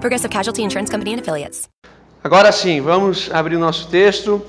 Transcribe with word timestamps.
Progressive 0.00 0.32
Casualty 0.32 0.62
Insurance 0.62 0.92
Company 0.92 1.14
and 1.14 1.18
Affiliates. 1.18 1.68
Agora 2.22 2.52
sim, 2.52 2.80
vamos 2.80 3.28
abrir 3.32 3.56
o 3.56 3.58
nosso 3.58 3.88
texto. 3.88 4.40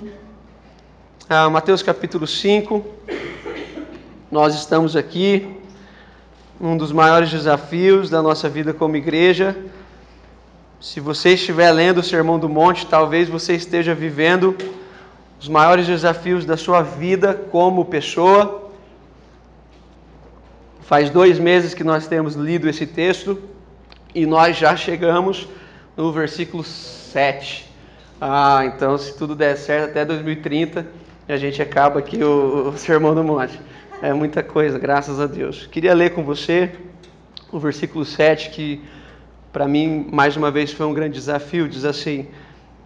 Ah, 1.28 1.50
Mateus 1.50 1.82
capítulo 1.82 2.28
5. 2.28 2.86
Nós 4.32 4.54
estamos 4.54 4.96
aqui 4.96 5.58
num 6.60 6.78
dos 6.78 6.92
maiores 6.92 7.32
desafios 7.32 8.12
da 8.12 8.22
nossa 8.22 8.48
vida 8.48 8.76
como 8.76 8.96
igreja. 8.96 9.58
Se 10.80 11.00
você 11.00 11.34
estiver 11.34 11.72
lendo 11.72 11.98
o 11.98 12.04
Sermão 12.04 12.38
do 12.38 12.48
Monte, 12.48 12.86
talvez 12.86 13.28
você 13.28 13.56
esteja 13.56 13.96
vivendo 13.96 14.56
os 15.42 15.48
maiores 15.48 15.88
desafios 15.88 16.46
da 16.46 16.58
sua 16.58 16.84
vida 16.84 17.34
como 17.34 17.86
pessoa. 17.86 18.70
Faz 20.82 21.10
dois 21.10 21.40
meses 21.40 21.74
que 21.74 21.84
nós 21.84 22.06
temos 22.06 22.36
lido 22.36 22.70
esse 22.70 22.86
texto 22.86 23.42
e 24.14 24.26
nós 24.26 24.58
já 24.58 24.76
chegamos 24.76 25.48
no 25.96 26.12
versículo 26.12 26.64
7. 26.64 27.70
Ah, 28.20 28.64
então 28.66 28.98
se 28.98 29.18
tudo 29.18 29.36
der 29.36 29.56
certo 29.56 29.92
até 29.92 30.04
2030, 30.04 30.86
a 31.28 31.38
gente 31.38 31.62
acaba 31.62 32.00
aqui 32.00 32.24
o, 32.24 32.70
o 32.70 32.78
Sermão 32.78 33.14
do 33.14 33.24
Monte. 33.24 33.60
É 34.02 34.14
muita 34.14 34.42
coisa, 34.42 34.80
graças 34.80 35.20
a 35.20 35.28
Deus. 35.28 35.68
Queria 35.68 35.94
ler 35.94 36.14
com 36.14 36.24
você 36.24 36.72
o 37.52 37.60
versículo 37.60 38.06
7, 38.06 38.50
que 38.50 38.82
para 39.52 39.68
mim, 39.68 40.08
mais 40.12 40.38
uma 40.38 40.52
vez, 40.52 40.72
foi 40.72 40.86
um 40.86 40.94
grande 40.94 41.16
desafio. 41.16 41.68
Diz 41.68 41.86
assim: 41.86 42.28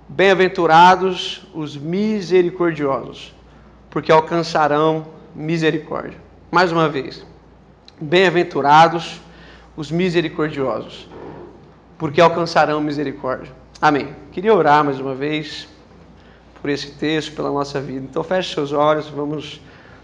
Bem-aventurados 0.07 1.45
os 1.53 1.75
misericordiosos, 1.75 3.33
porque 3.89 4.11
alcançarão 4.11 5.07
misericórdia. 5.35 6.17
Mais 6.51 6.71
uma 6.71 6.87
vez, 6.87 7.25
bem-aventurados 7.99 9.05
os 9.05 9.21
misericordiosos, 9.91 11.07
porque 11.97 12.21
alcançarão 12.21 12.81
misericórdia. 12.81 13.51
Amém. 13.81 14.15
Queria 14.31 14.53
orar 14.53 14.83
mais 14.83 14.99
uma 14.99 15.15
vez 15.15 15.67
por 16.61 16.69
esse 16.69 16.91
texto, 16.91 17.35
pela 17.35 17.51
nossa 17.51 17.81
vida. 17.81 18.05
Então 18.09 18.23
feche 18.23 18.53
seus 18.53 18.71
olhos, 18.71 19.07
vamos 19.09 19.59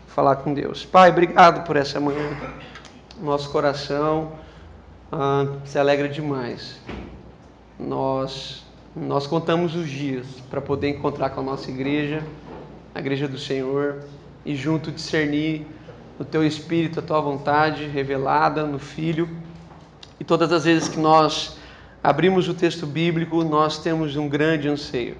falar 0.07 0.37
com 0.37 0.53
Deus. 0.53 0.85
Pai, 0.85 1.09
obrigado 1.09 1.65
por 1.65 1.75
essa 1.75 1.99
manhã. 1.99 2.29
Nosso 3.21 3.49
coração 3.51 4.33
ah, 5.11 5.45
se 5.65 5.77
alegra 5.77 6.09
demais. 6.09 6.79
Nós 7.79 8.63
nós 8.95 9.27
contamos 9.27 9.75
os 9.75 9.87
dias 9.87 10.25
para 10.49 10.59
poder 10.59 10.89
encontrar 10.89 11.29
com 11.29 11.41
a 11.41 11.43
nossa 11.43 11.69
igreja, 11.69 12.23
a 12.93 12.99
igreja 12.99 13.27
do 13.27 13.37
Senhor, 13.37 14.03
e 14.43 14.55
junto 14.55 14.91
discernir 14.91 15.65
no 16.17 16.25
teu 16.25 16.45
espírito 16.45 16.99
a 16.99 17.03
tua 17.03 17.21
vontade 17.21 17.85
revelada 17.85 18.65
no 18.65 18.79
Filho. 18.79 19.29
Todas 20.29 20.53
as 20.53 20.63
vezes 20.63 20.87
que 20.87 20.99
nós 20.99 21.57
abrimos 22.03 22.47
o 22.47 22.53
texto 22.53 22.85
bíblico, 22.85 23.43
nós 23.43 23.79
temos 23.79 24.15
um 24.15 24.29
grande 24.29 24.69
anseio. 24.69 25.17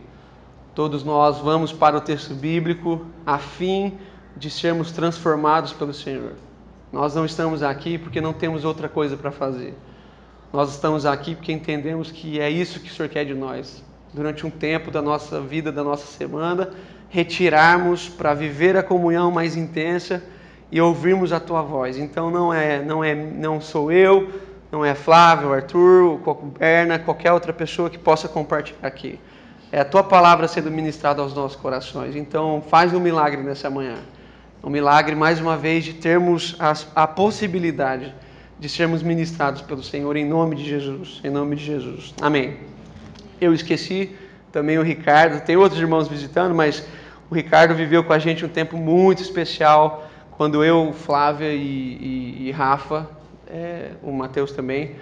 Todos 0.76 1.04
nós 1.04 1.40
vamos 1.40 1.74
para 1.74 1.98
o 1.98 2.00
texto 2.00 2.36
bíblico 2.36 3.04
a 3.26 3.40
fim 3.40 3.98
de 4.38 4.52
sermos 4.52 4.92
transformados 4.92 5.74
pelo 5.74 5.96
Senhor. 5.96 6.34
Nós 6.94 7.16
não 7.16 7.26
estamos 7.26 7.64
aqui 7.64 7.98
porque 7.98 8.22
não 8.22 8.34
temos 8.34 8.64
outra 8.64 8.88
coisa 8.88 9.18
para 9.18 9.32
fazer. 9.32 9.76
Nós 10.54 10.70
estamos 10.76 11.08
aqui 11.08 11.34
porque 11.34 11.52
entendemos 11.52 12.12
que 12.12 12.40
é 12.40 12.48
isso 12.48 12.80
que 12.80 12.92
o 12.92 12.94
Senhor 12.94 13.10
quer 13.10 13.26
de 13.26 13.34
nós. 13.34 13.84
Durante 14.14 14.46
um 14.46 14.52
tempo 14.52 14.92
da 14.92 15.02
nossa 15.02 15.42
vida, 15.42 15.72
da 15.72 15.84
nossa 15.84 16.06
semana, 16.06 16.70
retirarmos 17.10 18.08
para 18.08 18.36
viver 18.36 18.78
a 18.78 18.84
comunhão 18.84 19.32
mais 19.32 19.58
intensa 19.58 20.24
e 20.72 20.80
ouvirmos 20.80 21.34
a 21.34 21.40
tua 21.40 21.64
voz. 21.64 21.98
Então 21.98 22.30
não 22.30 22.54
é, 22.54 22.80
não 22.84 23.04
é, 23.04 23.16
não 23.16 23.60
sou 23.60 23.92
eu, 23.92 24.30
não 24.72 24.86
é 24.86 24.94
Flávio, 24.94 25.52
Arthur, 25.52 26.20
Berna, 26.58 27.00
qualquer 27.00 27.32
outra 27.32 27.52
pessoa 27.52 27.90
que 27.90 27.98
possa 27.98 28.28
compartilhar 28.28 28.88
aqui. 28.88 29.20
É 29.72 29.82
a 29.82 29.86
tua 29.86 30.04
palavra 30.04 30.48
sendo 30.48 30.70
ministrada 30.70 31.22
aos 31.22 31.34
nossos 31.34 31.56
corações. 31.56 32.16
Então 32.16 32.64
faz 32.70 32.94
um 32.94 33.00
milagre 33.00 33.42
nessa 33.42 33.70
manhã. 33.70 33.96
Um 34.64 34.70
milagre 34.70 35.16
mais 35.16 35.40
uma 35.40 35.58
vez 35.58 35.84
de 35.84 35.94
termos 35.94 36.56
a, 36.60 36.74
a 36.96 37.08
possibilidade 37.08 38.14
de 38.60 38.68
sermos 38.68 39.02
ministrados 39.02 39.62
pelo 39.62 39.82
Senhor 39.82 40.16
em 40.18 40.26
nome 40.26 40.56
de 40.56 40.66
Jesus. 40.66 41.22
Em 41.24 41.30
nome 41.30 41.56
de 41.56 41.64
Jesus. 41.64 42.14
Amém. 42.22 42.58
Eu 43.40 43.54
esqueci 43.54 44.16
também 44.52 44.78
o 44.78 44.84
Ricardo, 44.84 45.44
tem 45.46 45.56
outros 45.56 45.80
irmãos 45.80 46.08
visitando, 46.08 46.54
mas 46.54 46.86
o 47.30 47.36
Ricardo 47.36 47.74
viveu 47.74 48.04
com 48.04 48.12
a 48.12 48.20
gente 48.20 48.44
um 48.44 48.50
tempo 48.50 48.76
muito 48.76 49.22
especial 49.22 50.10
quando 50.32 50.64
eu, 50.64 50.94
Flávia 50.94 51.54
e, 51.54 51.58
e, 51.58 52.48
e 52.48 52.52
Rafa, 52.52 53.08
é, 53.50 53.92
o 54.04 54.12
Mateus 54.12 54.52
também, 54.52 54.96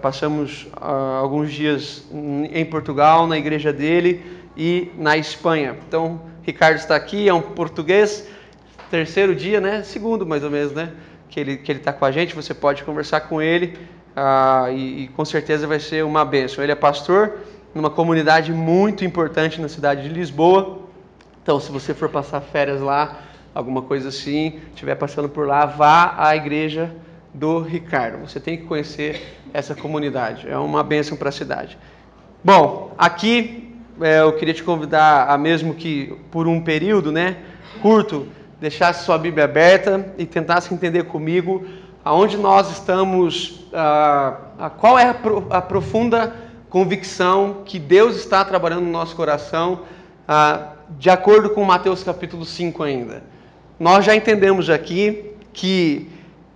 passamos 0.00 0.66
uh, 0.80 1.20
alguns 1.20 1.52
dias 1.52 2.04
em 2.50 2.64
Portugal, 2.64 3.26
na 3.26 3.36
igreja 3.36 3.72
dele 3.72 4.24
e 4.56 4.90
na 4.96 5.16
Espanha. 5.16 5.76
Então, 5.86 6.22
Ricardo 6.42 6.76
está 6.76 6.96
aqui, 6.96 7.28
é 7.28 7.34
um 7.34 7.42
português, 7.42 8.26
terceiro 8.90 9.34
dia, 9.34 9.60
né? 9.60 9.82
Segundo 9.82 10.26
mais 10.26 10.42
ou 10.42 10.50
menos, 10.50 10.72
né? 10.72 10.92
que 11.34 11.40
ele 11.40 11.56
que 11.56 11.72
ele 11.72 11.80
está 11.80 11.92
com 11.92 12.04
a 12.04 12.12
gente, 12.12 12.32
você 12.32 12.54
pode 12.54 12.84
conversar 12.84 13.22
com 13.22 13.42
ele 13.42 13.76
ah, 14.14 14.66
e, 14.70 15.02
e, 15.02 15.08
com 15.08 15.24
certeza 15.24 15.66
vai 15.66 15.80
ser 15.80 16.04
uma 16.04 16.24
bênção. 16.24 16.62
Ele 16.62 16.70
é 16.70 16.76
pastor 16.76 17.38
numa 17.74 17.90
comunidade 17.90 18.52
muito 18.52 19.04
importante 19.04 19.60
na 19.60 19.68
cidade 19.68 20.04
de 20.04 20.14
Lisboa. 20.14 20.78
Então, 21.42 21.58
se 21.58 21.72
você 21.72 21.92
for 21.92 22.08
passar 22.08 22.40
férias 22.40 22.80
lá, 22.80 23.20
alguma 23.52 23.82
coisa 23.82 24.10
assim, 24.10 24.60
estiver 24.68 24.94
passando 24.94 25.28
por 25.28 25.44
lá, 25.44 25.66
vá 25.66 26.14
à 26.16 26.36
igreja 26.36 26.94
do 27.34 27.60
Ricardo. 27.60 28.26
Você 28.26 28.38
tem 28.38 28.56
que 28.56 28.62
conhecer 28.62 29.38
essa 29.52 29.74
comunidade. 29.74 30.48
É 30.48 30.56
uma 30.56 30.84
bênção 30.84 31.16
para 31.16 31.28
a 31.28 31.32
cidade. 31.32 31.76
Bom, 32.42 32.94
aqui 32.96 33.74
é, 34.00 34.20
eu 34.20 34.32
queria 34.32 34.54
te 34.54 34.62
convidar 34.62 35.28
a 35.28 35.36
mesmo 35.36 35.74
que 35.74 36.16
por 36.30 36.46
um 36.46 36.60
período, 36.60 37.10
né, 37.10 37.38
curto, 37.82 38.28
deixasse 38.60 39.04
sua 39.04 39.18
Bíblia 39.18 39.44
aberta 39.44 40.14
e 40.16 40.24
tentasse 40.24 40.72
entender 40.72 41.04
comigo 41.04 41.66
aonde 42.04 42.36
nós 42.36 42.70
estamos, 42.70 43.66
uh, 43.72 44.70
qual 44.78 44.98
é 44.98 45.08
a, 45.08 45.14
pro, 45.14 45.46
a, 45.48 45.62
profunda 45.62 46.34
convicção 46.68 47.62
que 47.64 47.78
Deus 47.78 48.16
está 48.16 48.44
trabalhando 48.44 48.82
no 48.82 48.90
nosso 48.90 49.16
coração, 49.16 49.80
uh, 50.28 50.74
de 50.98 51.08
acordo 51.08 51.50
com 51.50 51.64
Mateus 51.64 52.02
capítulo 52.02 52.44
5 52.44 52.82
ainda. 52.82 53.22
Nós 53.80 54.04
já 54.04 54.14
entendemos 54.14 54.68
aqui 54.68 55.32
que 55.52 56.10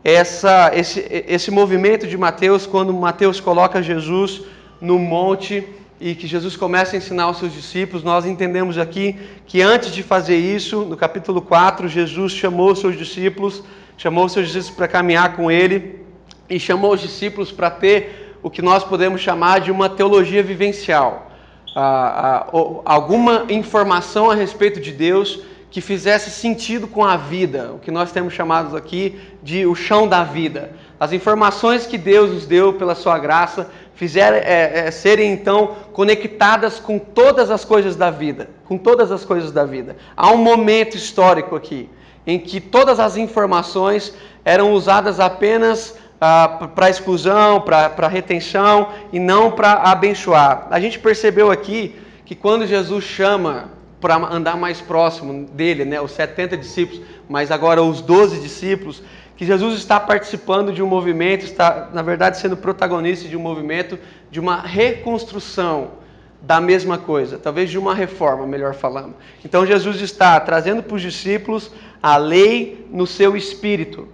essa, 0.09 0.71
esse, 0.75 1.05
esse 1.29 1.51
movimento 1.51 2.07
de 2.07 2.17
Mateus, 2.17 2.67
quando 2.67 2.93
Mateus 2.95 3.41
coloca 3.41 3.83
Jesus 3.83 4.41
no 4.81 4.99
monte 4.99 5.69
e 6.01 6.15
que 6.15 6.27
Jesus 6.27 6.57
começa 6.57 6.97
a 6.97 6.99
ensinar 6.99 7.25
aos 7.25 7.39
seus 7.39 7.53
discípulos, 7.53 8.03
nós 8.03 8.25
entendemos 8.25 8.79
aqui 8.79 9.17
que 9.47 9.61
antes 9.61 9.93
de 9.93 10.03
fazer 10.03 10.37
isso, 10.37 10.83
no 10.83 10.97
capítulo 10.97 11.43
4, 11.43 11.89
Jesus 11.89 12.33
chamou 12.33 12.73
os 12.73 12.79
seus 12.79 12.97
discípulos, 12.97 13.63
chamou 13.99 14.25
os 14.25 14.33
seus 14.33 14.47
discípulos 14.47 14.77
para 14.77 14.89
caminhar 14.89 15.37
com 15.37 15.51
ele 15.51 16.01
e 16.49 16.59
chamou 16.59 16.95
os 16.95 17.01
discípulos 17.01 17.53
para 17.53 17.71
ter 17.71 18.37
o 18.43 18.49
que 18.49 18.63
nós 18.63 18.85
podemos 18.85 19.21
chamar 19.21 19.61
de 19.61 19.71
uma 19.71 19.91
teologia 19.91 20.43
vivencial. 20.43 21.31
Ah, 21.77 22.47
ah, 22.47 22.83
alguma 22.85 23.45
informação 23.51 24.31
a 24.31 24.35
respeito 24.35 24.81
de 24.81 24.91
Deus 24.91 25.41
que 25.71 25.81
fizesse 25.81 26.31
sentido 26.31 26.87
com 26.87 27.05
a 27.05 27.17
vida, 27.17 27.73
o 27.75 27.79
que 27.79 27.91
nós 27.91 28.11
temos 28.11 28.33
chamados 28.33 28.75
aqui 28.75 29.21
de 29.43 29.67
o 29.67 29.75
chão 29.75 30.09
da 30.09 30.25
vida. 30.25 30.71
As 30.99 31.13
informações 31.13 31.87
que 31.87 31.99
Deus 31.99 32.31
nos 32.33 32.47
deu 32.47 32.73
pela 32.73 32.95
sua 32.95 33.19
graça 33.19 33.71
fizeram 33.95 34.37
é, 34.37 34.87
é, 34.87 34.91
serem 34.91 35.33
então 35.33 35.77
conectadas 35.93 36.79
com 36.79 36.99
todas 36.99 37.51
as 37.51 37.65
coisas 37.65 37.97
da 37.97 38.11
vida, 38.11 38.49
com 38.67 38.79
todas 38.79 39.13
as 39.13 39.25
coisas 39.25 39.53
da 39.53 39.65
vida. 39.65 39.97
Há 40.17 40.31
um 40.31 40.39
momento 40.39 40.97
histórico 40.97 41.55
aqui 41.55 41.89
em 42.27 42.39
que 42.39 42.61
todas 42.61 43.01
as 43.01 43.17
informações 43.17 44.15
eram 44.45 44.73
usadas 44.73 45.19
apenas 45.19 45.97
ah, 46.21 46.69
para 46.75 46.91
exclusão, 46.91 47.61
para 47.61 48.09
retenção 48.09 48.91
e 49.13 49.19
não 49.19 49.51
para 49.51 49.73
abençoar. 49.73 50.67
A 50.71 50.81
gente 50.81 50.99
percebeu 50.99 51.51
aqui 51.51 51.97
que 52.25 52.35
quando 52.35 52.67
Jesus 52.67 53.05
chama 53.05 53.78
para 54.01 54.17
andar 54.17 54.57
mais 54.57 54.81
próximo 54.81 55.47
dele, 55.49 55.85
né, 55.85 56.01
os 56.01 56.13
70 56.13 56.57
discípulos, 56.57 57.03
mas 57.29 57.51
agora 57.51 57.83
os 57.83 58.01
12 58.01 58.41
discípulos, 58.41 59.03
que 59.37 59.45
Jesus 59.45 59.79
está 59.79 60.01
participando 60.01 60.73
de 60.73 60.83
um 60.83 60.87
movimento, 60.87 61.45
está, 61.45 61.91
na 61.93 62.03
verdade, 62.03 62.39
sendo 62.39 62.57
protagonista 62.57 63.29
de 63.29 63.37
um 63.37 63.41
movimento 63.41 63.99
de 64.31 64.41
uma 64.41 64.61
reconstrução 64.61 65.93
da 66.41 66.61
mesma 66.61 66.99
coisa, 66.99 67.39
talvez 67.39 67.71
de 67.71 67.79
uma 67.79 67.95
reforma, 67.95 68.47
melhor 68.47 68.75
falando. 68.75 69.15
Então 69.45 69.67
Jesus 69.67 70.01
está 70.01 70.39
trazendo 70.39 70.83
para 70.83 70.95
os 70.95 71.03
discípulos 71.03 71.71
a 72.03 72.17
lei 72.17 72.87
no 72.91 73.07
seu 73.07 73.37
espírito. 73.37 74.09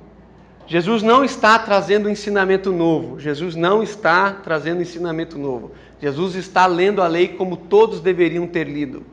Jesus 0.66 1.02
não 1.02 1.22
está 1.22 1.58
trazendo 1.58 2.08
ensinamento 2.08 2.72
novo. 2.72 3.20
Jesus 3.20 3.54
não 3.54 3.82
está 3.82 4.32
trazendo 4.32 4.80
ensinamento 4.80 5.38
novo. 5.38 5.72
Jesus 6.00 6.34
está 6.34 6.66
lendo 6.66 7.02
a 7.02 7.06
lei 7.06 7.28
como 7.28 7.56
todos 7.56 8.00
deveriam 8.00 8.46
ter 8.46 8.64
lido. 8.64 9.04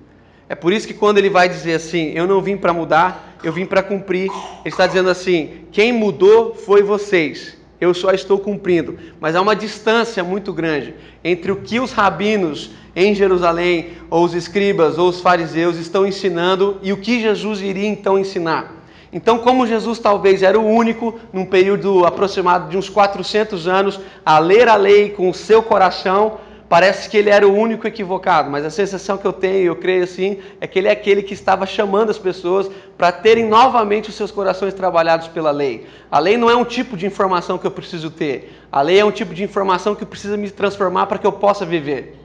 É 0.52 0.56
por 0.56 0.74
isso 0.74 0.86
que 0.86 0.94
quando 0.94 1.18
ele 1.18 1.30
vai 1.30 1.48
dizer 1.48 1.76
assim, 1.76 2.12
eu 2.14 2.28
não 2.28 2.42
vim 2.42 2.58
para 2.58 2.74
mudar, 2.74 3.38
eu 3.42 3.54
vim 3.54 3.66
para 3.66 3.82
cumprir, 3.82 4.30
ele 4.30 4.66
está 4.66 4.86
dizendo 4.86 5.10
assim: 5.10 5.62
quem 5.72 5.94
mudou 5.94 6.54
foi 6.54 6.84
vocês 6.84 7.58
eu 7.82 7.96
só 7.96 8.12
estou 8.12 8.38
cumprindo. 8.38 8.98
Mas 9.20 9.36
há 9.36 9.42
uma 9.42 9.56
distância 9.56 10.24
muito 10.24 10.54
grande 10.54 10.94
entre 11.24 11.52
o 11.52 11.56
que 11.56 11.80
os 11.80 11.92
rabinos 11.92 12.70
em 12.96 13.16
Jerusalém, 13.16 13.94
ou 14.10 14.24
os 14.24 14.36
escribas, 14.36 15.00
ou 15.00 15.10
os 15.10 15.20
fariseus 15.20 15.78
estão 15.78 16.06
ensinando 16.06 16.78
e 16.84 16.94
o 16.94 16.98
que 16.98 17.22
Jesus 17.22 17.62
iria 17.62 17.88
então 17.88 18.20
ensinar. 18.20 18.76
Então, 19.12 19.40
como 19.40 19.66
Jesus 19.66 19.98
talvez 19.98 20.44
era 20.44 20.60
o 20.60 20.66
único, 20.66 21.20
num 21.34 21.46
período 21.46 22.06
aproximado 22.06 22.70
de 22.70 22.78
uns 22.78 22.88
400 22.88 23.68
anos, 23.68 24.00
a 24.26 24.38
ler 24.38 24.70
a 24.70 24.76
lei 24.76 25.10
com 25.10 25.30
o 25.30 25.34
seu 25.34 25.64
coração, 25.64 26.38
parece 26.72 27.10
que 27.10 27.18
ele 27.18 27.30
era 27.30 27.46
o 27.46 27.54
único 27.54 27.86
equivocado, 27.86 28.50
mas 28.50 28.64
a 28.64 28.70
sensação 28.70 29.18
que 29.18 29.28
eu 29.28 29.34
tenho, 29.34 29.66
eu 29.66 29.76
creio 29.76 30.06
assim, 30.06 30.40
é 30.62 30.66
que 30.66 30.80
ele 30.80 30.88
é 30.88 30.92
aquele 30.92 31.22
que 31.22 31.34
estava 31.34 31.66
chamando 31.66 32.12
as 32.12 32.18
pessoas 32.18 32.72
para 32.98 33.12
terem 33.12 33.46
novamente 33.46 34.08
os 34.08 34.16
seus 34.16 34.32
corações 34.32 34.74
trabalhados 34.74 35.28
pela 35.28 35.52
lei. 35.52 35.86
A 36.10 36.18
lei 36.18 36.38
não 36.38 36.50
é 36.50 36.56
um 36.56 36.64
tipo 36.64 36.96
de 36.96 37.06
informação 37.06 37.58
que 37.58 37.68
eu 37.68 37.72
preciso 37.72 38.10
ter, 38.10 38.58
a 38.72 38.82
lei 38.82 38.98
é 38.98 39.04
um 39.04 39.12
tipo 39.12 39.34
de 39.34 39.44
informação 39.44 39.94
que 39.94 40.06
precisa 40.06 40.38
me 40.38 40.50
transformar 40.50 41.08
para 41.08 41.18
que 41.18 41.28
eu 41.28 41.34
possa 41.34 41.66
viver. 41.66 42.18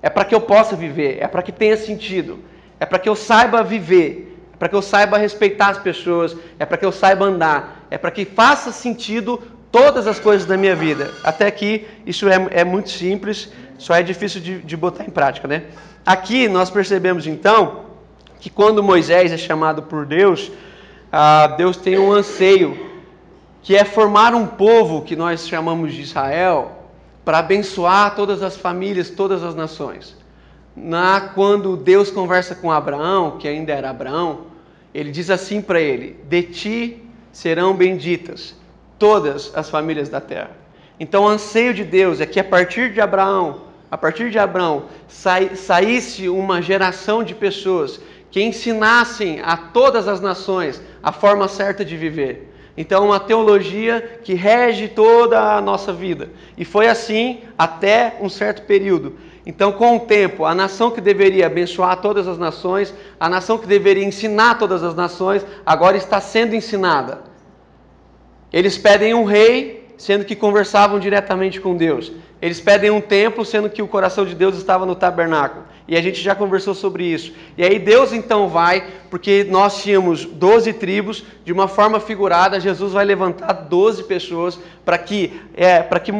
É 0.00 0.08
para 0.08 0.24
que 0.24 0.34
eu 0.34 0.40
possa 0.40 0.74
viver, 0.74 1.18
é 1.20 1.28
para 1.28 1.42
que 1.42 1.52
tenha 1.52 1.76
sentido, 1.76 2.38
é 2.80 2.86
para 2.86 2.98
que 2.98 3.08
eu 3.10 3.14
saiba 3.14 3.62
viver, 3.62 4.34
é 4.54 4.56
para 4.56 4.70
que 4.70 4.74
eu 4.74 4.80
saiba 4.80 5.18
respeitar 5.18 5.68
as 5.68 5.78
pessoas, 5.78 6.34
é 6.58 6.64
para 6.64 6.78
que 6.78 6.86
eu 6.86 6.90
saiba 6.90 7.26
andar, 7.26 7.84
é 7.90 7.98
para 7.98 8.10
que 8.10 8.24
faça 8.24 8.72
sentido 8.72 9.42
todas 9.72 10.06
as 10.06 10.20
coisas 10.20 10.46
da 10.46 10.56
minha 10.56 10.76
vida. 10.76 11.12
Até 11.24 11.46
aqui, 11.46 11.86
isso 12.06 12.28
é, 12.28 12.46
é 12.50 12.62
muito 12.62 12.90
simples, 12.90 13.50
só 13.78 13.94
é 13.94 14.02
difícil 14.02 14.40
de, 14.40 14.58
de 14.60 14.76
botar 14.76 15.04
em 15.04 15.10
prática, 15.10 15.48
né? 15.48 15.64
Aqui 16.04 16.46
nós 16.46 16.68
percebemos 16.68 17.26
então 17.26 17.86
que 18.38 18.50
quando 18.50 18.82
Moisés 18.82 19.32
é 19.32 19.38
chamado 19.38 19.82
por 19.84 20.04
Deus, 20.04 20.52
ah, 21.10 21.46
Deus 21.56 21.76
tem 21.76 21.98
um 21.98 22.12
anseio, 22.12 22.90
que 23.62 23.74
é 23.74 23.84
formar 23.84 24.34
um 24.34 24.46
povo 24.46 25.02
que 25.02 25.16
nós 25.16 25.48
chamamos 25.48 25.94
de 25.94 26.02
Israel, 26.02 26.90
para 27.24 27.38
abençoar 27.38 28.14
todas 28.14 28.42
as 28.42 28.56
famílias, 28.56 29.08
todas 29.08 29.42
as 29.42 29.54
nações. 29.54 30.16
Na, 30.76 31.20
quando 31.20 31.76
Deus 31.76 32.10
conversa 32.10 32.54
com 32.54 32.70
Abraão, 32.70 33.38
que 33.38 33.46
ainda 33.46 33.72
era 33.72 33.90
Abraão, 33.90 34.46
ele 34.92 35.10
diz 35.10 35.30
assim 35.30 35.62
para 35.62 35.80
ele: 35.80 36.18
De 36.28 36.42
ti 36.42 37.02
serão 37.30 37.74
benditas 37.74 38.60
todas 39.02 39.50
as 39.56 39.68
famílias 39.68 40.08
da 40.08 40.20
terra. 40.20 40.52
Então, 41.00 41.24
o 41.24 41.28
anseio 41.28 41.74
de 41.74 41.82
Deus 41.82 42.20
é 42.20 42.24
que 42.24 42.38
a 42.38 42.44
partir 42.44 42.92
de 42.92 43.00
Abraão, 43.00 43.62
a 43.90 43.98
partir 43.98 44.30
de 44.30 44.38
Abraão, 44.38 44.84
saísse 45.08 46.28
uma 46.28 46.62
geração 46.62 47.24
de 47.24 47.34
pessoas 47.34 48.00
que 48.30 48.40
ensinassem 48.40 49.40
a 49.40 49.56
todas 49.56 50.06
as 50.06 50.20
nações 50.20 50.80
a 51.02 51.10
forma 51.10 51.48
certa 51.48 51.84
de 51.84 51.96
viver. 51.96 52.54
Então, 52.76 53.06
uma 53.06 53.18
teologia 53.18 54.20
que 54.22 54.34
rege 54.34 54.86
toda 54.86 55.56
a 55.56 55.60
nossa 55.60 55.92
vida. 55.92 56.30
E 56.56 56.64
foi 56.64 56.86
assim 56.86 57.40
até 57.58 58.18
um 58.20 58.28
certo 58.28 58.62
período. 58.62 59.16
Então, 59.44 59.72
com 59.72 59.96
o 59.96 60.00
tempo, 60.00 60.44
a 60.44 60.54
nação 60.54 60.92
que 60.92 61.00
deveria 61.00 61.46
abençoar 61.46 62.00
todas 62.00 62.28
as 62.28 62.38
nações, 62.38 62.94
a 63.18 63.28
nação 63.28 63.58
que 63.58 63.66
deveria 63.66 64.04
ensinar 64.04 64.60
todas 64.60 64.84
as 64.84 64.94
nações, 64.94 65.44
agora 65.66 65.96
está 65.96 66.20
sendo 66.20 66.54
ensinada. 66.54 67.31
Eles 68.52 68.76
pedem 68.76 69.14
um 69.14 69.24
rei, 69.24 69.88
sendo 69.96 70.24
que 70.24 70.36
conversavam 70.36 70.98
diretamente 70.98 71.60
com 71.60 71.76
Deus. 71.76 72.12
Eles 72.40 72.60
pedem 72.60 72.90
um 72.90 73.00
templo, 73.00 73.44
sendo 73.44 73.70
que 73.70 73.80
o 73.80 73.86
coração 73.86 74.26
de 74.26 74.34
Deus 74.34 74.56
estava 74.56 74.84
no 74.84 74.96
tabernáculo. 74.96 75.64
E 75.86 75.96
a 75.96 76.02
gente 76.02 76.20
já 76.20 76.34
conversou 76.34 76.74
sobre 76.74 77.04
isso. 77.04 77.32
E 77.56 77.62
aí 77.62 77.78
Deus 77.78 78.12
então 78.12 78.48
vai, 78.48 78.84
porque 79.10 79.46
nós 79.48 79.82
tínhamos 79.82 80.24
12 80.24 80.72
tribos, 80.72 81.24
de 81.44 81.52
uma 81.52 81.68
forma 81.68 82.00
figurada, 82.00 82.58
Jesus 82.58 82.92
vai 82.92 83.04
levantar 83.04 83.52
12 83.52 84.04
pessoas 84.04 84.58
para 84.84 84.98
que, 84.98 85.40
é, 85.54 85.82
para 85.82 86.00
que, 86.00 86.12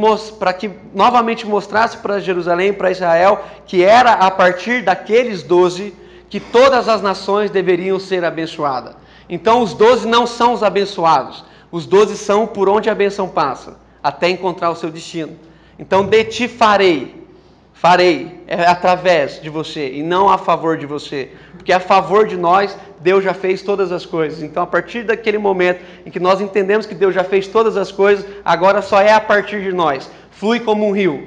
que 0.58 0.70
novamente 0.94 1.46
mostrasse 1.46 1.96
para 1.96 2.20
Jerusalém, 2.20 2.73
para 2.73 2.90
Israel, 2.90 3.44
que 3.67 3.82
era 3.82 4.12
a 4.12 4.31
partir 4.31 4.82
daqueles 4.82 5.43
12 5.43 5.94
que 6.31 6.40
todas 6.40 6.88
as 6.88 7.02
nações 7.02 7.50
deveriam 7.50 7.99
ser 7.99 8.25
abençoadas. 8.25 8.94
Então 9.29 9.61
os 9.61 9.75
12 9.75 10.08
não 10.08 10.26
são 10.26 10.55
os 10.55 10.62
abençoados. 10.62 11.44
Os 11.73 11.87
doze 11.87 12.19
são 12.19 12.47
por 12.47 12.69
onde 12.69 12.91
a 12.91 12.95
bênção 12.95 13.27
passa, 13.27 13.79
até 14.03 14.29
encontrar 14.29 14.71
o 14.71 14.77
seu 14.77 14.91
destino. 14.91 15.39
Então, 15.79 16.05
de 16.05 16.23
ti 16.25 16.47
farei, 16.47 17.27
farei, 17.73 18.45
é 18.47 18.67
através 18.67 19.41
de 19.41 19.49
você 19.49 19.91
e 19.91 20.03
não 20.03 20.29
a 20.29 20.37
favor 20.37 20.77
de 20.77 20.85
você. 20.85 21.31
Porque 21.57 21.73
a 21.73 21.81
favor 21.81 22.27
de 22.27 22.37
nós, 22.37 22.77
Deus 23.01 23.25
já 23.25 23.33
fez 23.33 23.63
todas 23.63 23.91
as 23.91 24.05
coisas. 24.05 24.43
Então, 24.43 24.63
a 24.63 24.67
partir 24.67 25.05
daquele 25.05 25.39
momento 25.39 25.83
em 26.05 26.11
que 26.11 26.21
nós 26.21 26.43
entendemos 26.43 26.85
que 26.85 26.95
Deus 26.95 27.15
já 27.15 27.25
fez 27.25 27.47
todas 27.47 27.75
as 27.79 27.91
coisas, 27.91 28.27
agora 28.45 28.83
só 28.83 29.01
é 29.01 29.13
a 29.15 29.21
partir 29.21 29.63
de 29.63 29.73
nós. 29.73 30.11
Flui 30.31 30.61
como 30.61 30.87
um 30.87 30.93
rio, 30.93 31.27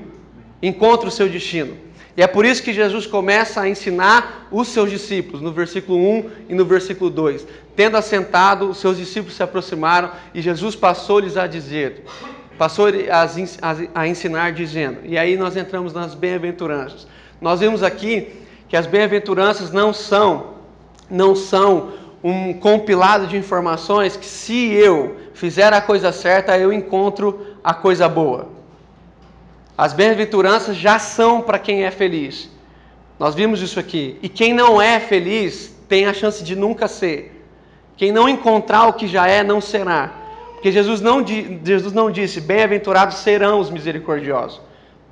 encontra 0.62 1.07
o 1.07 1.12
seu 1.12 1.27
destino. 1.27 1.84
E 2.17 2.21
é 2.21 2.27
por 2.27 2.45
isso 2.45 2.63
que 2.63 2.71
Jesus 2.71 3.06
começa 3.06 3.62
a 3.62 3.69
ensinar 3.69 4.47
os 4.50 4.69
seus 4.69 4.89
discípulos, 4.89 5.41
no 5.41 5.51
versículo 5.51 5.97
1 5.97 6.29
e 6.50 6.56
no 6.56 6.63
versículo 6.63 7.09
2. 7.09 7.45
Tendo 7.75 7.97
assentado, 7.97 8.69
os 8.69 8.77
seus 8.77 8.97
discípulos 8.97 9.35
se 9.35 9.44
aproximaram 9.44 10.12
e 10.33 10.41
Jesus 10.41 10.75
passou-lhes 10.75 11.35
a 11.35 11.45
dizer, 11.45 12.06
passou 12.57 12.88
a 13.94 14.07
ensinar 14.07 14.53
dizendo. 14.53 15.00
E 15.03 15.17
aí 15.17 15.35
nós 15.35 15.57
entramos 15.57 15.91
nas 15.91 16.15
bem-aventuranças. 16.15 17.06
Nós 17.41 17.59
vimos 17.59 17.83
aqui 17.83 18.29
que 18.69 18.77
as 18.77 18.88
bem-aventuranças 18.88 19.71
não 19.71 19.94
são 19.94 20.56
não 21.07 21.35
são 21.35 21.94
um 22.23 22.53
compilado 22.53 23.27
de 23.27 23.38
informações 23.38 24.17
que 24.17 24.25
se 24.25 24.71
eu 24.71 25.17
fizer 25.35 25.71
a 25.71 25.79
coisa 25.79 26.12
certa, 26.12 26.57
eu 26.57 26.73
encontro 26.73 27.45
a 27.63 27.73
coisa 27.73 28.09
boa. 28.09 28.54
As 29.77 29.92
bem-aventuranças 29.92 30.77
já 30.77 30.98
são 31.00 31.42
para 31.42 31.60
quem 31.60 31.83
é 31.83 31.92
feliz. 31.92 32.50
Nós 33.19 33.36
vimos 33.36 33.62
isso 33.62 33.80
aqui. 33.80 34.18
E 34.22 34.30
quem 34.30 34.54
não 34.54 34.81
é 34.81 35.00
feliz 35.00 35.75
tem 35.88 36.05
a 36.05 36.13
chance 36.13 36.44
de 36.44 36.55
nunca 36.55 36.88
ser. 36.88 37.44
Quem 37.98 38.12
não 38.12 38.27
encontrar 38.27 38.88
o 38.88 38.94
que 38.94 39.08
já 39.08 39.27
é, 39.27 39.44
não 39.44 39.60
será. 39.60 40.12
Porque 40.53 40.72
Jesus 40.72 41.01
não, 41.01 41.25
Jesus 41.25 41.94
não 41.94 42.10
disse, 42.10 42.41
bem-aventurados 42.41 43.17
serão 43.17 43.60
os 43.60 43.70
misericordiosos. 43.70 44.62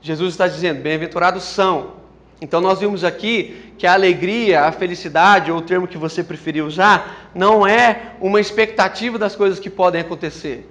Jesus 0.02 0.34
está 0.34 0.48
dizendo, 0.48 0.82
bem-aventurados 0.82 1.44
são. 1.44 2.04
Então 2.42 2.60
nós 2.60 2.80
vimos 2.80 3.04
aqui 3.04 3.74
que 3.78 3.88
a 3.88 3.94
alegria, 3.94 4.64
a 4.64 4.72
felicidade, 4.72 5.52
ou 5.52 5.60
o 5.60 5.62
termo 5.62 5.88
que 5.88 5.98
você 5.98 6.24
preferir 6.24 6.64
usar, 6.64 7.30
não 7.34 7.66
é 7.66 8.14
uma 8.20 8.40
expectativa 8.42 9.18
das 9.18 9.36
coisas 9.36 9.60
que 9.60 9.70
podem 9.70 10.02
acontecer. 10.02 10.70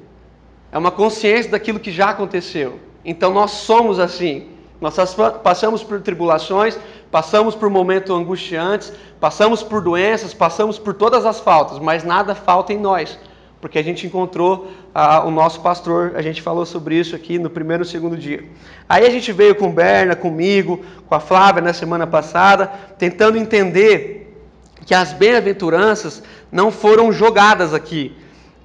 É 0.71 0.77
uma 0.77 0.91
consciência 0.91 1.51
daquilo 1.51 1.81
que 1.81 1.91
já 1.91 2.11
aconteceu. 2.11 2.79
Então 3.05 3.33
nós 3.33 3.51
somos 3.51 3.99
assim. 3.99 4.49
Nós 4.81 4.97
passamos 5.45 5.85
por 5.85 6.01
tribulações, 6.01 6.77
passamos 7.09 7.55
por 7.55 7.71
momentos 7.71 8.11
angustiantes, 8.11 8.93
passamos 9.21 9.63
por 9.63 9.81
doenças, 9.81 10.35
passamos 10.35 10.77
por 10.77 10.93
todas 10.93 11.25
as 11.25 11.39
faltas, 11.39 11.79
mas 11.79 12.03
nada 12.03 12.35
falta 12.35 12.73
em 12.73 12.79
nós, 12.79 13.17
porque 13.61 13.79
a 13.79 13.85
gente 13.85 14.09
encontrou 14.09 14.73
ah, 14.93 15.25
o 15.25 15.31
nosso 15.31 15.61
pastor, 15.61 16.15
a 16.17 16.23
gente 16.23 16.43
falou 16.43 16.67
sobre 16.67 16.97
isso 16.97 17.15
aqui 17.15 17.39
no 17.39 17.49
primeiro 17.49 17.85
e 17.85 17.87
segundo 17.87 18.17
dia. 18.17 18.45
Aí 18.89 19.07
a 19.07 19.11
gente 19.11 19.31
veio 19.31 19.55
com 19.55 19.71
Berna, 19.71 20.17
comigo, 20.17 20.81
com 21.07 21.15
a 21.15 21.21
Flávia 21.21 21.63
na 21.63 21.73
semana 21.73 22.05
passada, 22.05 22.67
tentando 22.99 23.39
entender 23.39 24.37
que 24.85 24.97
as 24.97 25.13
bem-aventuranças 25.13 26.25
não 26.51 26.73
foram 26.73 27.13
jogadas 27.13 27.73
aqui 27.73 28.17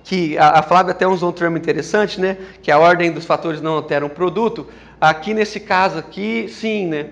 que 0.08 0.38
a, 0.38 0.64
Flávia 0.64 0.92
até 0.92 1.06
usou 1.06 1.32
um 1.32 1.34
termo 1.34 1.58
interessante, 1.58 2.22
né? 2.22 2.38
Que 2.62 2.72
a 2.72 2.80
ordem 2.80 3.12
dos 3.12 3.26
fatores 3.26 3.60
não 3.60 3.74
altera 3.74 4.06
o 4.06 4.10
produto. 4.10 4.66
Aqui 5.02 5.34
nesse 5.34 5.60
caso 5.60 6.00
aqui, 6.00 6.48
sim, 6.48 6.86
né? 6.86 7.08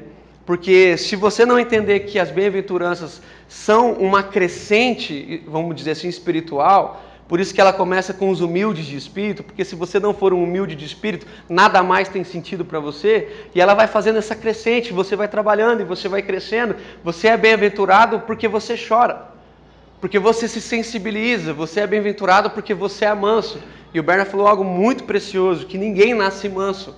Porque 0.46 0.96
se 0.96 1.18
você 1.18 1.46
não 1.46 1.60
entender 1.60 2.02
que 2.02 2.18
as 2.18 2.32
bem-aventuranças 2.32 3.22
são 3.50 3.92
uma 3.96 4.24
crescente, 4.24 5.44
vamos 5.46 5.76
dizer 5.76 5.92
assim, 5.92 6.08
espiritual, 6.08 7.04
por 7.28 7.38
isso 7.38 7.54
que 7.54 7.60
ela 7.60 7.74
começa 7.74 8.14
com 8.14 8.30
os 8.30 8.40
humildes 8.40 8.86
de 8.86 8.96
espírito, 8.96 9.44
porque 9.44 9.66
se 9.66 9.76
você 9.76 10.00
não 10.00 10.14
for 10.14 10.34
um 10.34 10.42
humilde 10.42 10.74
de 10.74 10.86
espírito, 10.86 11.28
nada 11.50 11.84
mais 11.84 12.08
tem 12.08 12.24
sentido 12.24 12.64
para 12.64 12.80
você, 12.80 13.28
e 13.54 13.60
ela 13.60 13.74
vai 13.74 13.88
fazendo 13.88 14.20
essa 14.20 14.38
crescente, 14.38 14.94
você 14.94 15.18
vai 15.18 15.28
trabalhando 15.28 15.82
e 15.82 15.84
você 15.84 16.08
vai 16.08 16.22
crescendo. 16.22 16.78
Você 17.04 17.28
é 17.28 17.36
bem-aventurado 17.36 18.22
porque 18.22 18.48
você 18.48 18.78
chora 18.78 19.35
porque 20.06 20.20
você 20.20 20.48
se 20.48 20.62
sensibiliza, 20.62 21.52
você 21.52 21.80
é 21.80 21.88
bem-aventurado 21.88 22.52
porque 22.52 22.76
você 22.76 23.06
é 23.06 23.14
manso. 23.16 23.58
E 23.92 24.00
o 24.00 24.04
Bernard 24.04 24.30
falou 24.30 24.46
algo 24.46 24.64
muito 24.64 25.04
precioso, 25.04 25.66
que 25.66 25.80
ninguém 25.80 26.14
nasce 26.14 26.48
manso. 26.48 26.96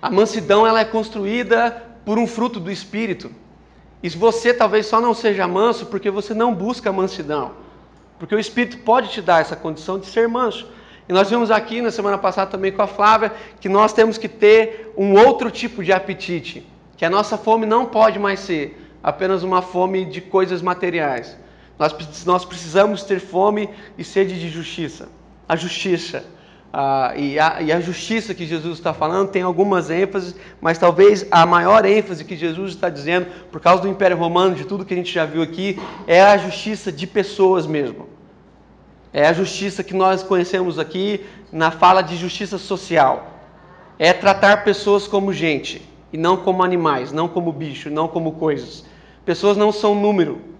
A 0.00 0.08
mansidão 0.08 0.64
ela 0.64 0.78
é 0.78 0.84
construída 0.84 1.72
por 2.04 2.16
um 2.16 2.24
fruto 2.24 2.60
do 2.60 2.70
Espírito. 2.70 3.32
E 4.00 4.08
você 4.10 4.54
talvez 4.54 4.86
só 4.86 5.00
não 5.00 5.12
seja 5.12 5.48
manso 5.48 5.86
porque 5.86 6.08
você 6.08 6.32
não 6.32 6.54
busca 6.54 6.92
mansidão. 6.92 7.50
Porque 8.16 8.36
o 8.36 8.38
Espírito 8.38 8.78
pode 8.84 9.08
te 9.08 9.20
dar 9.20 9.40
essa 9.40 9.56
condição 9.56 9.98
de 9.98 10.06
ser 10.06 10.28
manso. 10.28 10.68
E 11.08 11.12
nós 11.12 11.28
vimos 11.28 11.50
aqui 11.50 11.82
na 11.82 11.90
semana 11.90 12.16
passada 12.16 12.48
também 12.48 12.70
com 12.70 12.82
a 12.82 12.86
Flávia 12.86 13.32
que 13.60 13.68
nós 13.68 13.92
temos 13.92 14.16
que 14.18 14.28
ter 14.28 14.92
um 14.96 15.14
outro 15.14 15.50
tipo 15.50 15.82
de 15.82 15.92
apetite. 15.92 16.64
Que 16.96 17.04
a 17.04 17.10
nossa 17.10 17.36
fome 17.36 17.66
não 17.66 17.86
pode 17.86 18.20
mais 18.20 18.38
ser 18.38 18.80
apenas 19.02 19.42
uma 19.42 19.60
fome 19.60 20.04
de 20.04 20.20
coisas 20.20 20.62
materiais. 20.62 21.42
Nós, 21.78 22.24
nós 22.24 22.44
precisamos 22.44 23.02
ter 23.02 23.20
fome 23.20 23.68
e 23.98 24.04
sede 24.04 24.38
de 24.38 24.48
justiça. 24.48 25.08
A 25.48 25.56
justiça. 25.56 26.24
Ah, 26.72 27.12
e, 27.16 27.38
a, 27.38 27.62
e, 27.62 27.70
a, 27.70 27.80
justiça 27.80 28.34
que 28.34 28.44
Jesus 28.44 28.78
está 28.78 28.92
falando 28.92 29.28
tem 29.28 29.42
algumas 29.42 29.90
ênfases, 29.90 30.34
mas 30.60 30.76
talvez 30.76 31.24
a 31.30 31.46
maior 31.46 31.84
ênfase 31.84 32.24
que 32.24 32.36
Jesus 32.36 32.72
está 32.72 32.88
dizendo, 32.88 33.26
por 33.52 33.60
causa 33.60 33.82
do 33.82 33.88
Império 33.88 34.16
Romano, 34.16 34.56
de 34.56 34.64
tudo 34.64 34.84
que 34.84 34.92
a 34.92 34.96
gente 34.96 35.12
já 35.12 35.24
viu 35.24 35.40
aqui, 35.40 35.80
é 36.04 36.20
a 36.20 36.36
justiça 36.36 36.90
de 36.90 37.06
pessoas 37.06 37.64
mesmo. 37.64 38.08
É 39.12 39.28
a 39.28 39.32
justiça 39.32 39.84
que 39.84 39.94
nós 39.94 40.24
conhecemos 40.24 40.76
aqui 40.76 41.24
na 41.52 41.70
fala 41.70 42.02
de 42.02 42.16
justiça 42.16 42.58
social. 42.58 43.38
É 43.96 44.12
tratar 44.12 44.64
pessoas 44.64 45.06
como 45.06 45.32
gente 45.32 45.80
e 46.12 46.18
não 46.18 46.36
como 46.36 46.64
animais, 46.64 47.12
não 47.12 47.28
como 47.28 47.52
bicho, 47.52 47.88
não 47.88 48.08
como 48.08 48.32
coisas. 48.32 48.84
Pessoas 49.24 49.56
não 49.56 49.70
são 49.70 49.94
número. 49.94 50.53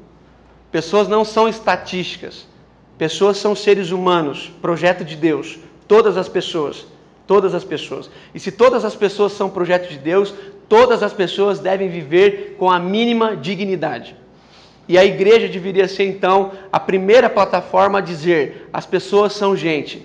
Pessoas 0.75 1.07
não 1.07 1.25
são 1.25 1.49
estatísticas. 1.49 2.49
Pessoas 2.99 3.37
são 3.37 3.55
seres 3.55 3.93
humanos, 3.93 4.51
projeto 4.61 5.05
de 5.05 5.15
Deus, 5.15 5.57
Todas 5.87 6.17
as 6.17 6.29
pessoas. 6.29 6.85
Todas 7.29 7.55
as 7.55 7.63
pessoas. 7.63 8.11
E 8.35 8.41
se 8.41 8.51
todas 8.51 8.85
as 8.85 8.97
pessoas 8.97 9.31
são 9.35 9.49
projeto 9.49 9.89
de 9.89 9.99
Deus, 9.99 10.35
todas 10.69 11.01
as 11.01 11.13
pessoas 11.13 11.61
devem 11.61 11.89
viver 11.89 12.57
com 12.59 12.69
a 12.69 12.81
mínima 12.81 13.37
dignidade. 13.37 14.17
E 14.89 14.99
a 14.99 15.05
igreja 15.05 15.47
deveria 15.47 15.87
ser 15.87 16.07
então 16.07 16.51
a 16.73 16.81
primeira 16.81 17.31
plataforma 17.31 17.99
a 17.99 18.03
dizer: 18.03 18.69
as 18.73 18.85
pessoas 18.85 19.33
são 19.33 19.57
gente. 19.57 20.05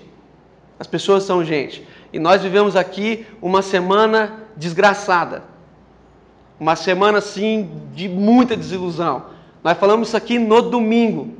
As 0.78 0.86
pessoas 0.86 1.24
são 1.24 1.44
gente. 1.44 1.84
E 2.12 2.18
nós 2.20 2.42
vivemos 2.42 2.76
aqui 2.76 3.26
uma 3.42 3.60
semana 3.60 4.44
desgraçada. 4.56 5.42
Uma 6.60 6.76
semana 6.76 7.18
assim 7.18 7.68
de 7.92 8.08
muita 8.08 8.56
desilusão. 8.56 9.39
Nós 9.62 9.76
falamos 9.78 10.08
isso 10.08 10.16
aqui 10.16 10.38
no 10.38 10.62
domingo. 10.62 11.34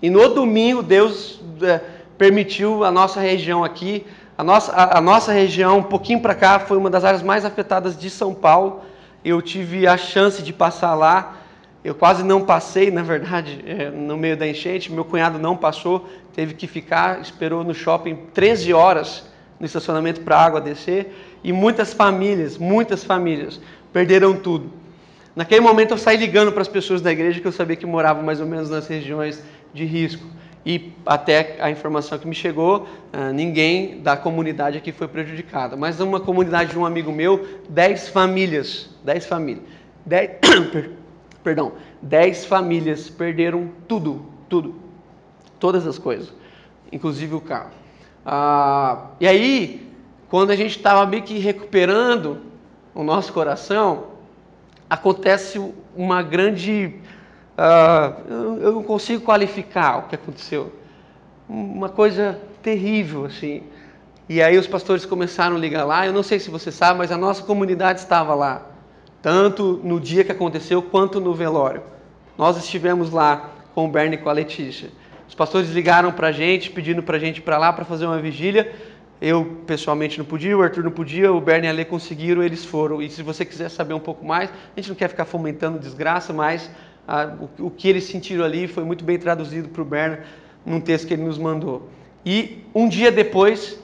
E 0.00 0.08
no 0.08 0.28
domingo 0.28 0.82
Deus 0.82 1.40
é, 1.62 1.80
permitiu 2.16 2.84
a 2.84 2.90
nossa 2.90 3.20
região 3.20 3.64
aqui, 3.64 4.06
a 4.36 4.44
nossa, 4.44 4.72
a, 4.72 4.98
a 4.98 5.00
nossa 5.00 5.32
região, 5.32 5.78
um 5.78 5.82
pouquinho 5.82 6.20
para 6.20 6.34
cá, 6.34 6.60
foi 6.60 6.76
uma 6.76 6.88
das 6.88 7.04
áreas 7.04 7.22
mais 7.22 7.44
afetadas 7.44 7.98
de 7.98 8.08
São 8.08 8.32
Paulo. 8.32 8.82
Eu 9.24 9.42
tive 9.42 9.86
a 9.86 9.96
chance 9.96 10.42
de 10.42 10.52
passar 10.52 10.94
lá. 10.94 11.38
Eu 11.82 11.94
quase 11.94 12.22
não 12.22 12.44
passei, 12.44 12.90
na 12.90 13.02
verdade, 13.02 13.64
é, 13.66 13.90
no 13.90 14.16
meio 14.16 14.36
da 14.36 14.46
enchente. 14.46 14.92
Meu 14.92 15.04
cunhado 15.04 15.40
não 15.40 15.56
passou, 15.56 16.08
teve 16.34 16.54
que 16.54 16.68
ficar, 16.68 17.20
esperou 17.20 17.64
no 17.64 17.74
shopping 17.74 18.16
13 18.32 18.72
horas 18.72 19.24
no 19.58 19.66
estacionamento 19.66 20.20
para 20.20 20.36
a 20.36 20.44
água 20.44 20.60
descer. 20.60 21.12
E 21.42 21.52
muitas 21.52 21.92
famílias, 21.92 22.56
muitas 22.56 23.02
famílias, 23.02 23.60
perderam 23.92 24.36
tudo. 24.36 24.70
Naquele 25.38 25.60
momento 25.60 25.92
eu 25.92 25.98
saí 25.98 26.16
ligando 26.16 26.50
para 26.50 26.62
as 26.62 26.66
pessoas 26.66 27.00
da 27.00 27.12
igreja 27.12 27.38
que 27.38 27.46
eu 27.46 27.52
sabia 27.52 27.76
que 27.76 27.86
moravam 27.86 28.24
mais 28.24 28.40
ou 28.40 28.46
menos 28.46 28.68
nas 28.68 28.88
regiões 28.88 29.40
de 29.72 29.84
risco 29.84 30.26
e 30.66 30.92
até 31.06 31.56
a 31.60 31.70
informação 31.70 32.18
que 32.18 32.26
me 32.26 32.34
chegou, 32.34 32.88
ah, 33.12 33.30
ninguém 33.32 34.00
da 34.00 34.16
comunidade 34.16 34.76
aqui 34.76 34.90
foi 34.90 35.06
prejudicada. 35.06 35.76
Mas 35.76 36.00
uma 36.00 36.18
comunidade 36.18 36.72
de 36.72 36.78
um 36.80 36.84
amigo 36.84 37.12
meu, 37.12 37.46
10 37.68 38.08
famílias, 38.08 38.90
10 39.04 39.26
famílias, 39.26 39.62
10, 40.04 40.30
perdão, 41.44 41.70
10 42.02 42.44
famílias 42.44 43.08
perderam 43.08 43.70
tudo, 43.86 44.26
tudo, 44.48 44.74
todas 45.60 45.86
as 45.86 46.00
coisas, 46.00 46.32
inclusive 46.90 47.36
o 47.36 47.40
carro. 47.40 47.70
Ah, 48.26 49.10
e 49.20 49.28
aí, 49.28 49.88
quando 50.28 50.50
a 50.50 50.56
gente 50.56 50.76
estava 50.76 51.06
meio 51.06 51.22
que 51.22 51.38
recuperando 51.38 52.38
o 52.92 53.04
nosso 53.04 53.32
coração, 53.32 54.07
acontece 54.88 55.60
uma 55.96 56.22
grande 56.22 57.00
Uh, 57.58 58.60
eu 58.60 58.72
não 58.72 58.84
consigo 58.84 59.24
qualificar 59.24 59.98
o 59.98 60.02
que 60.02 60.14
aconteceu. 60.14 60.72
Uma 61.48 61.88
coisa 61.88 62.38
terrível, 62.62 63.24
assim. 63.24 63.64
E 64.28 64.40
aí 64.40 64.56
os 64.56 64.68
pastores 64.68 65.04
começaram 65.04 65.56
a 65.56 65.58
ligar 65.58 65.84
lá. 65.84 66.06
Eu 66.06 66.12
não 66.12 66.22
sei 66.22 66.38
se 66.38 66.50
você 66.50 66.70
sabe, 66.70 66.98
mas 66.98 67.10
a 67.10 67.16
nossa 67.16 67.42
comunidade 67.42 67.98
estava 67.98 68.32
lá. 68.32 68.64
Tanto 69.20 69.80
no 69.82 69.98
dia 69.98 70.22
que 70.22 70.30
aconteceu, 70.30 70.80
quanto 70.80 71.18
no 71.18 71.34
velório. 71.34 71.82
Nós 72.36 72.56
estivemos 72.56 73.10
lá 73.10 73.50
com 73.74 73.86
o 73.86 73.88
Bernie 73.88 74.16
e 74.16 74.22
com 74.22 74.28
a 74.28 74.32
Letícia. 74.32 74.90
Os 75.26 75.34
pastores 75.34 75.68
ligaram 75.70 76.12
para 76.12 76.28
a 76.28 76.32
gente, 76.32 76.70
pedindo 76.70 77.02
para 77.02 77.16
a 77.16 77.20
gente 77.20 77.38
ir 77.38 77.42
para 77.42 77.58
lá 77.58 77.72
para 77.72 77.84
fazer 77.84 78.06
uma 78.06 78.20
vigília. 78.20 78.72
Eu, 79.20 79.62
pessoalmente, 79.66 80.16
não 80.16 80.24
podia, 80.24 80.56
o 80.56 80.62
Arthur 80.62 80.84
não 80.84 80.92
podia, 80.92 81.32
o 81.32 81.40
Bernie 81.40 81.68
e 81.68 81.70
a 81.70 81.72
Lê 81.72 81.84
conseguiram, 81.84 82.42
eles 82.42 82.64
foram. 82.64 83.02
E 83.02 83.10
se 83.10 83.22
você 83.22 83.44
quiser 83.44 83.68
saber 83.68 83.94
um 83.94 84.00
pouco 84.00 84.24
mais, 84.24 84.48
a 84.50 84.80
gente 84.80 84.88
não 84.88 84.96
quer 84.96 85.08
ficar 85.08 85.24
fomentando 85.24 85.78
desgraça, 85.78 86.32
mas 86.32 86.70
o, 87.58 87.66
o, 87.66 87.70
que 87.70 87.88
eles 87.88 88.04
sentiram 88.04 88.44
ali 88.44 88.68
foi 88.68 88.84
muito 88.84 89.04
bem 89.04 89.18
traduzido 89.18 89.68
para 89.68 89.82
o 89.82 89.84
Berna 89.84 90.20
num 90.64 90.80
texto 90.80 91.06
que 91.06 91.14
ele 91.14 91.22
nos 91.22 91.38
mandou. 91.38 91.88
E 92.24 92.64
um 92.74 92.88
dia 92.88 93.10
depois, 93.10 93.78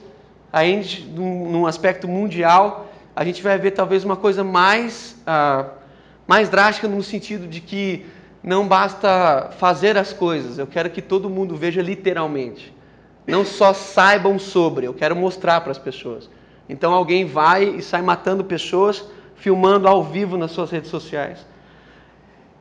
a 0.53 0.63
gente, 0.63 1.01
num, 1.03 1.51
num 1.51 1.65
aspecto 1.65 2.07
mundial, 2.07 2.89
a 3.15 3.25
gente 3.25 3.41
vai 3.41 3.57
ver 3.57 3.71
talvez 3.71 4.03
uma 4.03 4.15
coisa 4.15 4.43
mais, 4.43 5.17
mais 6.27 6.49
drástica 6.49 6.87
no 6.87 7.01
sentido 7.01 7.47
de 7.47 7.61
que 7.61 8.05
não 8.43 8.67
basta 8.67 9.49
fazer 9.57 9.97
as 9.97 10.13
coisas, 10.13 10.59
eu 10.59 10.67
quero 10.67 10.91
que 10.91 11.01
todo 11.01 11.29
mundo 11.29 11.55
veja 11.55 11.81
literalmente. 11.81 12.74
Não 13.27 13.43
só 13.43 13.73
saibam 13.73 14.37
sobre, 14.37 14.85
eu 14.85 14.93
quero 14.93 15.15
mostrar 15.15 15.61
para 15.61 15.71
as 15.71 15.77
pessoas. 15.77 16.29
Então 16.69 16.93
alguém 16.93 17.25
vai 17.25 17.63
e 17.63 17.81
sai 17.81 18.01
matando 18.01 18.43
pessoas, 18.43 19.03
filmando 19.35 19.87
ao 19.87 20.03
vivo 20.03 20.37
nas 20.37 20.51
suas 20.51 20.71
redes 20.71 20.89
sociais. 20.89 21.45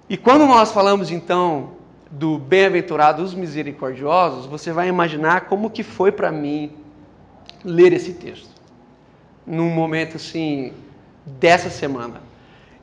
E 0.09 0.17
quando 0.17 0.47
nós 0.47 0.73
falamos 0.73 1.11
então 1.11 1.73
do 2.11 2.39
bem-aventurado 2.39 3.23
os 3.23 3.35
misericordiosos, 3.35 4.47
você 4.47 4.73
vai 4.73 4.89
imaginar 4.89 5.43
como 5.43 5.71
que 5.71 5.83
foi 5.83 6.13
para 6.13 6.31
mim 6.31 6.73
ler 7.65 7.93
esse 7.93 8.13
texto. 8.13 8.49
Num 9.47 9.71
momento 9.71 10.17
assim 10.17 10.73
dessa 11.27 11.71
semana. 11.71 12.23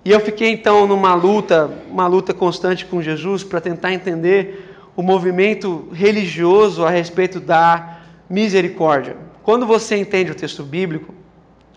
E 0.04 0.12
eu 0.12 0.20
fiquei 0.20 0.50
então 0.50 0.88
numa 0.88 1.14
luta, 1.14 1.70
uma 1.90 2.08
luta 2.08 2.34
constante 2.34 2.86
com 2.86 3.02
Jesus 3.02 3.44
para 3.44 3.62
tentar 3.62 3.94
entender 3.94 4.71
o 4.96 5.02
movimento 5.02 5.88
religioso 5.94 6.86
a 6.86 6.90
respeito 6.90 7.40
da 7.40 8.00
misericórdia. 8.30 9.18
Quando 9.44 9.66
você 9.66 9.98
entende 9.98 10.32
o 10.32 10.36
texto 10.36 10.64
bíblico, 10.64 11.14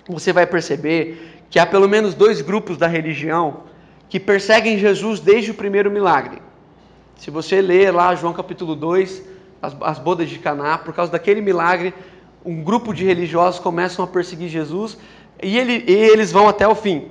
você 0.09 0.33
vai 0.33 0.47
perceber 0.47 1.43
que 1.49 1.59
há 1.59 1.67
pelo 1.67 1.89
menos 1.89 2.15
dois 2.15 2.41
grupos 2.41 2.77
da 2.77 2.87
religião 2.87 3.63
que 4.09 4.21
perseguem 4.21 4.79
Jesus 4.79 5.21
desde 5.21 5.51
o 5.51 5.55
primeiro 5.55 5.91
milagre. 5.91 6.43
Se 7.17 7.31
você 7.31 7.61
ler 7.61 7.93
lá 7.93 8.15
João 8.15 8.33
capítulo 8.33 8.75
2, 8.75 9.23
as, 9.63 9.77
as 9.81 9.99
bodas 9.99 10.29
de 10.29 10.39
Caná, 10.39 10.77
por 10.77 10.93
causa 10.93 11.13
daquele 11.13 11.41
milagre, 11.41 11.95
um 12.45 12.63
grupo 12.63 12.93
de 12.93 13.05
religiosos 13.05 13.59
começam 13.61 14.05
a 14.05 14.09
perseguir 14.09 14.49
Jesus 14.49 14.99
e, 15.43 15.57
ele, 15.57 15.85
e 15.87 15.93
eles 15.93 16.31
vão 16.31 16.49
até 16.49 16.69
o 16.69 16.75
fim. 16.75 17.09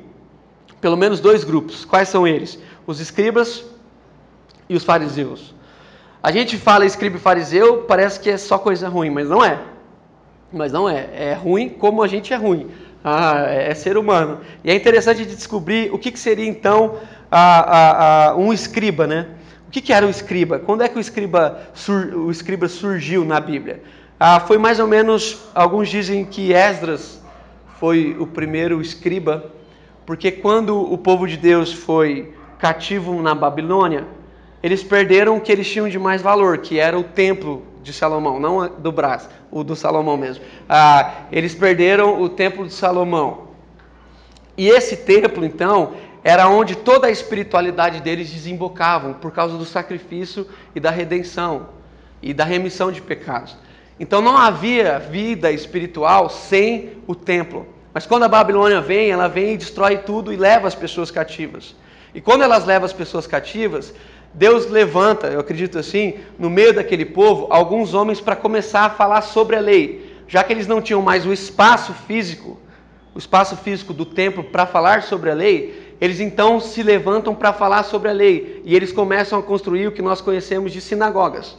Pelo 0.80 0.98
menos 0.98 1.20
dois 1.20 1.44
grupos. 1.44 1.86
Quais 1.86 2.10
são 2.10 2.28
eles? 2.28 2.60
Os 2.86 3.00
escribas 3.00 3.64
e 4.70 4.76
os 4.76 4.84
fariseus. 4.84 5.56
A 6.24 6.32
gente 6.32 6.58
fala 6.58 6.86
escriba 6.86 7.18
e 7.18 7.20
fariseu, 7.20 7.80
parece 7.80 8.18
que 8.18 8.30
é 8.30 8.38
só 8.38 8.58
coisa 8.58 8.88
ruim, 8.88 9.10
mas 9.10 9.28
não 9.28 9.44
é. 9.44 9.60
Mas 10.54 10.72
não 10.72 10.90
é. 10.90 11.10
É 11.14 11.34
ruim 11.34 11.68
como 11.68 12.02
a 12.02 12.08
gente 12.08 12.32
é 12.32 12.38
ruim. 12.38 12.72
Ah, 13.04 13.44
é, 13.50 13.72
é 13.72 13.76
ser 13.76 13.98
humano. 13.98 14.40
E 14.64 14.72
é 14.72 14.76
interessante 14.76 15.26
de 15.26 15.36
descobrir 15.36 15.94
o 15.94 16.00
que, 16.00 16.10
que 16.10 16.20
seria 16.20 16.48
então 16.48 16.96
a, 17.30 17.60
a, 17.60 18.30
a, 18.30 18.36
um 18.38 18.54
escriba, 18.54 19.06
né? 19.06 19.28
O 19.68 19.72
que, 19.72 19.82
que 19.82 19.92
era 19.92 20.08
o 20.08 20.10
escriba? 20.10 20.60
Quando 20.60 20.82
é 20.82 20.88
que 20.88 20.98
o 20.98 21.02
escriba, 21.02 21.60
sur, 21.74 22.16
o 22.16 22.32
escriba 22.32 22.70
surgiu 22.70 23.26
na 23.26 23.42
Bíblia? 23.42 23.84
Ah, 24.18 24.40
foi 24.40 24.58
mais 24.58 24.80
ou 24.80 24.88
menos, 24.88 25.44
alguns 25.54 25.90
dizem 25.90 26.24
que 26.24 26.54
Esdras 26.54 27.22
foi 27.82 28.16
o 28.18 28.26
primeiro 28.26 28.80
escriba, 28.80 29.52
porque 30.06 30.32
quando 30.32 30.80
o 30.80 30.98
povo 30.98 31.28
de 31.28 31.36
Deus 31.36 31.74
foi 31.74 32.34
cativo 32.58 33.22
na 33.22 33.36
Babilônia, 33.36 34.06
eles 34.64 34.82
perderam 34.82 35.36
o 35.36 35.42
que 35.42 35.52
eles 35.52 35.70
tinham 35.70 35.90
de 35.90 36.00
mais 36.00 36.22
valor, 36.22 36.60
que 36.60 36.80
era 36.80 36.98
o 36.98 37.04
templo 37.04 37.64
de 37.84 37.92
Salomão, 37.92 38.40
não 38.40 38.66
do 38.80 38.94
Brás, 38.94 39.30
o 39.52 39.62
do 39.62 39.76
Salomão 39.76 40.16
mesmo. 40.16 40.44
Ah, 40.70 41.26
eles 41.30 41.54
perderam 41.54 42.22
o 42.22 42.30
templo 42.30 42.66
de 42.66 42.74
Salomão. 42.74 43.50
E 44.58 44.70
esse 44.70 44.96
templo, 44.96 45.44
então, 45.44 45.94
era 46.24 46.48
onde 46.48 46.78
toda 46.78 47.08
a 47.08 47.12
espiritualidade 47.12 48.00
deles 48.00 48.32
desembocavam, 48.32 49.14
por 49.14 49.32
causa 49.32 49.58
do 49.58 49.66
sacrifício 49.66 50.48
e 50.74 50.80
da 50.80 50.90
redenção 50.90 51.68
e 52.22 52.34
da 52.34 52.46
remissão 52.46 52.90
de 52.90 53.02
pecados. 53.02 53.58
Então 54.00 54.22
não 54.22 54.38
havia 54.38 54.98
vida 54.98 55.52
espiritual 55.52 56.30
sem 56.30 56.94
o 57.06 57.14
templo. 57.14 57.68
Mas 57.94 58.06
quando 58.06 58.24
a 58.24 58.30
Babilônia 58.30 58.80
vem, 58.80 59.12
ela 59.12 59.28
vem 59.28 59.54
e 59.54 59.58
destrói 59.58 59.98
tudo 59.98 60.32
e 60.32 60.38
leva 60.38 60.68
as 60.68 60.74
pessoas 60.74 61.12
cativas. 61.12 61.76
E 62.16 62.22
quando 62.22 62.44
elas 62.44 62.66
levam 62.66 62.86
as 62.86 62.94
pessoas 62.94 63.28
cativas, 63.28 63.94
Deus 64.34 64.68
levanta, 64.68 65.28
eu 65.28 65.40
acredito 65.40 65.78
assim, 65.78 66.16
no 66.40 66.50
meio 66.50 66.74
daquele 66.74 67.06
povo, 67.06 67.48
alguns 67.52 67.94
homens 67.94 68.20
para 68.20 68.36
começar 68.36 68.86
a 68.86 68.90
falar 68.90 69.22
sobre 69.22 69.56
a 69.56 69.60
lei, 69.60 70.18
já 70.28 70.44
que 70.44 70.52
eles 70.52 70.66
não 70.66 70.82
tinham 70.82 71.02
mais 71.02 71.26
o 71.26 71.32
espaço 71.32 71.94
físico, 71.94 72.60
o 73.14 73.20
espaço 73.20 73.56
físico 73.58 73.94
do 73.94 74.06
templo 74.06 74.44
para 74.44 74.66
falar 74.66 75.04
sobre 75.04 75.30
a 75.30 75.36
lei, 75.36 75.96
eles 76.02 76.20
então 76.20 76.60
se 76.60 76.82
levantam 76.82 77.36
para 77.36 77.54
falar 77.54 77.84
sobre 77.84 78.10
a 78.10 78.14
lei 78.14 78.62
e 78.66 78.76
eles 78.76 78.92
começam 78.92 79.38
a 79.38 79.44
construir 79.44 79.88
o 79.88 79.92
que 79.92 80.02
nós 80.02 80.20
conhecemos 80.20 80.72
de 80.72 80.82
sinagogas. 80.82 81.56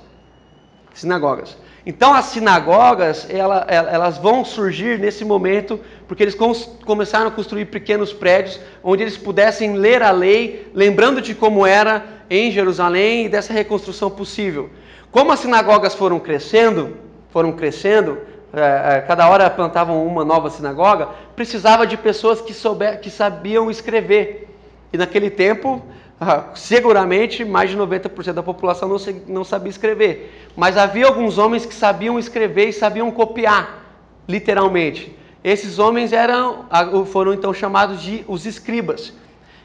Sinagogas. 0.92 1.56
Então 1.86 2.12
as 2.12 2.26
sinagogas, 2.26 3.26
ela, 3.28 3.66
elas 3.68 4.18
vão 4.18 4.44
surgir 4.44 4.98
nesse 4.98 5.24
momento, 5.24 5.78
porque 6.08 6.22
eles 6.22 6.36
começaram 6.84 7.28
a 7.28 7.30
construir 7.30 7.66
pequenos 7.66 8.12
prédios 8.12 8.58
onde 8.82 9.02
eles 9.02 9.16
pudessem 9.16 9.74
ler 9.74 10.02
a 10.02 10.10
lei, 10.10 10.70
lembrando 10.74 11.20
de 11.20 11.34
como 11.34 11.66
era 11.66 12.13
em 12.28 12.50
Jerusalém 12.50 13.26
e 13.26 13.28
dessa 13.28 13.52
reconstrução 13.52 14.10
possível. 14.10 14.70
Como 15.10 15.30
as 15.32 15.40
sinagogas 15.40 15.94
foram 15.94 16.18
crescendo, 16.18 16.96
foram 17.30 17.52
crescendo, 17.52 18.18
é, 18.52 18.98
é, 18.98 19.00
cada 19.00 19.28
hora 19.28 19.50
plantavam 19.50 20.06
uma 20.06 20.24
nova 20.24 20.48
sinagoga, 20.48 21.08
precisava 21.34 21.84
de 21.84 21.96
pessoas 21.96 22.40
que, 22.40 22.54
souber, 22.54 23.00
que 23.00 23.10
sabiam 23.10 23.68
escrever. 23.70 24.48
E 24.92 24.96
naquele 24.96 25.28
tempo, 25.28 25.82
ah, 26.20 26.50
seguramente 26.54 27.44
mais 27.44 27.70
de 27.70 27.76
90% 27.76 28.32
da 28.32 28.42
população 28.42 28.88
não, 29.26 29.44
sabia 29.44 29.70
escrever. 29.70 30.32
Mas 30.56 30.76
havia 30.76 31.06
alguns 31.06 31.36
homens 31.36 31.66
que 31.66 31.74
sabiam 31.74 32.16
escrever 32.16 32.68
e 32.68 32.72
sabiam 32.72 33.10
copiar, 33.10 33.82
literalmente. 34.28 35.16
Esses 35.42 35.80
homens 35.80 36.12
eram, 36.12 36.66
foram 37.06 37.34
então 37.34 37.52
chamados 37.52 38.00
de 38.00 38.24
os 38.28 38.46
escribas. 38.46 39.12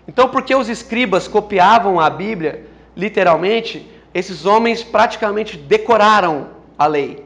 Então, 0.09 0.27
porque 0.27 0.55
os 0.55 0.67
escribas 0.67 1.27
copiavam 1.27 1.99
a 1.99 2.09
Bíblia, 2.09 2.65
literalmente, 2.97 3.87
esses 4.11 4.43
homens 4.43 4.81
praticamente 4.81 5.55
decoraram 5.55 6.47
a 6.75 6.87
lei. 6.87 7.23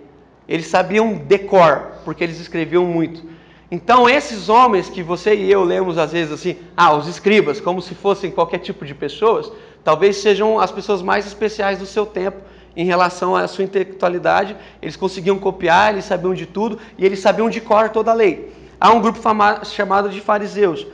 Eles 0.50 0.68
sabiam 0.68 1.13
decor, 1.13 1.94
porque 2.04 2.22
eles 2.25 2.42
escreviam 2.42 2.84
muito. 2.86 3.24
Então, 3.72 4.10
esses 4.10 4.50
homens 4.50 4.90
que 4.90 5.02
você 5.02 5.34
e 5.34 5.50
eu 5.50 5.63
lemos 5.63 5.98
às 5.98 6.12
vezes 6.12 6.34
assim, 6.34 6.58
ah, 6.75 6.94
os 6.94 7.08
escribas, 7.08 7.62
como 7.62 7.82
se 7.82 7.96
fossem 7.96 8.30
qualquer 8.30 8.58
tipo 8.58 8.86
de 8.86 8.94
pessoas, 8.94 9.50
talvez 9.82 10.18
sejam 10.18 10.60
as 10.60 10.70
pessoas 10.70 11.02
mais 11.02 11.25
especiais 11.25 11.80
do 11.80 11.86
seu 11.86 12.06
tempo 12.06 12.42
em 12.75 12.84
relação 12.84 13.34
à 13.34 13.48
sua 13.48 13.63
intelectualidade. 13.63 14.58
Eles 14.82 14.98
conseguiam 14.98 15.40
copiar, 15.40 15.94
eles 15.94 16.04
sabiam 16.04 16.34
de 16.34 16.46
tudo 16.46 16.78
e 16.98 17.06
eles 17.06 17.20
sabiam 17.20 17.50
de 17.50 17.62
cor 17.62 17.88
toda 17.92 18.12
a 18.12 18.13
lei. 18.13 18.52
Há 18.78 18.92
um 18.92 19.00
grupo 19.00 19.22
chamado 19.63 20.10
de 20.10 20.20
fariseus. 20.20 20.86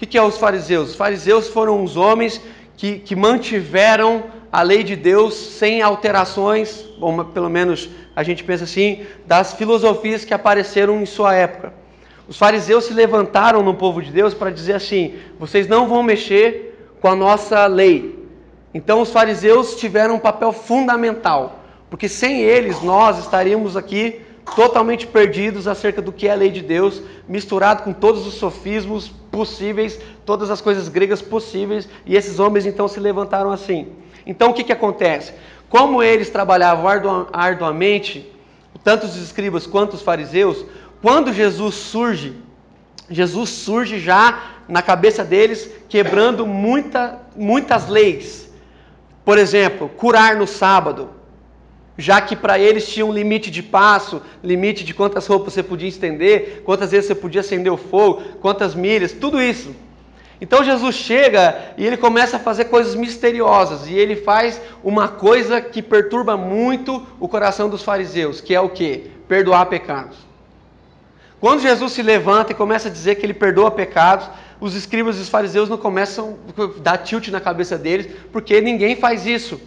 Que, 0.00 0.06
que 0.06 0.16
é 0.16 0.22
os 0.22 0.38
fariseus? 0.38 0.92
Os 0.92 0.96
fariseus 0.96 1.48
foram 1.48 1.84
os 1.84 1.94
homens 1.94 2.40
que, 2.74 3.00
que 3.00 3.14
mantiveram 3.14 4.24
a 4.50 4.62
lei 4.62 4.82
de 4.82 4.96
Deus 4.96 5.34
sem 5.34 5.82
alterações, 5.82 6.86
ou 6.98 7.22
pelo 7.26 7.50
menos 7.50 7.86
a 8.16 8.22
gente 8.22 8.42
pensa 8.42 8.64
assim, 8.64 9.04
das 9.26 9.52
filosofias 9.52 10.24
que 10.24 10.32
apareceram 10.32 11.02
em 11.02 11.04
sua 11.04 11.34
época. 11.34 11.74
Os 12.26 12.38
fariseus 12.38 12.84
se 12.84 12.94
levantaram 12.94 13.62
no 13.62 13.74
povo 13.74 14.00
de 14.00 14.10
Deus 14.10 14.32
para 14.32 14.48
dizer 14.48 14.72
assim: 14.72 15.16
vocês 15.38 15.68
não 15.68 15.86
vão 15.86 16.02
mexer 16.02 16.94
com 16.98 17.08
a 17.08 17.14
nossa 17.14 17.66
lei. 17.66 18.26
Então 18.72 19.02
os 19.02 19.12
fariseus 19.12 19.76
tiveram 19.76 20.14
um 20.14 20.18
papel 20.18 20.50
fundamental, 20.50 21.60
porque 21.90 22.08
sem 22.08 22.40
eles 22.40 22.80
nós 22.80 23.18
estaríamos 23.18 23.76
aqui 23.76 24.22
totalmente 24.54 25.06
perdidos 25.06 25.66
acerca 25.66 26.02
do 26.02 26.12
que 26.12 26.28
é 26.28 26.32
a 26.32 26.36
lei 26.36 26.50
de 26.50 26.60
Deus, 26.60 27.02
misturado 27.28 27.82
com 27.82 27.92
todos 27.92 28.26
os 28.26 28.34
sofismos 28.34 29.08
possíveis, 29.08 29.98
todas 30.24 30.50
as 30.50 30.60
coisas 30.60 30.88
gregas 30.88 31.22
possíveis, 31.22 31.88
e 32.04 32.16
esses 32.16 32.38
homens 32.38 32.66
então 32.66 32.88
se 32.88 33.00
levantaram 33.00 33.50
assim. 33.50 33.88
Então 34.26 34.50
o 34.50 34.54
que, 34.54 34.64
que 34.64 34.72
acontece? 34.72 35.32
Como 35.68 36.02
eles 36.02 36.30
trabalhavam 36.30 37.26
arduamente, 37.32 38.30
tanto 38.82 39.06
os 39.06 39.16
escribas 39.16 39.66
quanto 39.66 39.94
os 39.94 40.02
fariseus, 40.02 40.64
quando 41.00 41.32
Jesus 41.32 41.74
surge, 41.74 42.34
Jesus 43.08 43.50
surge 43.50 43.98
já 43.98 44.58
na 44.68 44.82
cabeça 44.82 45.24
deles 45.24 45.70
quebrando 45.88 46.46
muita, 46.46 47.18
muitas 47.34 47.88
leis. 47.88 48.50
Por 49.24 49.38
exemplo, 49.38 49.88
curar 49.88 50.36
no 50.36 50.46
sábado, 50.46 51.10
já 52.00 52.20
que 52.20 52.34
para 52.34 52.58
eles 52.58 52.88
tinha 52.88 53.04
um 53.04 53.12
limite 53.12 53.50
de 53.50 53.62
passo, 53.62 54.22
limite 54.42 54.84
de 54.84 54.94
quantas 54.94 55.26
roupas 55.26 55.52
você 55.52 55.62
podia 55.62 55.88
estender, 55.88 56.62
quantas 56.64 56.90
vezes 56.90 57.06
você 57.06 57.14
podia 57.14 57.40
acender 57.40 57.72
o 57.72 57.76
fogo, 57.76 58.22
quantas 58.40 58.74
milhas, 58.74 59.12
tudo 59.12 59.40
isso. 59.40 59.74
Então 60.40 60.64
Jesus 60.64 60.94
chega 60.94 61.74
e 61.76 61.86
ele 61.86 61.98
começa 61.98 62.38
a 62.38 62.40
fazer 62.40 62.64
coisas 62.66 62.94
misteriosas 62.94 63.86
e 63.86 63.94
ele 63.94 64.16
faz 64.16 64.60
uma 64.82 65.06
coisa 65.06 65.60
que 65.60 65.82
perturba 65.82 66.36
muito 66.36 67.06
o 67.20 67.28
coração 67.28 67.68
dos 67.68 67.82
fariseus, 67.82 68.40
que 68.40 68.54
é 68.54 68.60
o 68.60 68.70
que? 68.70 69.10
Perdoar 69.28 69.66
pecados. 69.66 70.16
Quando 71.38 71.60
Jesus 71.60 71.92
se 71.92 72.02
levanta 72.02 72.52
e 72.52 72.54
começa 72.54 72.88
a 72.88 72.90
dizer 72.90 73.16
que 73.16 73.26
ele 73.26 73.34
perdoa 73.34 73.70
pecados, 73.70 74.28
os 74.60 74.74
escribas 74.74 75.18
e 75.18 75.20
os 75.20 75.28
fariseus 75.28 75.68
não 75.68 75.78
começam 75.78 76.38
a 76.56 76.80
dar 76.80 76.98
tilt 76.98 77.28
na 77.28 77.40
cabeça 77.40 77.76
deles, 77.78 78.08
porque 78.32 78.60
ninguém 78.60 78.96
faz 78.96 79.26
isso. 79.26 79.60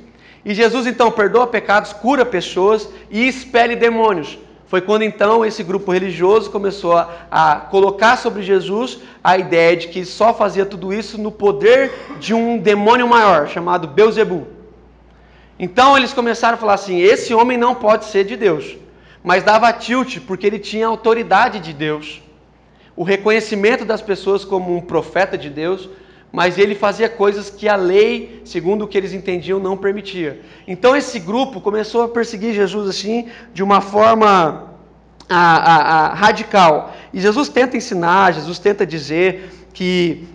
E 0.45 0.53
Jesus 0.53 0.87
então 0.87 1.11
perdoa 1.11 1.47
pecados, 1.47 1.93
cura 1.93 2.25
pessoas 2.25 2.89
e 3.09 3.27
expele 3.27 3.75
demônios. 3.75 4.37
Foi 4.67 4.81
quando 4.81 5.03
então 5.03 5.45
esse 5.45 5.63
grupo 5.63 5.91
religioso 5.91 6.49
começou 6.49 6.97
a, 6.97 7.09
a, 7.29 7.55
colocar 7.57 8.17
sobre 8.17 8.41
Jesus 8.41 8.99
a 9.23 9.37
ideia 9.37 9.77
de 9.77 9.87
que 9.87 10.03
só 10.03 10.33
fazia 10.33 10.65
tudo 10.65 10.93
isso 10.93 11.17
no 11.17 11.31
poder 11.31 11.91
de 12.19 12.33
um 12.33 12.57
demônio 12.57 13.07
maior, 13.07 13.47
chamado 13.47 13.87
Beuzebu. 13.87 14.47
Então 15.59 15.95
eles 15.95 16.11
começaram 16.11 16.55
a 16.55 16.59
falar 16.59 16.73
assim: 16.73 16.99
esse 16.99 17.33
homem 17.33 17.57
não 17.57 17.75
pode 17.75 18.05
ser 18.05 18.23
de 18.23 18.35
Deus 18.35 18.77
mas 19.23 19.43
dava 19.43 19.71
tilt 19.71 20.19
porque 20.27 20.45
ele 20.45 20.59
tinha 20.59 20.85
autoridade 20.85 21.59
de 21.59 21.71
Deus, 21.71 22.21
o 22.95 23.03
reconhecimento 23.03 23.85
das 23.85 24.01
pessoas 24.01 24.43
como 24.43 24.75
um 24.75 24.81
profeta 24.81 25.37
de 25.37 25.49
Deus, 25.49 25.89
mas 26.33 26.57
ele 26.57 26.73
fazia 26.73 27.07
coisas 27.07 27.51
que 27.51 27.69
a 27.69 27.75
lei, 27.75 28.41
segundo 28.43 28.85
o 28.85 28.87
que 28.87 28.97
eles 28.97 29.13
entendiam, 29.13 29.59
não 29.59 29.77
permitia. 29.77 30.41
Então 30.67 30.95
esse 30.95 31.19
grupo 31.19 31.61
começou 31.61 32.01
a 32.01 32.09
perseguir 32.09 32.55
Jesus 32.55 32.89
assim, 32.89 33.27
de 33.53 33.61
uma 33.61 33.81
forma 33.81 34.73
a, 35.29 35.37
a, 35.37 35.75
a, 36.07 36.13
radical. 36.15 36.91
E 37.13 37.21
Jesus 37.21 37.49
tenta 37.49 37.77
ensinar, 37.77 38.33
Jesus 38.33 38.57
tenta 38.57 38.83
dizer 38.83 39.67
que 39.75 40.27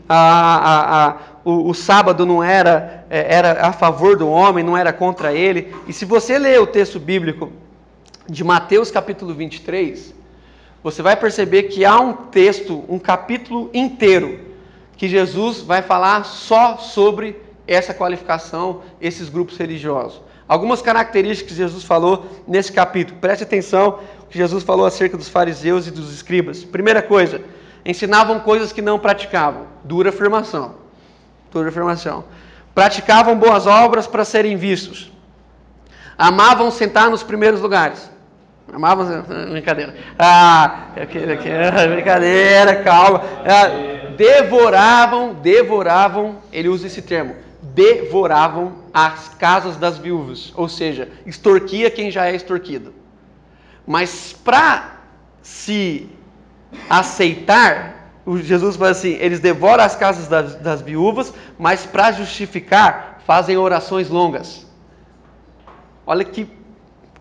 o, 1.45 1.69
o, 1.69 1.75
sábado 1.75 2.25
não 2.25 2.45
era, 2.45 3.05
é, 3.11 3.35
era 3.35 3.67
a 3.67 3.73
favor 3.73 4.17
do 4.17 4.29
homem, 4.29 4.63
não 4.63 4.77
era 4.77 4.93
contra 4.93 5.33
ele. 5.33 5.75
E 5.89 5.93
se 5.93 6.05
você 6.05 6.39
ler 6.39 6.61
o 6.61 6.67
texto 6.69 7.01
bíblico 7.01 7.51
de 8.29 8.45
Mateus 8.45 8.89
capítulo 8.93 9.35
23, 9.35 10.15
você 10.81 11.03
vai 11.03 11.17
perceber 11.17 11.65
que 11.65 11.85
há 11.85 11.99
um 11.99 12.13
texto, 12.13 12.85
um 12.89 13.01
capítulo 13.01 13.69
inteiro, 13.75 14.47
que 14.99 15.09
Jesus 15.09 15.61
vai 15.61 15.81
falar 15.81 16.25
só 16.25 16.77
sobre 16.77 17.41
essa 17.69 17.95
qualificação, 17.95 18.83
esses 19.01 19.29
grupos 19.29 19.57
religiosos. 19.57 20.21
Algumas 20.49 20.83
características 20.83 21.53
que 21.53 21.57
Jesus 21.57 21.85
falou 21.85 22.27
nesse 22.49 22.73
capítulo. 22.73 23.21
Preste 23.21 23.45
atenção 23.45 24.01
que 24.29 24.37
Jesus 24.37 24.65
falou 24.65 24.85
acerca 24.85 25.17
dos 25.17 25.29
fariseus 25.29 25.87
e 25.87 25.93
dos 25.93 26.13
escribas. 26.13 26.65
Primeira 26.65 27.01
coisa, 27.01 27.41
ensinavam 27.87 28.41
coisas 28.41 28.73
que 28.73 28.83
não 28.83 28.99
praticavam. 28.99 29.67
Dura 29.85 30.09
afirmação. 30.09 30.75
Dura 31.53 31.69
afirmação. 31.69 32.25
Praticavam 32.75 33.39
boas 33.39 33.69
obras 33.69 34.07
para 34.07 34.25
serem 34.25 34.57
vistos. 34.57 35.13
Amavam 36.17 36.73
sentar 36.73 37.09
nos 37.09 37.23
primeiros 37.23 37.61
lugares. 37.61 38.11
Amava 38.73 39.23
brincadeira. 39.51 39.95
Ah, 40.19 40.89
aquele, 40.97 41.33
aquele, 41.33 41.89
brincadeira, 41.95 42.83
calma. 42.83 43.23
Ah, 43.47 43.98
devoravam, 44.19 45.33
devoravam, 45.35 46.39
ele 46.53 46.69
usa 46.69 46.89
esse 46.89 47.01
termo, 47.01 47.37
devoravam 47.63 48.75
as 48.93 49.29
casas 49.29 49.77
das 49.77 49.97
viúvas, 49.97 50.53
ou 50.57 50.69
seja, 50.69 51.09
extorquia 51.25 51.89
quem 51.89 52.11
já 52.11 52.27
é 52.27 52.35
extorquido. 52.35 52.93
Mas 53.87 54.33
para 54.45 54.97
se 55.41 56.11
aceitar, 56.91 58.13
Jesus 58.43 58.75
fala 58.75 58.91
assim: 58.91 59.17
eles 59.21 59.39
devoram 59.39 59.85
as 59.85 59.95
casas 59.95 60.27
das, 60.27 60.57
das 60.57 60.83
viúvas, 60.83 61.33
mas 61.57 61.87
para 61.87 62.11
justificar, 62.11 63.23
fazem 63.25 63.57
orações 63.57 64.11
longas. 64.11 64.67
Olha 66.05 66.25
que 66.25 66.49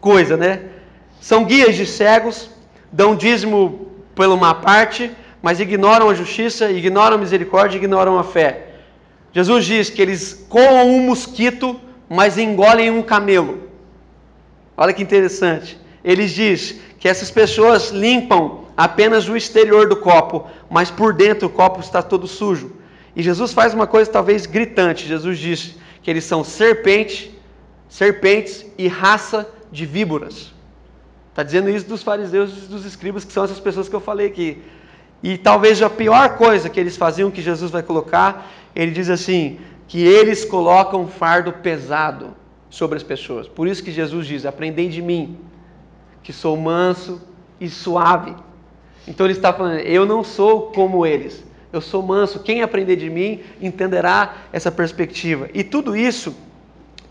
coisa, 0.01 0.35
né? 0.35 0.61
São 1.21 1.45
guias 1.45 1.75
de 1.75 1.85
cegos, 1.85 2.49
dão 2.91 3.15
dízimo 3.15 3.91
pela 4.15 4.33
uma 4.33 4.55
parte, 4.55 5.15
mas 5.41 5.59
ignoram 5.59 6.09
a 6.09 6.13
justiça, 6.13 6.71
ignoram 6.71 7.17
a 7.17 7.19
misericórdia, 7.19 7.77
ignoram 7.77 8.17
a 8.17 8.23
fé. 8.23 8.67
Jesus 9.31 9.65
diz 9.65 9.89
que 9.89 10.01
eles 10.01 10.45
coam 10.49 10.89
um 10.89 11.01
mosquito, 11.01 11.79
mas 12.09 12.37
engolem 12.37 12.89
um 12.89 13.03
camelo. 13.03 13.69
Olha 14.75 14.93
que 14.93 15.03
interessante. 15.03 15.79
Ele 16.03 16.25
diz 16.25 16.79
que 16.99 17.07
essas 17.07 17.29
pessoas 17.29 17.89
limpam 17.89 18.65
apenas 18.75 19.27
o 19.27 19.35
exterior 19.35 19.87
do 19.87 19.97
copo, 19.97 20.47
mas 20.69 20.89
por 20.89 21.13
dentro 21.13 21.47
o 21.47 21.51
copo 21.51 21.79
está 21.79 22.01
todo 22.01 22.27
sujo. 22.27 22.75
E 23.15 23.23
Jesus 23.23 23.51
faz 23.53 23.73
uma 23.73 23.87
coisa 23.87 24.11
talvez 24.11 24.45
gritante. 24.45 25.07
Jesus 25.07 25.39
diz 25.39 25.75
que 26.03 26.09
eles 26.09 26.23
são 26.23 26.43
serpente, 26.43 27.35
serpentes 27.89 28.65
e 28.77 28.87
raça 28.87 29.49
de 29.71 29.85
víboras. 29.85 30.53
Está 31.31 31.43
dizendo 31.43 31.69
isso 31.69 31.87
dos 31.87 32.01
fariseus 32.01 32.51
e 32.51 32.67
dos 32.67 32.85
escribas, 32.85 33.25
que 33.25 33.33
são 33.33 33.43
essas 33.43 33.59
pessoas 33.59 33.89
que 33.89 33.95
eu 33.95 33.99
falei 33.99 34.27
aqui. 34.27 34.61
E 35.21 35.37
talvez 35.37 35.81
a 35.81 35.89
pior 35.89 36.37
coisa 36.37 36.69
que 36.69 36.79
eles 36.79 36.95
faziam, 36.95 37.31
que 37.31 37.41
Jesus 37.41 37.71
vai 37.71 37.81
colocar, 37.81 38.51
ele 38.75 38.91
diz 38.91 39.09
assim: 39.09 39.59
que 39.87 40.03
eles 40.03 40.43
colocam 40.43 41.01
um 41.01 41.07
fardo 41.07 41.53
pesado 41.53 42.35
sobre 42.69 42.97
as 42.97 43.03
pessoas. 43.03 43.47
Por 43.47 43.67
isso 43.67 43.83
que 43.83 43.91
Jesus 43.91 44.27
diz: 44.27 44.45
Aprendei 44.45 44.89
de 44.89 45.01
mim, 45.01 45.37
que 46.21 46.33
sou 46.33 46.57
manso 46.57 47.21
e 47.59 47.69
suave. 47.69 48.35
Então 49.07 49.25
ele 49.25 49.33
está 49.33 49.53
falando: 49.53 49.79
Eu 49.79 50.05
não 50.05 50.23
sou 50.23 50.63
como 50.71 51.05
eles, 51.05 51.43
eu 51.71 51.79
sou 51.79 52.03
manso. 52.03 52.39
Quem 52.39 52.61
aprender 52.61 52.97
de 52.97 53.09
mim 53.09 53.41
entenderá 53.61 54.35
essa 54.51 54.71
perspectiva. 54.71 55.49
E 55.53 55.63
tudo 55.63 55.95
isso, 55.95 56.35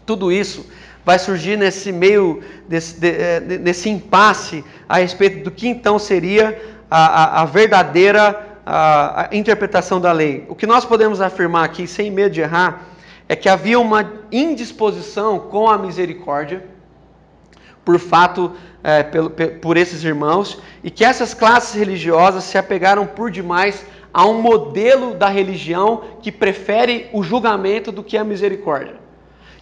tudo 0.04 0.30
isso 0.30 0.66
vai 1.04 1.18
surgir 1.18 1.56
nesse 1.56 1.92
meio, 1.92 2.42
desse, 2.68 3.00
de, 3.00 3.08
eh, 3.08 3.40
nesse 3.40 3.88
impasse 3.88 4.64
a 4.88 4.98
respeito 4.98 5.44
do 5.44 5.52
que 5.52 5.68
então 5.68 6.00
seria 6.00 6.75
a, 6.90 7.06
a, 7.06 7.42
a 7.42 7.44
verdadeira 7.44 8.46
a, 8.66 9.28
interpretação 9.32 10.00
da 10.00 10.10
lei. 10.10 10.44
O 10.48 10.54
que 10.54 10.66
nós 10.66 10.84
podemos 10.84 11.20
afirmar 11.20 11.64
aqui, 11.64 11.86
sem 11.86 12.10
medo 12.10 12.34
de 12.34 12.40
errar, 12.40 12.82
é 13.28 13.36
que 13.36 13.48
havia 13.48 13.78
uma 13.78 14.12
indisposição 14.30 15.38
com 15.38 15.68
a 15.68 15.78
misericórdia 15.78 16.64
por 17.84 17.98
fato 17.98 18.52
é, 18.82 19.02
por, 19.04 19.30
por 19.30 19.76
esses 19.76 20.02
irmãos 20.02 20.60
e 20.82 20.90
que 20.90 21.04
essas 21.04 21.34
classes 21.34 21.74
religiosas 21.74 22.44
se 22.44 22.58
apegaram 22.58 23.06
por 23.06 23.30
demais 23.30 23.84
a 24.12 24.26
um 24.26 24.40
modelo 24.40 25.14
da 25.14 25.28
religião 25.28 26.02
que 26.22 26.32
prefere 26.32 27.08
o 27.12 27.22
julgamento 27.22 27.92
do 27.92 28.02
que 28.02 28.16
a 28.16 28.24
misericórdia. 28.24 28.94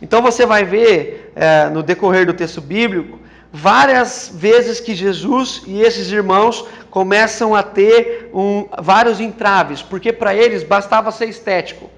Então 0.00 0.22
você 0.22 0.46
vai 0.46 0.64
ver 0.64 1.32
é, 1.34 1.68
no 1.70 1.82
decorrer 1.82 2.26
do 2.26 2.34
texto 2.34 2.60
bíblico 2.60 3.18
várias 3.56 4.32
vezes 4.34 4.80
que 4.80 4.96
Jesus 4.96 5.62
e 5.64 5.80
esses 5.80 6.10
irmãos 6.10 6.66
começam 6.90 7.54
a 7.54 7.62
ter 7.62 8.28
um, 8.34 8.66
vários 8.82 9.20
entraves, 9.20 9.80
porque 9.80 10.12
para 10.12 10.34
eles 10.34 10.64
bastava 10.64 11.12
ser 11.12 11.26
estético. 11.26 11.88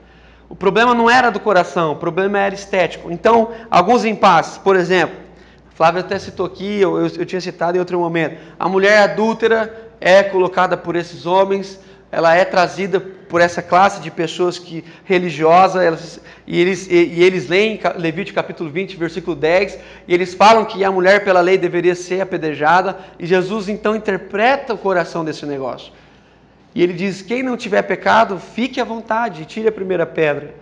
O 0.50 0.54
problema 0.54 0.92
não 0.92 1.08
era 1.08 1.30
do 1.30 1.40
coração, 1.40 1.92
o 1.92 1.96
problema 1.96 2.38
era 2.38 2.54
estético. 2.54 3.10
Então, 3.10 3.52
alguns 3.70 4.04
impasses, 4.04 4.58
por 4.58 4.76
exemplo, 4.76 5.16
Flávio 5.74 6.00
até 6.00 6.18
citou 6.18 6.44
aqui, 6.44 6.78
eu, 6.78 6.98
eu, 6.98 7.06
eu 7.06 7.24
tinha 7.24 7.40
citado 7.40 7.78
em 7.78 7.80
outro 7.80 7.98
momento, 7.98 8.38
a 8.58 8.68
mulher 8.68 8.98
adúltera 8.98 9.90
é 9.98 10.22
colocada 10.22 10.76
por 10.76 10.94
esses 10.94 11.24
homens, 11.24 11.80
ela 12.12 12.34
é 12.34 12.44
trazida 12.44 13.02
por 13.28 13.40
essa 13.40 13.60
classe 13.60 14.00
de 14.00 14.10
pessoas 14.10 14.58
que 14.58 14.84
religiosa, 15.04 15.82
elas, 15.82 16.20
e, 16.46 16.60
eles, 16.60 16.86
e, 16.88 16.94
e 16.94 17.22
eles 17.22 17.48
leem 17.48 17.80
Levítico 17.96 18.36
capítulo 18.36 18.70
20, 18.70 18.96
versículo 18.96 19.36
10, 19.36 19.78
e 20.06 20.14
eles 20.14 20.34
falam 20.34 20.64
que 20.64 20.84
a 20.84 20.90
mulher 20.90 21.24
pela 21.24 21.40
lei 21.40 21.58
deveria 21.58 21.94
ser 21.94 22.20
apedrejada, 22.20 22.98
e 23.18 23.26
Jesus 23.26 23.68
então 23.68 23.96
interpreta 23.96 24.74
o 24.74 24.78
coração 24.78 25.24
desse 25.24 25.44
negócio. 25.44 25.92
E 26.74 26.82
ele 26.82 26.92
diz: 26.92 27.22
quem 27.22 27.42
não 27.42 27.56
tiver 27.56 27.82
pecado, 27.82 28.38
fique 28.38 28.80
à 28.80 28.84
vontade, 28.84 29.46
tire 29.46 29.68
a 29.68 29.72
primeira 29.72 30.04
pedra. 30.04 30.54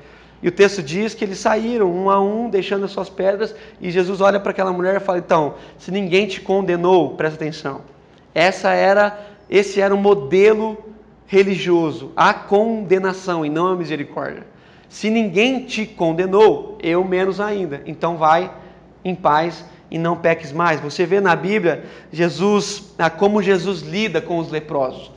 E 0.42 0.48
o 0.48 0.52
texto 0.52 0.82
diz 0.82 1.14
que 1.14 1.24
eles 1.24 1.38
saíram 1.38 1.90
um 1.90 2.10
a 2.10 2.20
um, 2.20 2.48
deixando 2.48 2.84
as 2.84 2.92
suas 2.92 3.08
pedras, 3.08 3.54
e 3.80 3.90
Jesus 3.90 4.20
olha 4.20 4.38
para 4.38 4.52
aquela 4.52 4.72
mulher 4.72 4.96
e 4.96 5.00
fala: 5.00 5.18
então, 5.18 5.54
se 5.78 5.90
ninguém 5.90 6.26
te 6.26 6.40
condenou, 6.40 7.16
presta 7.16 7.36
atenção. 7.36 7.80
Essa 8.34 8.72
era, 8.72 9.18
esse 9.50 9.80
era 9.80 9.94
o 9.94 9.98
modelo 9.98 10.93
religioso, 11.26 12.12
a 12.16 12.34
condenação 12.34 13.44
e 13.44 13.48
não 13.48 13.68
a 13.68 13.76
misericórdia. 13.76 14.46
Se 14.88 15.10
ninguém 15.10 15.64
te 15.64 15.86
condenou, 15.86 16.78
eu 16.82 17.04
menos 17.04 17.40
ainda. 17.40 17.82
Então 17.86 18.16
vai 18.16 18.50
em 19.04 19.14
paz 19.14 19.64
e 19.90 19.98
não 19.98 20.16
peques 20.16 20.52
mais. 20.52 20.80
Você 20.80 21.04
vê 21.04 21.20
na 21.20 21.34
Bíblia 21.34 21.84
Jesus, 22.12 22.94
ah, 22.98 23.10
como 23.10 23.42
Jesus 23.42 23.80
lida 23.80 24.20
com 24.20 24.38
os 24.38 24.50
leprosos. 24.50 25.10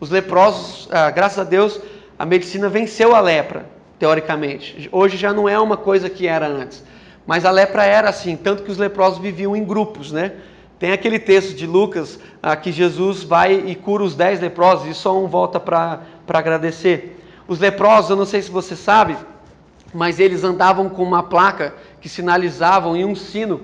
Os 0.00 0.10
leprosos, 0.10 0.88
ah, 0.90 1.10
graças 1.10 1.38
a 1.38 1.44
Deus, 1.44 1.80
a 2.18 2.26
medicina 2.26 2.68
venceu 2.68 3.14
a 3.14 3.20
lepra, 3.20 3.66
teoricamente. 3.98 4.88
Hoje 4.90 5.16
já 5.16 5.32
não 5.32 5.48
é 5.48 5.58
uma 5.58 5.76
coisa 5.76 6.10
que 6.10 6.26
era 6.26 6.46
antes. 6.46 6.82
Mas 7.26 7.44
a 7.44 7.50
lepra 7.50 7.84
era 7.84 8.08
assim, 8.08 8.36
tanto 8.36 8.62
que 8.62 8.70
os 8.70 8.78
leprosos 8.78 9.20
viviam 9.20 9.54
em 9.54 9.64
grupos, 9.64 10.10
né? 10.10 10.32
Tem 10.80 10.92
aquele 10.92 11.18
texto 11.18 11.54
de 11.54 11.66
Lucas 11.66 12.18
ah, 12.42 12.56
que 12.56 12.72
Jesus 12.72 13.22
vai 13.22 13.52
e 13.52 13.74
cura 13.74 14.02
os 14.02 14.14
dez 14.14 14.40
leprosos 14.40 14.88
e 14.88 14.94
só 14.94 15.22
um 15.22 15.26
volta 15.26 15.60
para 15.60 16.00
agradecer. 16.26 17.22
Os 17.46 17.58
leprosos, 17.58 18.08
eu 18.08 18.16
não 18.16 18.24
sei 18.24 18.40
se 18.40 18.50
você 18.50 18.74
sabe, 18.74 19.14
mas 19.92 20.18
eles 20.18 20.42
andavam 20.42 20.88
com 20.88 21.02
uma 21.02 21.22
placa 21.22 21.74
que 22.00 22.08
sinalizavam 22.08 22.96
e 22.96 23.04
um 23.04 23.14
sino 23.14 23.60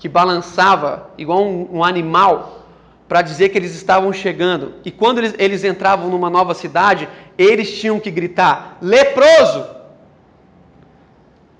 que 0.00 0.08
balançava 0.08 1.12
igual 1.16 1.44
um, 1.44 1.76
um 1.76 1.84
animal 1.84 2.66
para 3.06 3.22
dizer 3.22 3.50
que 3.50 3.58
eles 3.58 3.76
estavam 3.76 4.12
chegando. 4.12 4.74
E 4.84 4.90
quando 4.90 5.18
eles, 5.18 5.36
eles 5.38 5.62
entravam 5.62 6.10
numa 6.10 6.28
nova 6.28 6.54
cidade, 6.54 7.08
eles 7.38 7.78
tinham 7.78 8.00
que 8.00 8.10
gritar: 8.10 8.78
leproso! 8.82 9.64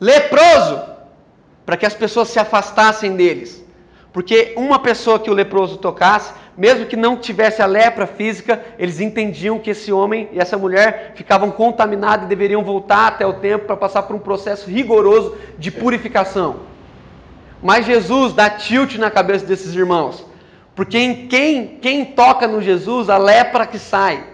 Leproso! 0.01 0.81
Para 1.65 1.77
que 1.77 1.87
as 1.87 1.95
pessoas 1.95 2.31
se 2.31 2.41
afastassem 2.41 3.15
deles. 3.15 3.68
Porque 4.13 4.55
uma 4.57 4.79
pessoa 4.79 5.19
que 5.19 5.31
o 5.31 5.35
leproso 5.35 5.77
tocasse, 5.77 6.33
mesmo 6.57 6.87
que 6.87 6.97
não 6.97 7.17
tivesse 7.17 7.63
a 7.63 7.67
lepra 7.67 8.07
física, 8.07 8.61
eles 8.79 9.01
entendiam 9.01 9.59
que 9.59 9.71
esse 9.71 9.93
homem 9.93 10.29
e 10.33 10.41
essa 10.41 10.57
mulher 10.57 11.13
ficavam 11.15 11.51
contaminados 11.51 12.25
e 12.25 12.29
deveriam 12.29 12.65
voltar 12.65 13.09
até 13.09 13.27
o 13.27 13.35
templo 13.35 13.67
para 13.67 13.77
passar 13.77 14.03
por 14.03 14.17
um 14.17 14.19
processo 14.19 14.69
rigoroso 14.69 15.37
de 15.59 15.71
purificação. 15.71 16.57
Mas 17.63 17.87
Jesus 17.87 18.33
dá 18.33 18.49
tilt 18.49 18.97
na 18.97 19.11
cabeça 19.11 19.45
desses 19.45 19.75
irmãos. 19.75 20.25
Porque 20.75 20.97
em 20.97 21.27
quem, 21.27 21.79
quem 21.83 22.05
toca 22.05 22.47
no 22.47 22.63
Jesus, 22.63 23.11
a 23.11 23.19
lepra 23.19 23.67
que 23.67 23.79
sai. 23.79 24.25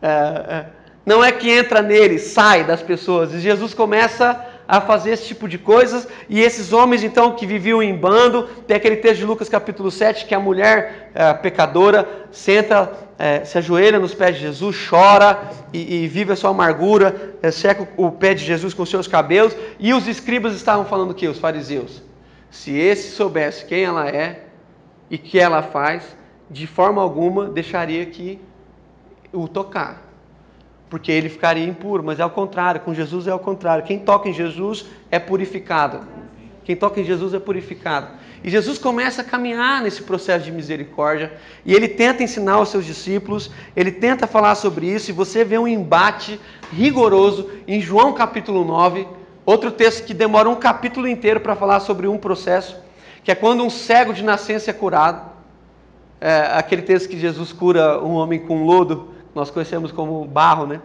É, 0.00 0.08
é, 0.08 0.66
não 1.04 1.22
é 1.22 1.32
que 1.32 1.50
entra 1.50 1.82
nele, 1.82 2.18
sai 2.18 2.64
das 2.64 2.82
pessoas. 2.82 3.34
E 3.34 3.40
Jesus 3.40 3.74
começa 3.74 4.44
a 4.70 4.80
fazer 4.80 5.10
esse 5.10 5.26
tipo 5.26 5.48
de 5.48 5.58
coisas. 5.58 6.06
E 6.28 6.40
esses 6.40 6.72
homens, 6.72 7.02
então, 7.02 7.34
que 7.34 7.44
viviam 7.44 7.82
em 7.82 7.92
bando, 7.92 8.44
tem 8.68 8.76
aquele 8.76 8.96
texto 8.96 9.18
de 9.18 9.26
Lucas 9.26 9.48
capítulo 9.48 9.90
7, 9.90 10.26
que 10.26 10.34
a 10.34 10.38
mulher 10.38 11.10
é, 11.12 11.34
pecadora 11.34 12.08
senta, 12.30 12.92
é, 13.18 13.44
se 13.44 13.58
ajoelha 13.58 13.98
nos 13.98 14.14
pés 14.14 14.36
de 14.36 14.42
Jesus, 14.42 14.76
chora 14.88 15.42
e, 15.72 16.04
e 16.04 16.06
vive 16.08 16.32
a 16.32 16.36
sua 16.36 16.50
amargura, 16.50 17.34
é, 17.42 17.50
seca 17.50 17.88
o 17.96 18.12
pé 18.12 18.32
de 18.32 18.44
Jesus 18.44 18.72
com 18.72 18.86
seus 18.86 19.08
cabelos. 19.08 19.56
E 19.80 19.92
os 19.92 20.06
escribas 20.06 20.54
estavam 20.54 20.84
falando 20.84 21.14
que? 21.14 21.26
Os 21.26 21.38
fariseus. 21.40 22.00
Se 22.48 22.78
esse 22.78 23.10
soubesse 23.10 23.64
quem 23.64 23.82
ela 23.82 24.08
é 24.08 24.44
e 25.10 25.18
que 25.18 25.40
ela 25.40 25.62
faz, 25.62 26.16
de 26.48 26.68
forma 26.68 27.02
alguma 27.02 27.48
deixaria 27.48 28.06
que 28.06 28.40
o 29.32 29.48
tocar 29.48 30.09
porque 30.90 31.10
ele 31.10 31.28
ficaria 31.30 31.64
impuro. 31.64 32.02
Mas 32.02 32.18
é 32.18 32.22
ao 32.22 32.30
contrário, 32.30 32.80
com 32.80 32.92
Jesus 32.92 33.26
é 33.26 33.30
ao 33.30 33.38
contrário. 33.38 33.84
Quem 33.84 34.00
toca 34.00 34.28
em 34.28 34.32
Jesus 34.34 34.84
é 35.10 35.18
purificado. 35.18 36.00
Quem 36.64 36.76
toca 36.76 37.00
em 37.00 37.04
Jesus 37.04 37.32
é 37.32 37.38
purificado. 37.38 38.08
E 38.42 38.50
Jesus 38.50 38.78
começa 38.78 39.20
a 39.22 39.24
caminhar 39.24 39.82
nesse 39.82 40.02
processo 40.02 40.46
de 40.46 40.52
misericórdia 40.52 41.32
e 41.64 41.74
ele 41.74 41.88
tenta 41.88 42.22
ensinar 42.22 42.58
os 42.58 42.70
seus 42.70 42.86
discípulos, 42.86 43.50
ele 43.76 43.92
tenta 43.92 44.26
falar 44.26 44.54
sobre 44.54 44.86
isso, 44.86 45.10
e 45.10 45.12
você 45.12 45.44
vê 45.44 45.58
um 45.58 45.68
embate 45.68 46.40
rigoroso 46.72 47.50
em 47.68 47.82
João 47.82 48.14
capítulo 48.14 48.64
9, 48.64 49.06
outro 49.44 49.70
texto 49.70 50.06
que 50.06 50.14
demora 50.14 50.48
um 50.48 50.54
capítulo 50.54 51.06
inteiro 51.06 51.40
para 51.40 51.54
falar 51.54 51.80
sobre 51.80 52.06
um 52.06 52.16
processo, 52.16 52.78
que 53.22 53.30
é 53.30 53.34
quando 53.34 53.62
um 53.62 53.68
cego 53.68 54.14
de 54.14 54.24
nascença 54.24 54.70
é 54.70 54.74
curado. 54.74 55.28
É 56.18 56.52
aquele 56.54 56.82
texto 56.82 57.08
que 57.08 57.18
Jesus 57.18 57.52
cura 57.52 58.02
um 58.02 58.12
homem 58.12 58.38
com 58.38 58.64
lodo 58.64 59.14
nós 59.34 59.50
conhecemos 59.50 59.92
como 59.92 60.24
barro, 60.24 60.66
né? 60.66 60.80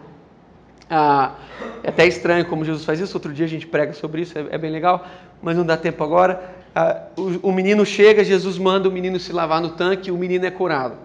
Ah, 0.88 1.34
é 1.82 1.88
até 1.88 2.06
estranho 2.06 2.44
como 2.46 2.64
Jesus 2.64 2.84
faz 2.84 3.00
isso, 3.00 3.16
outro 3.16 3.32
dia 3.32 3.44
a 3.44 3.48
gente 3.48 3.66
prega 3.66 3.92
sobre 3.92 4.22
isso, 4.22 4.38
é, 4.38 4.46
é 4.50 4.58
bem 4.58 4.70
legal, 4.70 5.04
mas 5.42 5.56
não 5.56 5.66
dá 5.66 5.76
tempo 5.76 6.02
agora. 6.04 6.54
Ah, 6.74 7.02
o, 7.16 7.48
o, 7.48 7.52
menino 7.52 7.84
chega, 7.84 8.22
Jesus 8.22 8.56
manda 8.58 8.88
o 8.88 8.92
menino 8.92 9.18
se 9.18 9.32
lavar 9.32 9.60
no 9.60 9.70
tanque 9.70 10.10
o 10.10 10.16
menino 10.16 10.46
é 10.46 10.50
curado. 10.50 10.96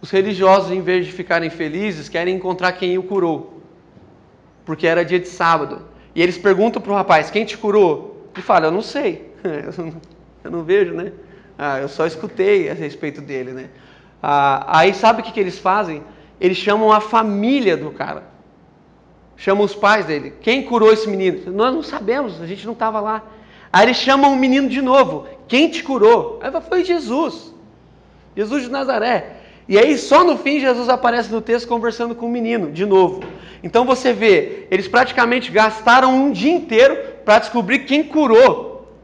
Os 0.00 0.10
religiosos, 0.10 0.70
em 0.70 0.80
vez 0.80 1.06
de 1.06 1.12
ficarem 1.12 1.50
felizes, 1.50 2.08
querem 2.08 2.34
encontrar 2.34 2.72
quem 2.72 2.98
o 2.98 3.02
curou, 3.02 3.60
porque 4.64 4.86
era 4.86 5.04
dia 5.04 5.18
de 5.18 5.28
sábado. 5.28 5.82
E 6.14 6.22
eles 6.22 6.38
perguntam 6.38 6.80
para 6.80 6.92
o 6.92 6.94
rapaz: 6.94 7.30
Quem 7.30 7.44
te 7.44 7.56
curou? 7.56 8.28
Ele 8.34 8.42
fala: 8.42 8.66
Eu 8.66 8.72
não 8.72 8.82
sei, 8.82 9.32
eu 10.42 10.50
não 10.50 10.62
vejo, 10.62 10.94
né? 10.94 11.12
Ah, 11.56 11.78
eu 11.80 11.88
só 11.88 12.06
escutei 12.06 12.70
a 12.70 12.74
respeito 12.74 13.20
dele, 13.20 13.52
né? 13.52 13.68
Ah, 14.22 14.80
aí 14.80 14.94
sabe 14.94 15.20
o 15.20 15.24
que, 15.24 15.32
que 15.32 15.40
eles 15.40 15.58
fazem? 15.58 16.02
Eles 16.40 16.56
chamam 16.56 16.92
a 16.92 17.00
família 17.00 17.76
do 17.76 17.90
cara. 17.90 18.24
Chamam 19.36 19.64
os 19.64 19.74
pais 19.74 20.06
dele. 20.06 20.34
Quem 20.40 20.62
curou 20.62 20.92
esse 20.92 21.08
menino? 21.08 21.52
Nós 21.52 21.72
não 21.72 21.82
sabemos, 21.82 22.40
a 22.40 22.46
gente 22.46 22.66
não 22.66 22.72
estava 22.72 23.00
lá. 23.00 23.22
Aí 23.72 23.86
eles 23.86 23.96
chamam 23.96 24.32
o 24.32 24.36
menino 24.36 24.68
de 24.68 24.82
novo. 24.82 25.26
Quem 25.46 25.68
te 25.68 25.82
curou? 25.82 26.40
Aí 26.42 26.50
foi 26.62 26.84
Jesus. 26.84 27.54
Jesus 28.36 28.64
de 28.64 28.70
Nazaré. 28.70 29.36
E 29.68 29.78
aí 29.78 29.98
só 29.98 30.24
no 30.24 30.38
fim 30.38 30.60
Jesus 30.60 30.88
aparece 30.88 31.30
no 31.30 31.42
texto 31.42 31.68
conversando 31.68 32.14
com 32.14 32.26
o 32.26 32.30
menino, 32.30 32.72
de 32.72 32.86
novo. 32.86 33.22
Então 33.62 33.84
você 33.84 34.12
vê, 34.12 34.66
eles 34.70 34.88
praticamente 34.88 35.50
gastaram 35.50 36.14
um 36.14 36.30
dia 36.32 36.52
inteiro 36.52 36.96
para 37.24 37.40
descobrir 37.40 37.80
quem 37.80 38.02
curou, 38.02 38.96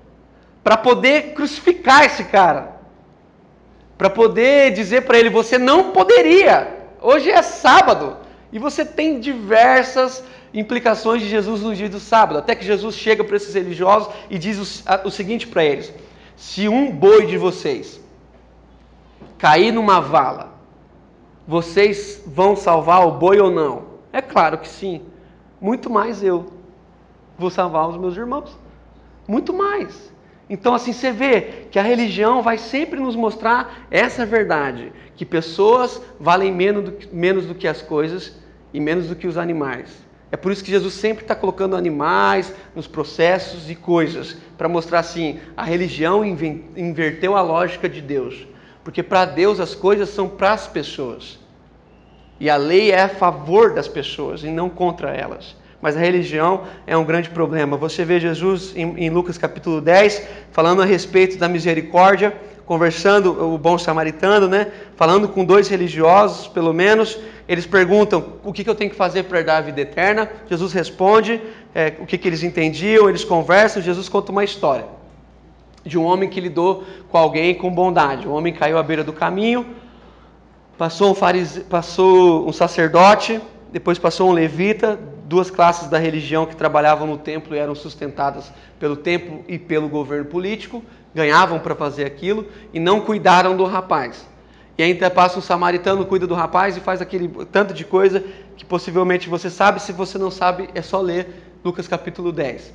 para 0.63 0.77
poder 0.77 1.35
crucificar 1.35 2.05
esse 2.05 2.25
cara, 2.25 2.77
para 3.99 4.09
poder 4.09 4.73
dizer 4.73 5.03
para 5.03 5.19
ele: 5.19 5.29
você 5.29 5.59
não 5.59 5.91
poderia, 5.91 6.84
hoje 7.05 7.31
é 7.31 7.43
sábado, 7.43 8.17
e 8.51 8.59
você 8.59 8.85
tem 8.85 9.21
diversas 9.21 10.25
implicações 10.53 11.21
de 11.21 11.29
Jesus 11.29 11.61
no 11.61 11.75
dia 11.75 11.89
do 11.89 12.01
sábado, 12.01 12.39
até 12.39 12.55
que 12.55 12.65
Jesus 12.65 12.95
chega 12.95 13.23
para 13.23 13.37
esses 13.37 13.55
religiosos 13.55 14.13
e 14.31 14.39
diz 14.39 14.57
o, 14.59 15.09
o 15.09 15.11
seguinte 15.11 15.47
para 15.47 15.65
eles: 15.65 15.93
se 16.37 16.69
um 16.69 16.91
boi 16.91 17.27
de 17.27 17.37
vocês 17.37 18.01
cair 19.37 19.73
numa 19.73 20.01
vala, 20.01 20.55
vocês 21.47 22.23
vão 22.27 22.57
salvar 22.57 23.07
o 23.07 23.13
boi 23.13 23.39
ou 23.39 23.51
não? 23.51 23.95
É 24.13 24.23
claro 24.23 24.59
que 24.59 24.69
sim. 24.69 25.03
Muito 25.61 25.91
mais 25.91 26.23
eu 26.23 26.53
vou 27.37 27.51
salvar 27.51 27.89
os 27.89 27.97
meus 27.97 28.17
irmãos. 28.17 28.57
Muito 29.27 29.53
mais. 29.53 30.14
Então, 30.49 30.75
assim, 30.75 30.93
você 30.93 31.11
vê 31.11 31.67
que 31.71 31.79
a 31.79 31.83
religião 31.83 32.43
vai 32.43 32.59
sempre 32.59 33.01
nos 33.01 33.17
mostrar 33.17 33.87
essa 33.91 34.27
verdade: 34.27 34.93
que 35.17 35.25
pessoas 35.25 36.01
valem 36.21 36.53
menos 36.53 36.85
do 36.85 36.93
que, 36.93 37.15
menos 37.15 37.47
do 37.47 37.55
que 37.55 37.67
as 37.67 37.81
coisas 37.81 38.35
e 38.73 38.81
menos 38.81 39.09
do 39.09 39.17
que 39.17 39.27
os 39.27 39.39
animais. 39.39 40.05
É 40.31 40.37
por 40.37 40.51
isso 40.51 40.65
que 40.65 40.71
Jesus 40.71 40.95
sempre 40.95 41.25
está 41.25 41.35
colocando 41.35 41.77
animais 41.77 42.53
nos 42.75 42.89
processos 42.89 43.71
e 43.71 43.75
coisas, 43.75 44.37
para 44.59 44.69
mostrar 44.69 44.99
assim: 44.99 45.39
a 45.57 45.65
religião 45.65 46.25
inverteu 46.25 47.37
a 47.37 47.41
lógica 47.41 47.89
de 47.89 48.01
Deus. 48.01 48.47
Porque 48.83 49.03
para 49.03 49.25
Deus 49.25 49.61
as 49.61 49.75
coisas 49.75 50.11
são 50.11 50.29
para 50.29 50.53
as 50.53 50.67
pessoas. 50.67 51.39
E 52.39 52.51
a 52.51 52.57
lei 52.57 52.91
é 52.91 53.03
a 53.03 53.09
favor 53.09 53.73
das 53.73 53.89
pessoas 53.89 54.45
e 54.45 54.49
não 54.49 54.69
contra 54.69 55.15
elas. 55.15 55.57
Mas 55.85 55.99
a 55.99 56.01
religião 56.01 56.63
é 56.87 56.97
um 56.97 57.05
grande 57.05 57.29
problema. 57.29 57.77
Você 57.77 58.07
vê 58.07 58.19
Jesus 58.19 58.73
em, 58.75 59.05
em 59.05 59.11
Lucas 59.11 59.37
capítulo 59.37 59.83
10 59.83 60.23
falando 60.51 60.81
a 60.81 60.85
respeito 60.87 61.37
da 61.37 61.47
misericórdia, 61.47 62.35
conversando 62.65 63.53
o 63.53 63.59
bom 63.59 63.77
samaritano, 63.77 64.49
né? 64.49 64.69
Falando 64.97 65.29
com 65.29 65.45
dois 65.45 65.69
religiosos, 65.69 66.49
pelo 66.49 66.73
menos. 66.73 67.19
Eles 67.47 67.67
perguntam 67.67 68.25
o 68.43 68.51
que, 68.51 68.65
que 68.65 68.71
eu 68.71 68.75
tenho 68.75 68.89
que 68.89 68.97
fazer 68.97 69.25
para 69.25 69.41
herdar 69.41 69.59
a 69.59 69.61
vida 69.61 69.83
eterna. 69.83 70.31
Jesus 70.49 70.73
responde 70.73 71.39
é, 71.75 71.93
o 72.01 72.07
que, 72.07 72.17
que 72.17 72.29
eles 72.29 72.43
entendiam. 72.43 73.07
Eles 73.07 73.23
conversam. 73.23 73.83
Jesus 73.83 74.09
conta 74.09 74.33
uma 74.33 74.43
história 74.43 74.87
de 75.85 75.99
um 75.99 76.05
homem 76.05 76.31
que 76.31 76.41
lidou 76.41 76.83
com 77.11 77.19
alguém 77.19 77.55
com 77.55 77.71
bondade. 77.71 78.27
O 78.27 78.33
homem 78.33 78.55
caiu 78.55 78.79
à 78.79 78.83
beira 78.83 79.05
do 79.05 79.13
caminho 79.13 79.67
Passou 80.77 81.13
um, 81.13 81.15
farise... 81.15 81.61
passou 81.61 82.49
um 82.49 82.53
sacerdote, 82.53 83.41
depois 83.75 83.99
passou 83.99 84.31
um 84.31 84.33
levita, 84.33 84.97
duas 85.25 85.51
classes 85.51 85.89
da 85.89 85.99
religião 85.99 86.47
que 86.47 86.55
trabalhavam 86.55 87.09
no 87.09 87.19
templo 87.19 87.57
e 87.57 87.59
eram 87.59 87.75
sustentadas 87.75 88.53
pelo 88.79 88.95
templo 88.95 89.45
e 89.49 89.59
pelo 89.59 89.89
governo 89.89 90.27
político, 90.27 90.81
ganhavam 91.13 91.59
para 91.59 91.75
fazer 91.75 92.05
aquilo 92.05 92.47
e 92.73 92.79
não 92.79 93.01
cuidaram 93.01 93.57
do 93.57 93.65
rapaz. 93.65 94.29
E 94.79 94.83
ainda 94.85 95.11
passa 95.11 95.41
um 95.41 95.43
samaritano, 95.43 96.07
cuida 96.07 96.25
do 96.25 96.35
rapaz 96.35 96.77
e 96.77 96.81
faz 96.81 97.03
aquele 97.03 97.29
tanto 97.47 97.75
de 97.75 97.85
coisa 97.85 98.23
que 98.57 98.65
possivelmente 98.65 99.29
você 99.29 99.51
sabe, 99.51 99.83
se 99.83 99.91
você 99.91 100.19
não 100.19 100.31
sabe, 100.31 100.71
é 100.73 100.81
só 100.81 101.01
ler 101.01 101.27
Lucas 101.65 101.89
capítulo 101.89 102.31
10. 102.31 102.73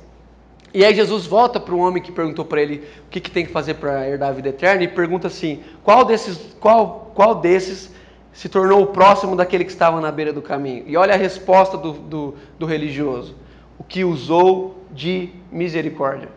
E 0.74 0.84
aí 0.84 0.94
Jesus 0.94 1.24
volta 1.24 1.58
para 1.58 1.74
o 1.74 1.78
homem 1.78 2.02
que 2.02 2.12
perguntou 2.12 2.44
para 2.44 2.60
ele 2.60 2.86
o 3.06 3.10
que, 3.10 3.20
que 3.20 3.30
tem 3.30 3.46
que 3.46 3.52
fazer 3.52 3.72
para 3.72 4.06
herdar 4.06 4.28
a 4.28 4.32
vida 4.32 4.50
eterna 4.50 4.82
e 4.82 4.88
pergunta 4.88 5.28
assim: 5.28 5.62
qual 5.82 6.04
desses, 6.04 6.54
qual, 6.60 7.10
qual 7.14 7.36
desses 7.36 7.90
se 8.32 8.48
tornou 8.48 8.82
o 8.82 8.86
próximo 8.86 9.34
daquele 9.36 9.64
que 9.64 9.70
estava 9.70 10.00
na 10.00 10.10
beira 10.10 10.32
do 10.32 10.42
caminho? 10.42 10.84
E 10.86 10.96
olha 10.96 11.14
a 11.14 11.16
resposta 11.16 11.76
do, 11.76 11.92
do, 11.92 12.34
do 12.58 12.66
religioso: 12.66 13.36
o 13.78 13.84
que 13.84 14.04
usou 14.04 14.84
de 14.90 15.30
misericórdia. 15.50 16.28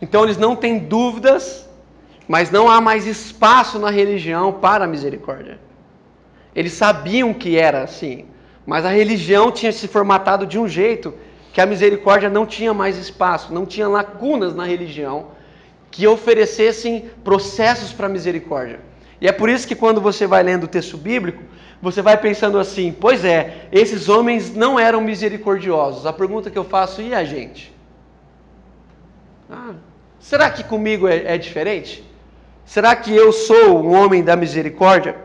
Então 0.00 0.24
eles 0.24 0.36
não 0.36 0.54
têm 0.54 0.78
dúvidas, 0.78 1.68
mas 2.28 2.50
não 2.50 2.68
há 2.68 2.80
mais 2.80 3.06
espaço 3.06 3.78
na 3.78 3.90
religião 3.90 4.52
para 4.52 4.84
a 4.84 4.88
misericórdia. 4.88 5.58
Eles 6.54 6.72
sabiam 6.72 7.34
que 7.34 7.58
era 7.58 7.82
assim, 7.82 8.26
mas 8.66 8.84
a 8.84 8.90
religião 8.90 9.50
tinha 9.50 9.72
se 9.72 9.88
formatado 9.88 10.46
de 10.46 10.58
um 10.58 10.68
jeito 10.68 11.14
que 11.52 11.60
a 11.60 11.66
misericórdia 11.66 12.28
não 12.28 12.46
tinha 12.46 12.74
mais 12.74 12.96
espaço, 12.96 13.52
não 13.52 13.64
tinha 13.64 13.88
lacunas 13.88 14.54
na 14.54 14.64
religião 14.64 15.28
que 15.90 16.06
oferecessem 16.06 17.08
processos 17.22 17.92
para 17.92 18.08
misericórdia. 18.08 18.80
E 19.24 19.26
é 19.26 19.32
por 19.32 19.48
isso 19.48 19.66
que 19.66 19.74
quando 19.74 20.02
você 20.02 20.26
vai 20.26 20.42
lendo 20.42 20.64
o 20.64 20.68
texto 20.68 20.98
bíblico, 20.98 21.42
você 21.80 22.02
vai 22.02 22.18
pensando 22.18 22.58
assim: 22.58 22.92
pois 22.92 23.24
é, 23.24 23.68
esses 23.72 24.06
homens 24.06 24.54
não 24.54 24.78
eram 24.78 25.00
misericordiosos. 25.00 26.04
A 26.04 26.12
pergunta 26.12 26.50
que 26.50 26.58
eu 26.58 26.64
faço, 26.64 27.00
e 27.00 27.14
a 27.14 27.24
gente? 27.24 27.74
Ah, 29.50 29.72
será 30.20 30.50
que 30.50 30.62
comigo 30.62 31.08
é, 31.08 31.22
é 31.24 31.38
diferente? 31.38 32.04
Será 32.66 32.94
que 32.94 33.16
eu 33.16 33.32
sou 33.32 33.82
um 33.82 33.94
homem 33.94 34.22
da 34.22 34.36
misericórdia? 34.36 35.16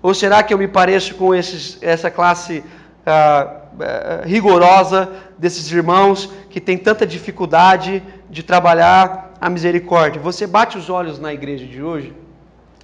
Ou 0.00 0.14
será 0.14 0.40
que 0.44 0.54
eu 0.54 0.58
me 0.58 0.68
pareço 0.68 1.16
com 1.16 1.34
esses, 1.34 1.78
essa 1.82 2.12
classe 2.12 2.62
ah, 3.04 3.62
eh, 3.80 4.22
rigorosa 4.24 5.10
desses 5.36 5.68
irmãos 5.72 6.32
que 6.48 6.60
tem 6.60 6.78
tanta 6.78 7.04
dificuldade 7.04 8.04
de 8.30 8.44
trabalhar 8.44 9.32
a 9.40 9.50
misericórdia. 9.50 10.22
Você 10.22 10.46
bate 10.46 10.78
os 10.78 10.88
olhos 10.88 11.18
na 11.18 11.34
igreja 11.34 11.66
de 11.66 11.82
hoje, 11.82 12.14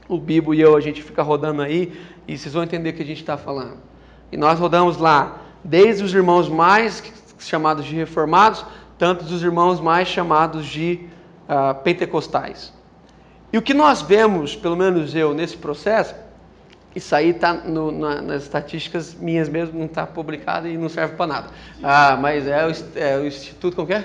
o 0.08 0.18
Bibo 0.18 0.54
e 0.54 0.60
eu, 0.60 0.76
a 0.76 0.80
gente 0.80 1.02
fica 1.02 1.22
rodando 1.22 1.62
aí 1.62 1.92
e 2.26 2.36
vocês 2.36 2.54
vão 2.54 2.62
entender 2.62 2.90
o 2.90 2.92
que 2.92 3.02
a 3.02 3.06
gente 3.06 3.20
está 3.20 3.36
falando. 3.36 3.78
E 4.30 4.36
nós 4.36 4.58
rodamos 4.58 4.96
lá, 4.96 5.42
desde 5.62 6.02
os 6.02 6.14
irmãos 6.14 6.48
mais 6.48 7.02
chamados 7.38 7.84
de 7.84 7.94
reformados, 7.94 8.64
tanto 8.98 9.24
dos 9.24 9.42
irmãos 9.42 9.80
mais 9.80 10.08
chamados 10.08 10.66
de 10.66 11.00
uh, 11.48 11.74
pentecostais. 11.82 12.72
E 13.52 13.58
o 13.58 13.62
que 13.62 13.74
nós 13.74 14.02
vemos, 14.02 14.56
pelo 14.56 14.76
menos 14.76 15.14
eu, 15.14 15.32
nesse 15.32 15.56
processo, 15.56 16.14
isso 16.94 17.14
aí 17.14 17.30
está 17.30 17.52
na, 17.52 18.22
nas 18.22 18.42
estatísticas 18.44 19.14
minhas 19.14 19.48
mesmo, 19.48 19.78
não 19.78 19.86
está 19.86 20.06
publicado 20.06 20.68
e 20.68 20.76
não 20.76 20.88
serve 20.88 21.16
para 21.16 21.26
nada. 21.26 21.48
Ah, 21.82 22.16
mas 22.20 22.46
é 22.46 22.66
o, 22.66 22.72
é 22.96 23.18
o, 23.18 23.26
Instituto, 23.26 23.74
como 23.74 23.88
que 23.88 23.94
é? 23.94 24.04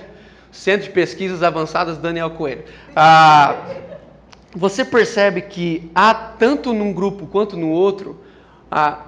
Centro 0.51 0.88
de 0.88 0.91
Pesquisas 0.91 1.43
Avançadas 1.43 1.97
Daniel 1.97 2.31
Coelho. 2.31 2.63
Ah, 2.95 3.55
você 4.60 4.84
percebe 4.84 5.43
que 5.43 5.89
há, 5.95 6.13
tanto 6.13 6.74
num 6.74 6.91
grupo 6.91 7.26
quanto 7.26 7.56
no 7.56 7.69
outro, 7.69 8.19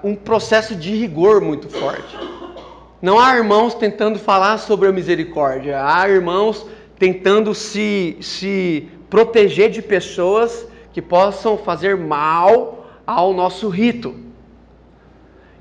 um 0.01 0.15
processo 0.15 0.73
de 0.73 0.95
rigor 0.95 1.41
muito 1.41 1.67
forte. 1.67 2.17
Não 3.01 3.19
há 3.19 3.35
irmãos 3.35 3.73
tentando 3.73 4.17
falar 4.17 4.59
sobre 4.59 4.87
a 4.87 4.93
misericórdia, 4.93 5.83
há 5.83 6.07
irmãos 6.07 6.65
tentando 6.97 7.53
se, 7.53 8.17
se 8.21 8.87
proteger 9.09 9.69
de 9.69 9.81
pessoas 9.81 10.65
que 10.93 11.01
possam 11.01 11.57
fazer 11.57 11.97
mal 11.97 12.87
ao 13.05 13.33
nosso 13.33 13.67
rito. 13.67 14.15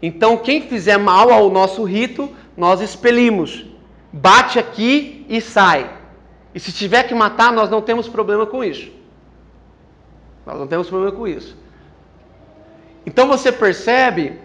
Então, 0.01 0.37
quem 0.37 0.63
fizer 0.63 0.99
mal 0.99 1.33
ao 1.33 1.51
nosso 1.51 1.83
rito, 1.83 2.31
nós 2.57 2.81
expelimos. 2.81 3.67
Bate 4.13 4.57
aqui 4.57 5.27
e 5.29 5.41
sai. 5.41 5.91
E 6.55 6.61
se 6.61 6.71
tiver 6.71 7.03
que 7.09 7.15
matar, 7.15 7.53
nós 7.53 7.69
não 7.69 7.83
temos 7.83 8.09
problema 8.09 8.47
com 8.47 8.63
isso. 8.63 9.00
Nós 10.47 10.59
não 10.59 10.67
temos 10.67 10.89
problema 10.89 11.17
com 11.17 11.27
isso. 11.27 11.57
Então 13.05 13.29
você 13.29 13.51
percebe 13.51 14.39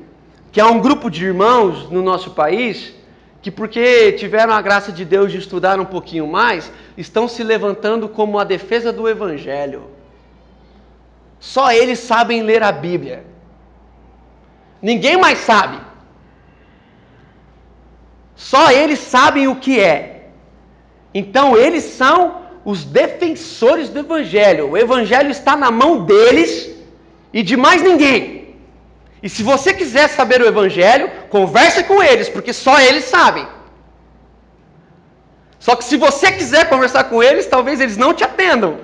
que 0.51 0.61
há 0.61 0.67
um 0.67 0.79
grupo 0.79 1.09
de 1.09 1.25
irmãos 1.25 1.89
no 1.89 2.01
nosso 2.01 2.31
país 2.31 2.93
que, 3.41 3.51
porque 3.51 4.13
tiveram 4.13 4.53
a 4.53 4.61
graça 4.61 4.91
de 4.91 5.05
Deus 5.05 5.31
de 5.31 5.37
estudar 5.37 5.79
um 5.79 5.85
pouquinho 5.85 6.25
mais, 6.25 6.71
estão 6.97 7.27
se 7.27 7.43
levantando 7.43 8.09
como 8.09 8.39
a 8.39 8.43
defesa 8.43 8.91
do 8.91 9.07
Evangelho. 9.07 9.83
Só 11.39 11.71
eles 11.71 11.99
sabem 11.99 12.41
ler 12.41 12.63
a 12.63 12.71
Bíblia. 12.71 13.23
Ninguém 14.81 15.15
mais 15.15 15.39
sabe. 15.39 15.77
Só 18.35 18.71
eles 18.71 18.99
sabem 18.99 19.47
o 19.47 19.57
que 19.57 19.79
é. 19.79 20.29
Então 21.13 21.55
eles 21.55 21.83
são 21.83 22.44
os 22.65 22.83
defensores 22.83 23.89
do 23.89 23.99
Evangelho. 23.99 24.71
O 24.71 24.77
Evangelho 24.77 25.29
está 25.29 25.55
na 25.55 25.69
mão 25.69 26.03
deles 26.03 26.71
e 27.31 27.43
de 27.43 27.55
mais 27.55 27.81
ninguém. 27.83 28.55
E 29.21 29.29
se 29.29 29.43
você 29.43 29.73
quiser 29.73 30.09
saber 30.09 30.41
o 30.41 30.47
Evangelho, 30.47 31.09
converse 31.29 31.83
com 31.83 32.01
eles, 32.01 32.27
porque 32.27 32.51
só 32.51 32.79
eles 32.81 33.05
sabem. 33.05 33.47
Só 35.59 35.75
que 35.75 35.83
se 35.83 35.95
você 35.95 36.31
quiser 36.31 36.67
conversar 36.67 37.05
com 37.05 37.21
eles, 37.21 37.45
talvez 37.45 37.79
eles 37.79 37.97
não 37.97 38.13
te 38.13 38.23
atendam. 38.23 38.79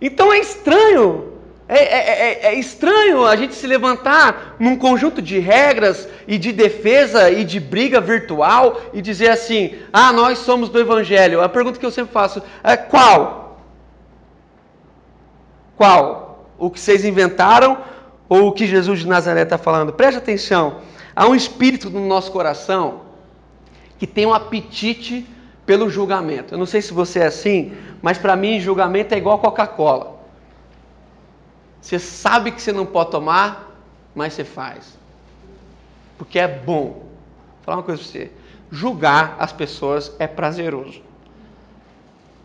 Então 0.00 0.32
é 0.32 0.38
estranho. 0.38 1.31
É, 1.74 1.78
é, 1.78 2.10
é, 2.10 2.46
é, 2.46 2.54
estranho 2.54 3.24
a 3.24 3.34
gente 3.34 3.54
se 3.54 3.66
levantar 3.66 4.56
num 4.58 4.76
conjunto 4.76 5.22
de 5.22 5.38
regras 5.38 6.08
e 6.26 6.36
de 6.36 6.52
defesa 6.52 7.30
e 7.30 7.44
de 7.44 7.58
briga 7.58 8.00
virtual 8.00 8.80
e 8.92 9.00
dizer 9.00 9.30
assim: 9.30 9.74
ah, 9.92 10.12
nós 10.12 10.38
somos 10.38 10.68
do 10.68 10.78
Evangelho. 10.78 11.40
A 11.40 11.48
pergunta 11.48 11.78
que 11.78 11.86
eu 11.86 11.90
sempre 11.90 12.12
faço 12.12 12.42
é: 12.62 12.76
qual? 12.76 13.60
Qual? 15.76 16.22
o 16.62 16.70
que 16.70 16.78
vocês 16.78 17.04
inventaram 17.04 17.76
ou 18.28 18.46
o 18.46 18.52
que 18.52 18.68
Jesus 18.68 19.00
de 19.00 19.08
Nazaré 19.08 19.42
está 19.42 19.58
falando. 19.58 19.92
Preste 19.92 20.18
atenção. 20.18 20.76
Há 21.14 21.26
um 21.26 21.34
espírito 21.34 21.90
no 21.90 22.06
nosso 22.06 22.30
coração 22.30 23.00
que 23.98 24.06
tem 24.06 24.24
um 24.24 24.32
apetite 24.32 25.26
pelo 25.66 25.90
julgamento. 25.90 26.54
Eu 26.54 26.58
não 26.58 26.66
sei 26.66 26.80
se 26.80 26.94
você 26.94 27.18
é 27.18 27.26
assim, 27.26 27.72
mas 28.00 28.16
para 28.16 28.36
mim 28.36 28.60
julgamento 28.60 29.12
é 29.12 29.18
igual 29.18 29.40
Coca-Cola. 29.40 30.11
Você 31.82 31.98
sabe 31.98 32.52
que 32.52 32.62
você 32.62 32.72
não 32.72 32.86
pode 32.86 33.10
tomar, 33.10 33.76
mas 34.14 34.32
você 34.32 34.44
faz. 34.44 34.96
Porque 36.16 36.38
é 36.38 36.46
bom. 36.46 36.84
Vou 36.84 37.04
falar 37.64 37.78
uma 37.78 37.82
coisa 37.82 38.00
para 38.00 38.10
você. 38.10 38.30
Julgar 38.70 39.36
as 39.38 39.52
pessoas 39.52 40.12
é 40.20 40.28
prazeroso. 40.28 41.02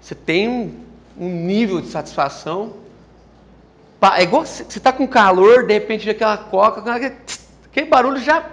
Você 0.02 0.15
tem 0.15 0.50
um, 0.50 1.30
nível 1.30 1.80
de 1.80 1.88
satisfação. 1.88 2.73
É 4.15 4.23
igual 4.23 4.45
você 4.45 4.63
está 4.63 4.91
com 4.91 5.08
calor, 5.08 5.67
de 5.67 5.73
repente 5.73 6.10
aquela 6.10 6.38
coca, 6.38 6.82
aquele 7.65 7.86
barulho 7.88 8.19
já, 8.19 8.43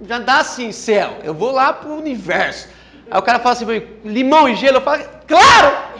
já 0.00 0.18
dá 0.18 0.38
assim, 0.38 0.72
céu. 0.72 1.18
Eu 1.22 1.34
vou 1.34 1.52
lá 1.52 1.72
para 1.72 1.88
o 1.88 1.98
universo. 1.98 2.68
Aí 3.10 3.18
o 3.18 3.22
cara 3.22 3.38
fala 3.38 3.54
assim, 3.54 3.66
limão 4.04 4.48
e 4.48 4.56
gelo, 4.56 4.78
eu 4.78 4.82
falo, 4.82 5.04
claro! 5.26 5.92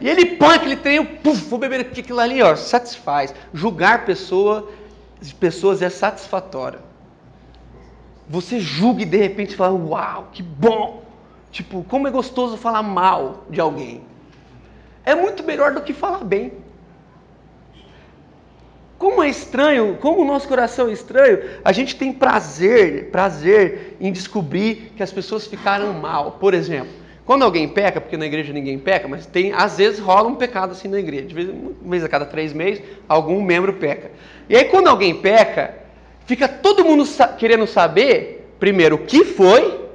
E 0.00 0.08
ele 0.08 0.36
põe 0.36 0.56
aquele 0.56 0.76
trem, 0.76 1.04
puf, 1.04 1.48
vou 1.48 1.58
beber 1.58 1.80
aquilo 1.80 2.20
ali, 2.20 2.42
ó, 2.42 2.54
satisfaz. 2.54 3.34
Julgar 3.52 4.04
pessoa, 4.04 4.70
pessoas 5.40 5.80
é 5.82 5.88
satisfatório. 5.88 6.80
Você 8.28 8.60
julga 8.60 9.02
e 9.02 9.06
de 9.06 9.16
repente 9.16 9.56
fala, 9.56 9.74
uau, 9.74 10.28
que 10.32 10.42
bom! 10.42 11.04
Tipo, 11.50 11.84
como 11.84 12.06
é 12.06 12.10
gostoso 12.10 12.56
falar 12.56 12.82
mal 12.82 13.44
de 13.48 13.60
alguém. 13.60 14.02
É 15.04 15.14
muito 15.14 15.42
melhor 15.44 15.72
do 15.72 15.80
que 15.80 15.94
falar 15.94 16.24
bem. 16.24 16.52
Como 18.98 19.22
é 19.22 19.28
estranho, 19.28 19.96
como 20.00 20.22
o 20.22 20.24
nosso 20.24 20.48
coração 20.48 20.88
é 20.88 20.92
estranho, 20.92 21.60
a 21.64 21.70
gente 21.70 21.96
tem 21.96 22.12
prazer, 22.12 23.10
prazer 23.10 23.96
em 24.00 24.10
descobrir 24.10 24.92
que 24.96 25.02
as 25.02 25.12
pessoas 25.12 25.46
ficaram 25.46 25.92
mal. 25.92 26.32
Por 26.32 26.54
exemplo, 26.54 26.92
quando 27.26 27.42
alguém 27.42 27.68
peca, 27.68 28.00
porque 28.00 28.16
na 28.16 28.24
igreja 28.24 28.52
ninguém 28.52 28.78
peca, 28.78 29.08
mas 29.08 29.26
tem, 29.26 29.52
às 29.52 29.76
vezes 29.76 29.98
rola 29.98 30.28
um 30.28 30.36
pecado 30.36 30.70
assim 30.70 30.86
na 30.86 31.00
igreja. 31.00 31.26
De 31.26 31.34
vez, 31.34 31.48
uma 31.48 31.90
vez 31.90 32.04
a 32.04 32.08
cada 32.08 32.24
três 32.24 32.52
meses, 32.52 32.82
algum 33.08 33.42
membro 33.42 33.72
peca. 33.72 34.12
E 34.48 34.56
aí 34.56 34.66
quando 34.66 34.86
alguém 34.86 35.12
peca, 35.12 35.74
fica 36.24 36.46
todo 36.46 36.84
mundo 36.84 37.04
querendo 37.36 37.66
saber, 37.66 38.48
primeiro, 38.60 38.94
o 38.94 38.98
que 39.00 39.24
foi 39.24 39.86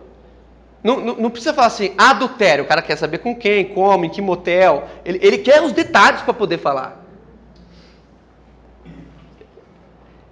não, 0.83 0.99
não, 0.99 1.15
não, 1.15 1.29
precisa 1.29 1.53
falar 1.53 1.67
assim, 1.67 1.93
adultério. 1.97 2.63
O 2.63 2.67
cara 2.67 2.81
quer 2.81 2.97
saber 2.97 3.19
com 3.19 3.35
quem, 3.35 3.65
como, 3.65 4.03
em 4.03 4.09
que 4.09 4.21
motel. 4.21 4.89
Ele, 5.05 5.19
ele 5.21 5.37
quer 5.37 5.61
os 5.61 5.71
detalhes 5.71 6.21
para 6.23 6.33
poder 6.33 6.57
falar. 6.57 7.05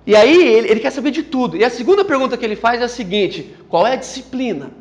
E 0.05 0.15
aí 0.15 0.35
ele, 0.35 0.69
ele, 0.69 0.79
quer 0.79 0.91
saber 0.91 1.11
de 1.11 1.21
tudo. 1.23 1.55
E 1.55 1.63
a 1.63 1.69
segunda 1.69 2.03
pergunta 2.03 2.35
que 2.35 2.43
ele 2.43 2.55
faz 2.55 2.81
é 2.81 2.85
a 2.85 2.89
seguinte: 2.89 3.55
qual 3.69 3.85
é 3.85 3.93
a 3.93 3.95
disciplina? 3.95 4.71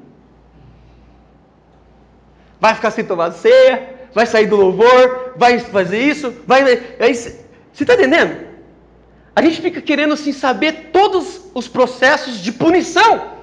Vai 2.61 2.75
ficar 2.75 2.91
sem 2.91 3.05
tomar 3.05 3.33
ceia? 3.33 3.97
Vai 4.15 4.27
sair 4.27 4.47
do 4.47 4.57
louvor? 4.57 5.35
Vai 5.37 5.59
fazer 5.59 6.01
isso? 6.01 6.35
Vai. 6.47 6.63
Aí, 6.99 7.15
você 7.15 7.45
está 7.73 7.95
entendendo? 7.95 8.49
A 9.35 9.43
gente 9.43 9.61
fica 9.61 9.81
querendo 9.81 10.15
assim 10.15 10.33
saber 10.33 10.91
todos 10.93 11.43
os 11.55 11.69
processos 11.69 12.41
de 12.41 12.51
punição. 12.51 13.39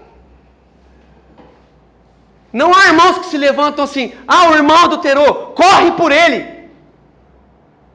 Não 2.52 2.74
há 2.74 2.88
irmãos 2.88 3.20
que 3.20 3.28
se 3.28 3.38
levantam 3.38 3.84
assim, 3.84 4.14
ah, 4.28 4.50
o 4.50 4.56
irmão 4.56 4.78
adulterou, 4.78 5.54
corre 5.62 5.92
por 5.92 6.12
ele. 6.12 6.70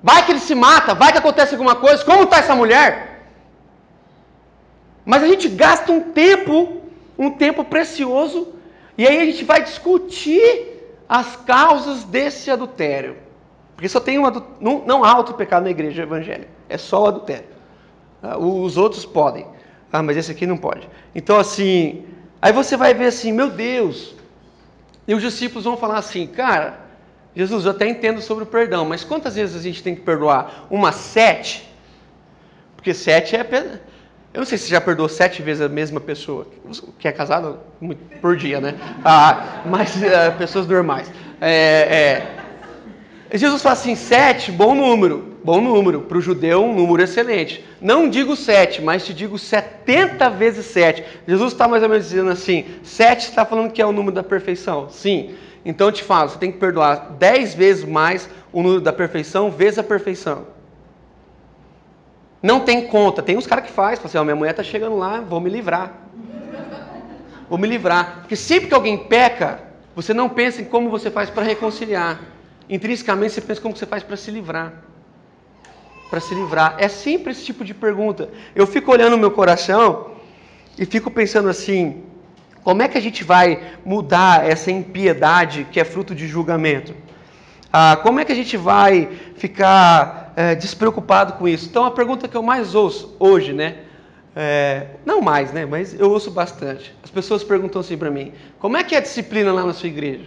Vai 0.02 0.24
que 0.24 0.32
ele 0.32 0.40
se 0.40 0.54
mata, 0.54 0.94
vai 0.94 1.12
que 1.12 1.18
acontece 1.18 1.54
alguma 1.54 1.76
coisa, 1.76 2.04
como 2.04 2.24
está 2.24 2.38
essa 2.38 2.54
mulher? 2.54 3.22
Mas 5.04 5.22
a 5.22 5.26
gente 5.26 5.48
gasta 5.48 5.92
um 5.92 6.00
tempo, 6.00 6.80
um 7.18 7.30
tempo 7.30 7.64
precioso, 7.64 8.54
e 8.96 9.06
aí 9.06 9.18
a 9.18 9.24
gente 9.24 9.44
vai 9.44 9.62
discutir 9.62 10.69
as 11.10 11.34
causas 11.34 12.04
desse 12.04 12.52
adultério. 12.52 13.16
Porque 13.74 13.88
só 13.88 13.98
tem 13.98 14.16
um 14.16 14.26
adultério, 14.26 14.56
não, 14.60 14.86
não 14.86 15.04
há 15.04 15.16
outro 15.16 15.34
pecado 15.34 15.64
na 15.64 15.70
igreja 15.70 16.04
evangélica, 16.04 16.48
é 16.68 16.78
só 16.78 17.02
o 17.02 17.06
adultério. 17.08 17.48
Ah, 18.22 18.38
os 18.38 18.76
outros 18.76 19.04
podem, 19.04 19.44
ah, 19.92 20.04
mas 20.04 20.16
esse 20.16 20.30
aqui 20.30 20.46
não 20.46 20.56
pode. 20.56 20.88
Então 21.12 21.36
assim, 21.36 22.04
aí 22.40 22.52
você 22.52 22.76
vai 22.76 22.94
ver 22.94 23.06
assim, 23.06 23.32
meu 23.32 23.50
Deus, 23.50 24.14
e 25.08 25.12
os 25.12 25.20
discípulos 25.20 25.64
vão 25.64 25.76
falar 25.76 25.98
assim, 25.98 26.28
cara, 26.28 26.78
Jesus, 27.34 27.64
eu 27.64 27.72
até 27.72 27.88
entendo 27.88 28.20
sobre 28.20 28.44
o 28.44 28.46
perdão, 28.46 28.84
mas 28.84 29.02
quantas 29.02 29.34
vezes 29.34 29.56
a 29.56 29.62
gente 29.62 29.82
tem 29.82 29.96
que 29.96 30.02
perdoar? 30.02 30.66
Uma 30.70 30.92
sete? 30.92 31.68
Porque 32.76 32.94
sete 32.94 33.34
é. 33.34 33.80
Eu 34.32 34.38
não 34.38 34.46
sei 34.46 34.56
se 34.56 34.64
você 34.64 34.70
já 34.70 34.80
perdoou 34.80 35.08
sete 35.08 35.42
vezes 35.42 35.60
a 35.60 35.68
mesma 35.68 36.00
pessoa, 36.00 36.46
que 36.98 37.08
é 37.08 37.12
casado 37.12 37.58
por 38.20 38.36
dia, 38.36 38.60
né? 38.60 38.76
Ah, 39.04 39.62
mas 39.66 40.00
é, 40.00 40.30
pessoas 40.30 40.68
normais. 40.68 41.10
É, 41.40 42.22
é. 43.30 43.36
Jesus 43.36 43.60
fala 43.60 43.72
assim: 43.72 43.96
sete, 43.96 44.52
bom 44.52 44.72
número. 44.72 45.36
Bom 45.42 45.60
número. 45.60 46.02
Para 46.02 46.18
o 46.18 46.20
judeu, 46.20 46.62
um 46.64 46.74
número 46.74 47.02
excelente. 47.02 47.64
Não 47.80 48.08
digo 48.08 48.36
sete, 48.36 48.80
mas 48.80 49.04
te 49.04 49.12
digo 49.12 49.36
setenta 49.36 50.30
vezes 50.30 50.66
sete. 50.66 51.02
Jesus 51.26 51.52
está 51.52 51.66
mais 51.66 51.82
ou 51.82 51.88
menos 51.88 52.08
dizendo 52.08 52.30
assim: 52.30 52.66
sete 52.84 53.22
está 53.22 53.44
falando 53.44 53.72
que 53.72 53.82
é 53.82 53.86
o 53.86 53.92
número 53.92 54.14
da 54.14 54.22
perfeição. 54.22 54.88
Sim. 54.90 55.34
Então 55.64 55.88
eu 55.88 55.92
te 55.92 56.04
falo, 56.04 56.30
você 56.30 56.38
tem 56.38 56.52
que 56.52 56.58
perdoar 56.58 57.16
dez 57.18 57.52
vezes 57.52 57.84
mais 57.84 58.28
o 58.52 58.62
número 58.62 58.80
da 58.80 58.92
perfeição 58.92 59.50
vezes 59.50 59.78
a 59.80 59.82
perfeição. 59.82 60.59
Não 62.42 62.60
tem 62.60 62.86
conta. 62.86 63.22
Tem 63.22 63.36
uns 63.36 63.46
caras 63.46 63.66
que 63.66 63.72
faz, 63.72 64.00
assim, 64.04 64.18
oh, 64.18 64.24
minha 64.24 64.36
mulher 64.36 64.52
está 64.52 64.62
chegando 64.62 64.96
lá, 64.96 65.20
vou 65.20 65.40
me 65.40 65.50
livrar. 65.50 65.92
Vou 67.48 67.58
me 67.58 67.66
livrar. 67.66 68.20
Porque 68.20 68.36
sempre 68.36 68.68
que 68.68 68.74
alguém 68.74 68.96
peca, 68.96 69.60
você 69.94 70.14
não 70.14 70.28
pensa 70.28 70.62
em 70.62 70.64
como 70.64 70.88
você 70.88 71.10
faz 71.10 71.28
para 71.28 71.42
reconciliar. 71.42 72.20
Intrinsecamente 72.68 73.34
você 73.34 73.40
pensa 73.40 73.60
como 73.60 73.76
você 73.76 73.86
faz 73.86 74.02
para 74.02 74.16
se 74.16 74.30
livrar 74.30 74.72
para 76.10 76.20
se 76.20 76.34
livrar? 76.34 76.74
É 76.76 76.88
sempre 76.88 77.30
esse 77.30 77.44
tipo 77.44 77.64
de 77.64 77.72
pergunta. 77.72 78.28
Eu 78.54 78.66
fico 78.66 78.90
olhando 78.90 79.14
o 79.14 79.18
meu 79.18 79.30
coração 79.30 80.10
e 80.76 80.84
fico 80.84 81.10
pensando 81.10 81.48
assim: 81.48 82.02
como 82.64 82.82
é 82.82 82.88
que 82.88 82.98
a 82.98 83.00
gente 83.00 83.22
vai 83.22 83.62
mudar 83.84 84.44
essa 84.44 84.70
impiedade 84.70 85.66
que 85.70 85.78
é 85.78 85.84
fruto 85.84 86.14
de 86.14 86.26
julgamento? 86.26 86.94
Ah, 87.72 87.96
como 88.02 88.18
é 88.18 88.24
que 88.24 88.32
a 88.32 88.34
gente 88.34 88.56
vai 88.56 89.08
ficar 89.36 90.29
é, 90.40 90.54
despreocupado 90.54 91.34
com 91.34 91.46
isso? 91.46 91.68
Então, 91.68 91.84
a 91.84 91.90
pergunta 91.90 92.26
que 92.26 92.34
eu 92.34 92.42
mais 92.42 92.74
ouço 92.74 93.14
hoje, 93.18 93.52
né? 93.52 93.76
É, 94.34 94.86
não 95.04 95.20
mais, 95.20 95.52
né? 95.52 95.66
Mas 95.66 95.92
eu 96.00 96.10
ouço 96.10 96.30
bastante. 96.30 96.94
As 97.04 97.10
pessoas 97.10 97.44
perguntam 97.44 97.78
assim 97.78 97.98
para 97.98 98.10
mim: 98.10 98.32
como 98.58 98.74
é 98.74 98.82
que 98.82 98.94
é 98.94 98.98
a 98.98 99.02
disciplina 99.02 99.52
lá 99.52 99.66
na 99.66 99.74
sua 99.74 99.90
igreja? 99.90 100.24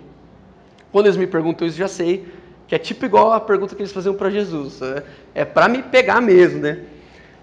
Quando 0.92 1.08
eles 1.08 1.18
me 1.18 1.26
perguntam 1.26 1.68
isso, 1.68 1.78
já 1.78 1.88
sei 1.88 2.28
que 2.68 2.76
é 2.76 2.78
tipo 2.78 3.04
igual 3.06 3.34
a 3.34 3.40
pergunta 3.40 3.74
que 3.76 3.82
eles 3.82 3.92
faziam 3.92 4.14
para 4.14 4.30
Jesus. 4.30 4.80
É, 4.84 5.04
é 5.34 5.46
para 5.46 5.68
me 5.68 5.82
pegar 5.82 6.22
mesmo, 6.22 6.60
né? 6.60 6.82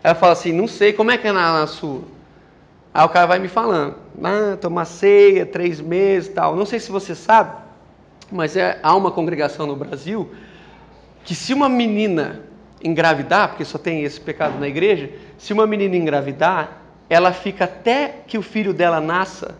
Ela 0.00 0.14
fala 0.14 0.32
assim, 0.32 0.52
não 0.52 0.68
sei, 0.68 0.92
como 0.92 1.10
é 1.10 1.18
que 1.18 1.26
é 1.26 1.32
na, 1.32 1.60
na 1.60 1.66
sua? 1.66 2.02
Aí 2.94 3.04
o 3.04 3.08
cara 3.08 3.26
vai 3.26 3.40
me 3.40 3.48
falando, 3.48 3.96
ah, 4.22 4.56
tomar 4.60 4.84
ceia, 4.84 5.44
três 5.44 5.80
meses 5.80 6.32
tal. 6.32 6.54
Não 6.54 6.64
sei 6.64 6.78
se 6.78 6.92
você 6.92 7.16
sabe, 7.16 7.52
mas 8.30 8.56
é, 8.56 8.78
há 8.80 8.94
uma 8.94 9.10
congregação 9.10 9.66
no 9.66 9.74
Brasil 9.74 10.30
que 11.24 11.34
se 11.34 11.52
uma 11.52 11.68
menina 11.68 12.48
engravidar, 12.82 13.48
porque 13.48 13.64
só 13.64 13.78
tem 13.78 14.02
esse 14.04 14.20
pecado 14.20 14.58
na 14.58 14.68
igreja, 14.68 15.10
se 15.38 15.52
uma 15.52 15.66
menina 15.66 15.96
engravidar, 15.96 16.82
ela 17.08 17.32
fica 17.32 17.64
até 17.64 18.22
que 18.26 18.38
o 18.38 18.42
filho 18.42 18.72
dela 18.72 19.00
nasça, 19.00 19.56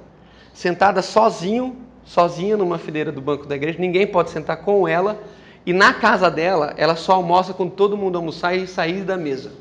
sentada 0.53 1.03
sozinho, 1.03 1.77
sozinha 2.05 2.57
numa 2.57 2.79
fileira 2.79 3.13
do 3.13 3.21
banco 3.21 3.47
da 3.47 3.57
igreja, 3.57 3.79
ninguém 3.79 4.07
pode 4.07 4.31
sentar 4.31 4.59
com 4.59 4.87
ela, 4.87 5.21
e 5.65 5.73
na 5.73 5.93
casa 5.93 6.31
dela, 6.31 6.75
ela 6.77 6.97
só 6.97 7.13
almoça 7.13 7.53
quando 7.53 7.73
todo 7.73 7.97
mundo 7.97 8.17
almoçar 8.17 8.55
e 8.55 8.67
sair 8.67 9.03
da 9.03 9.17
mesa. 9.17 9.53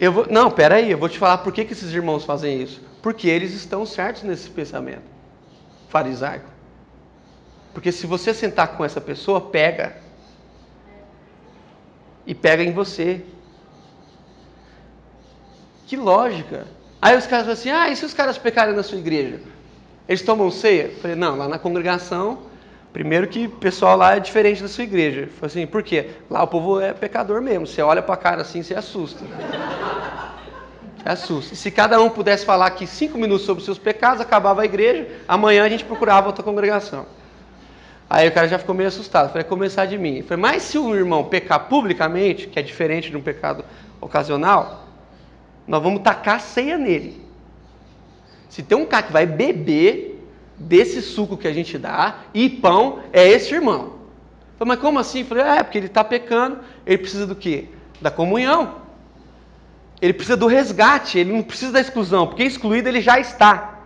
Eu 0.00 0.10
vou, 0.10 0.26
não, 0.28 0.50
peraí, 0.50 0.90
eu 0.90 0.98
vou 0.98 1.08
te 1.08 1.16
falar 1.16 1.38
por 1.38 1.52
que, 1.52 1.64
que 1.64 1.72
esses 1.72 1.92
irmãos 1.92 2.24
fazem 2.24 2.60
isso. 2.60 2.82
Porque 3.00 3.28
eles 3.28 3.52
estão 3.54 3.86
certos 3.86 4.24
nesse 4.24 4.50
pensamento 4.50 5.02
farisaico. 5.88 6.51
Porque 7.72 7.90
se 7.90 8.06
você 8.06 8.34
sentar 8.34 8.76
com 8.76 8.84
essa 8.84 9.00
pessoa, 9.00 9.40
pega. 9.40 9.96
E 12.26 12.34
pega 12.34 12.62
em 12.62 12.72
você. 12.72 13.22
Que 15.86 15.96
lógica. 15.96 16.66
Aí 17.00 17.16
os 17.16 17.26
caras 17.26 17.46
falam 17.46 17.52
assim: 17.52 17.70
ah, 17.70 17.88
e 17.88 17.96
se 17.96 18.04
os 18.04 18.14
caras 18.14 18.38
pecarem 18.38 18.74
na 18.74 18.82
sua 18.82 18.98
igreja? 18.98 19.40
Eles 20.08 20.22
tomam 20.22 20.50
ceia? 20.50 20.84
Eu 20.84 20.96
falei, 20.96 21.16
não, 21.16 21.36
lá 21.36 21.48
na 21.48 21.58
congregação, 21.58 22.40
primeiro 22.92 23.26
que 23.28 23.46
o 23.46 23.50
pessoal 23.50 23.96
lá 23.96 24.16
é 24.16 24.20
diferente 24.20 24.62
da 24.62 24.68
sua 24.68 24.84
igreja. 24.84 25.22
Eu 25.22 25.28
falei 25.28 25.46
assim, 25.46 25.66
por 25.66 25.82
quê? 25.82 26.10
Lá 26.28 26.42
o 26.42 26.46
povo 26.46 26.80
é 26.80 26.92
pecador 26.92 27.40
mesmo. 27.40 27.66
Você 27.66 27.80
olha 27.82 28.02
para 28.02 28.14
a 28.14 28.18
cara 28.18 28.42
assim, 28.42 28.62
você 28.62 28.74
assusta. 28.74 29.24
Você 30.96 31.08
assusta. 31.08 31.54
E 31.54 31.56
se 31.56 31.70
cada 31.70 32.00
um 32.00 32.10
pudesse 32.10 32.44
falar 32.44 32.66
aqui 32.66 32.86
cinco 32.86 33.16
minutos 33.16 33.46
sobre 33.46 33.60
os 33.60 33.64
seus 33.64 33.78
pecados, 33.78 34.20
acabava 34.20 34.62
a 34.62 34.64
igreja, 34.64 35.08
amanhã 35.26 35.64
a 35.64 35.68
gente 35.68 35.84
procurava 35.84 36.26
outra 36.26 36.42
congregação. 36.42 37.06
Aí 38.14 38.28
o 38.28 38.32
cara 38.32 38.46
já 38.46 38.58
ficou 38.58 38.74
meio 38.74 38.88
assustado. 38.88 39.30
Falei, 39.30 39.42
começar 39.42 39.86
de 39.86 39.96
mim. 39.96 40.20
Falei, 40.20 40.42
mas 40.42 40.64
se 40.64 40.76
o 40.76 40.94
irmão 40.94 41.24
pecar 41.24 41.60
publicamente, 41.60 42.46
que 42.46 42.58
é 42.58 42.62
diferente 42.62 43.10
de 43.10 43.16
um 43.16 43.22
pecado 43.22 43.64
ocasional, 44.02 44.84
nós 45.66 45.82
vamos 45.82 46.02
tacar 46.02 46.38
ceia 46.38 46.76
nele. 46.76 47.24
Se 48.50 48.62
tem 48.62 48.76
um 48.76 48.84
cara 48.84 49.04
que 49.04 49.12
vai 49.14 49.24
beber 49.24 50.22
desse 50.58 51.00
suco 51.00 51.38
que 51.38 51.48
a 51.48 51.54
gente 51.54 51.78
dá 51.78 52.18
e 52.34 52.50
pão, 52.50 52.98
é 53.14 53.26
esse 53.26 53.54
irmão. 53.54 53.94
Falei, 54.58 54.74
mas 54.74 54.78
como 54.80 54.98
assim? 54.98 55.24
Falei, 55.24 55.44
é, 55.44 55.62
porque 55.62 55.78
ele 55.78 55.86
está 55.86 56.04
pecando, 56.04 56.58
ele 56.84 56.98
precisa 56.98 57.26
do 57.26 57.34
quê? 57.34 57.68
Da 57.98 58.10
comunhão. 58.10 58.82
Ele 60.02 60.12
precisa 60.12 60.36
do 60.36 60.46
resgate, 60.46 61.18
ele 61.18 61.32
não 61.32 61.42
precisa 61.42 61.72
da 61.72 61.80
exclusão, 61.80 62.26
porque 62.26 62.42
excluído 62.42 62.90
ele 62.90 63.00
já 63.00 63.18
está. 63.18 63.80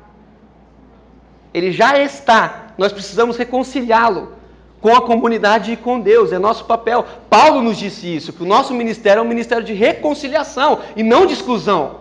Ele 1.54 1.70
já 1.70 1.96
está. 2.02 2.65
Nós 2.76 2.92
precisamos 2.92 3.36
reconciliá-lo 3.36 4.32
com 4.80 4.94
a 4.94 5.02
comunidade 5.02 5.72
e 5.72 5.76
com 5.76 5.98
Deus, 5.98 6.32
é 6.32 6.38
nosso 6.38 6.64
papel. 6.64 7.04
Paulo 7.28 7.62
nos 7.62 7.76
disse 7.76 8.14
isso, 8.14 8.32
que 8.32 8.42
o 8.42 8.46
nosso 8.46 8.74
ministério 8.74 9.20
é 9.20 9.22
um 9.22 9.28
ministério 9.28 9.64
de 9.64 9.72
reconciliação 9.72 10.80
e 10.94 11.02
não 11.02 11.26
de 11.26 11.32
exclusão. 11.32 12.00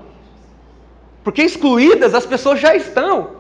Porque 1.24 1.42
excluídas 1.42 2.14
as 2.14 2.26
pessoas 2.26 2.60
já 2.60 2.76
estão. 2.76 3.38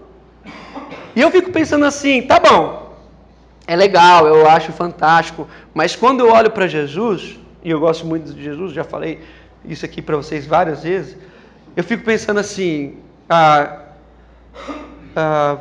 E 1.15 1.21
eu 1.21 1.29
fico 1.29 1.51
pensando 1.51 1.85
assim, 1.85 2.21
tá 2.23 2.39
bom, 2.39 2.95
é 3.67 3.75
legal, 3.75 4.27
eu 4.27 4.49
acho 4.49 4.71
fantástico, 4.71 5.47
mas 5.73 5.95
quando 5.95 6.21
eu 6.21 6.31
olho 6.31 6.51
para 6.51 6.67
Jesus, 6.67 7.39
e 7.63 7.69
eu 7.69 7.79
gosto 7.79 8.05
muito 8.05 8.33
de 8.33 8.43
Jesus, 8.43 8.73
já 8.73 8.83
falei 8.83 9.21
isso 9.63 9.85
aqui 9.85 10.01
para 10.01 10.17
vocês 10.17 10.45
várias 10.45 10.83
vezes, 10.83 11.15
eu 11.75 11.83
fico 11.83 12.03
pensando 12.03 12.39
assim, 12.39 12.97
ah, 13.29 13.79
ah, 15.15 15.57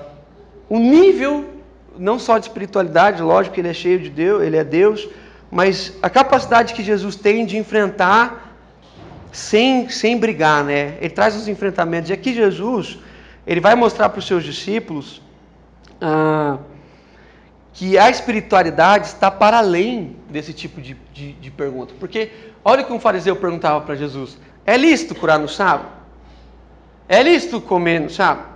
o 0.69 0.79
nível 0.79 1.54
não 1.99 2.19
só 2.19 2.39
de 2.39 2.47
espiritualidade, 2.47 3.23
lógico 3.23 3.55
que 3.55 3.61
ele 3.61 3.69
é 3.69 3.75
cheio 3.75 4.01
de 4.01 4.11
Deus, 4.11 4.43
ele 4.43 4.57
é 4.57 4.65
Deus, 4.65 5.09
mas 5.51 5.97
a 6.03 6.11
capacidade 6.11 6.75
que 6.75 6.83
Jesus 6.83 7.17
tem 7.17 7.47
de 7.47 7.57
enfrentar 7.57 8.57
sem, 9.31 9.89
sem 9.89 10.19
brigar, 10.19 10.65
né? 10.65 10.97
Ele 11.01 11.11
traz 11.11 11.37
os 11.37 11.49
enfrentamentos. 11.49 12.11
E 12.11 12.13
aqui 12.13 12.33
Jesus, 12.33 12.99
ele 13.47 13.61
vai 13.61 13.75
mostrar 13.75 14.09
para 14.09 14.19
os 14.19 14.27
seus 14.27 14.45
discípulos 14.45 15.21
ah, 16.01 16.59
que 17.73 17.99
a 17.99 18.09
espiritualidade 18.09 19.07
está 19.07 19.31
para 19.31 19.59
além 19.59 20.17
desse 20.31 20.53
tipo 20.53 20.81
de, 20.81 20.97
de, 21.13 21.33
de 21.33 21.51
pergunta. 21.51 21.95
Porque 21.99 22.31
olha 22.65 22.83
o 22.83 22.87
que 22.87 22.93
um 22.93 23.01
fariseu 23.01 23.35
perguntava 23.35 23.81
para 23.81 23.97
Jesus: 23.97 24.39
é 24.65 24.77
lícito 24.77 25.15
curar 25.15 25.39
no 25.39 25.49
sábado? 25.49 25.89
É 27.09 27.23
lícito 27.23 27.61
comer 27.61 28.01
no 28.01 28.11
sábado? 28.11 28.49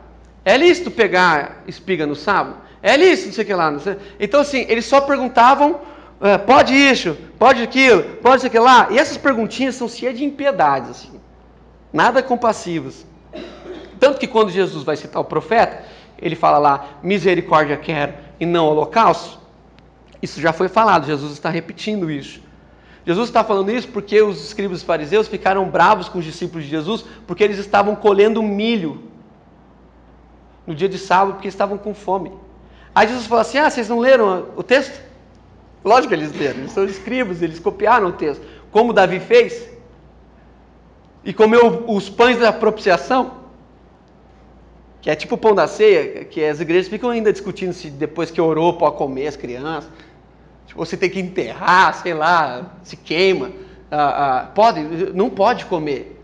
É 0.44 0.56
lícito 0.56 0.90
pegar 0.90 1.62
espiga 1.66 2.06
no 2.06 2.14
sábado? 2.14 2.67
É 2.82 2.96
lícito, 2.96 3.28
não 3.28 3.34
sei 3.34 3.44
o 3.44 3.46
que 3.46 3.54
lá. 3.54 3.78
Sei. 3.78 3.96
Então, 4.20 4.40
assim, 4.40 4.66
eles 4.68 4.84
só 4.84 5.00
perguntavam: 5.00 5.80
é, 6.20 6.38
pode 6.38 6.74
isso, 6.74 7.16
pode 7.38 7.62
aquilo, 7.62 8.02
pode 8.22 8.42
isso 8.42 8.50
que 8.50 8.58
lá. 8.58 8.88
E 8.90 8.98
essas 8.98 9.16
perguntinhas 9.16 9.74
são 9.74 9.88
cheias 9.88 10.16
de 10.16 10.24
impiedades, 10.24 10.90
assim. 10.90 11.20
Nada 11.92 12.22
compassivas. 12.22 13.06
Tanto 13.98 14.18
que 14.18 14.26
quando 14.26 14.50
Jesus 14.50 14.84
vai 14.84 14.96
citar 14.96 15.20
o 15.20 15.24
profeta, 15.24 15.84
ele 16.18 16.36
fala 16.36 16.58
lá, 16.58 16.86
misericórdia 17.02 17.76
quero 17.76 18.14
e 18.38 18.46
não 18.46 18.66
holocausto. 18.66 19.38
Isso 20.20 20.40
já 20.40 20.52
foi 20.52 20.68
falado, 20.68 21.06
Jesus 21.06 21.32
está 21.32 21.48
repetindo 21.48 22.10
isso. 22.10 22.40
Jesus 23.06 23.28
está 23.28 23.42
falando 23.42 23.70
isso 23.70 23.88
porque 23.88 24.20
os 24.20 24.44
escribas 24.44 24.82
fariseus 24.82 25.28
ficaram 25.28 25.68
bravos 25.68 26.08
com 26.08 26.18
os 26.18 26.24
discípulos 26.24 26.64
de 26.64 26.70
Jesus 26.70 27.04
porque 27.26 27.42
eles 27.42 27.58
estavam 27.58 27.96
colhendo 27.96 28.42
milho 28.42 29.04
no 30.66 30.74
dia 30.74 30.88
de 30.88 30.98
sábado 30.98 31.34
porque 31.34 31.48
estavam 31.48 31.78
com 31.78 31.94
fome. 31.94 32.32
Aí 32.94 33.06
Jesus 33.08 33.26
falou 33.26 33.42
assim: 33.42 33.58
Ah, 33.58 33.70
vocês 33.70 33.88
não 33.88 33.98
leram 33.98 34.48
o 34.56 34.62
texto? 34.62 35.00
Lógico 35.84 36.08
que 36.08 36.14
eles 36.14 36.32
leram, 36.32 36.60
eles 36.60 36.72
são 36.72 36.84
escribas, 36.84 37.40
eles 37.40 37.58
copiaram 37.58 38.08
o 38.08 38.12
texto. 38.12 38.44
Como 38.70 38.92
Davi 38.92 39.20
fez? 39.20 39.68
E 41.24 41.32
comeu 41.32 41.84
os 41.88 42.08
pães 42.08 42.38
da 42.38 42.52
propiciação? 42.52 43.38
Que 45.00 45.10
é 45.10 45.14
tipo 45.14 45.36
o 45.36 45.38
pão 45.38 45.54
da 45.54 45.66
ceia, 45.66 46.24
que 46.24 46.44
as 46.44 46.60
igrejas 46.60 46.88
ficam 46.88 47.10
ainda 47.10 47.32
discutindo 47.32 47.72
se 47.72 47.88
depois 47.88 48.30
que 48.30 48.40
orou 48.40 48.74
pode 48.74 48.96
comer 48.96 49.28
as 49.28 49.36
crianças. 49.36 49.90
Tipo, 50.66 50.84
você 50.84 50.96
tem 50.96 51.08
que 51.08 51.20
enterrar, 51.20 51.94
sei 51.94 52.12
lá, 52.12 52.76
se 52.82 52.96
queima. 52.96 53.50
Ah, 53.90 54.40
ah, 54.40 54.46
pode, 54.46 54.82
não 55.14 55.30
pode 55.30 55.64
comer. 55.66 56.20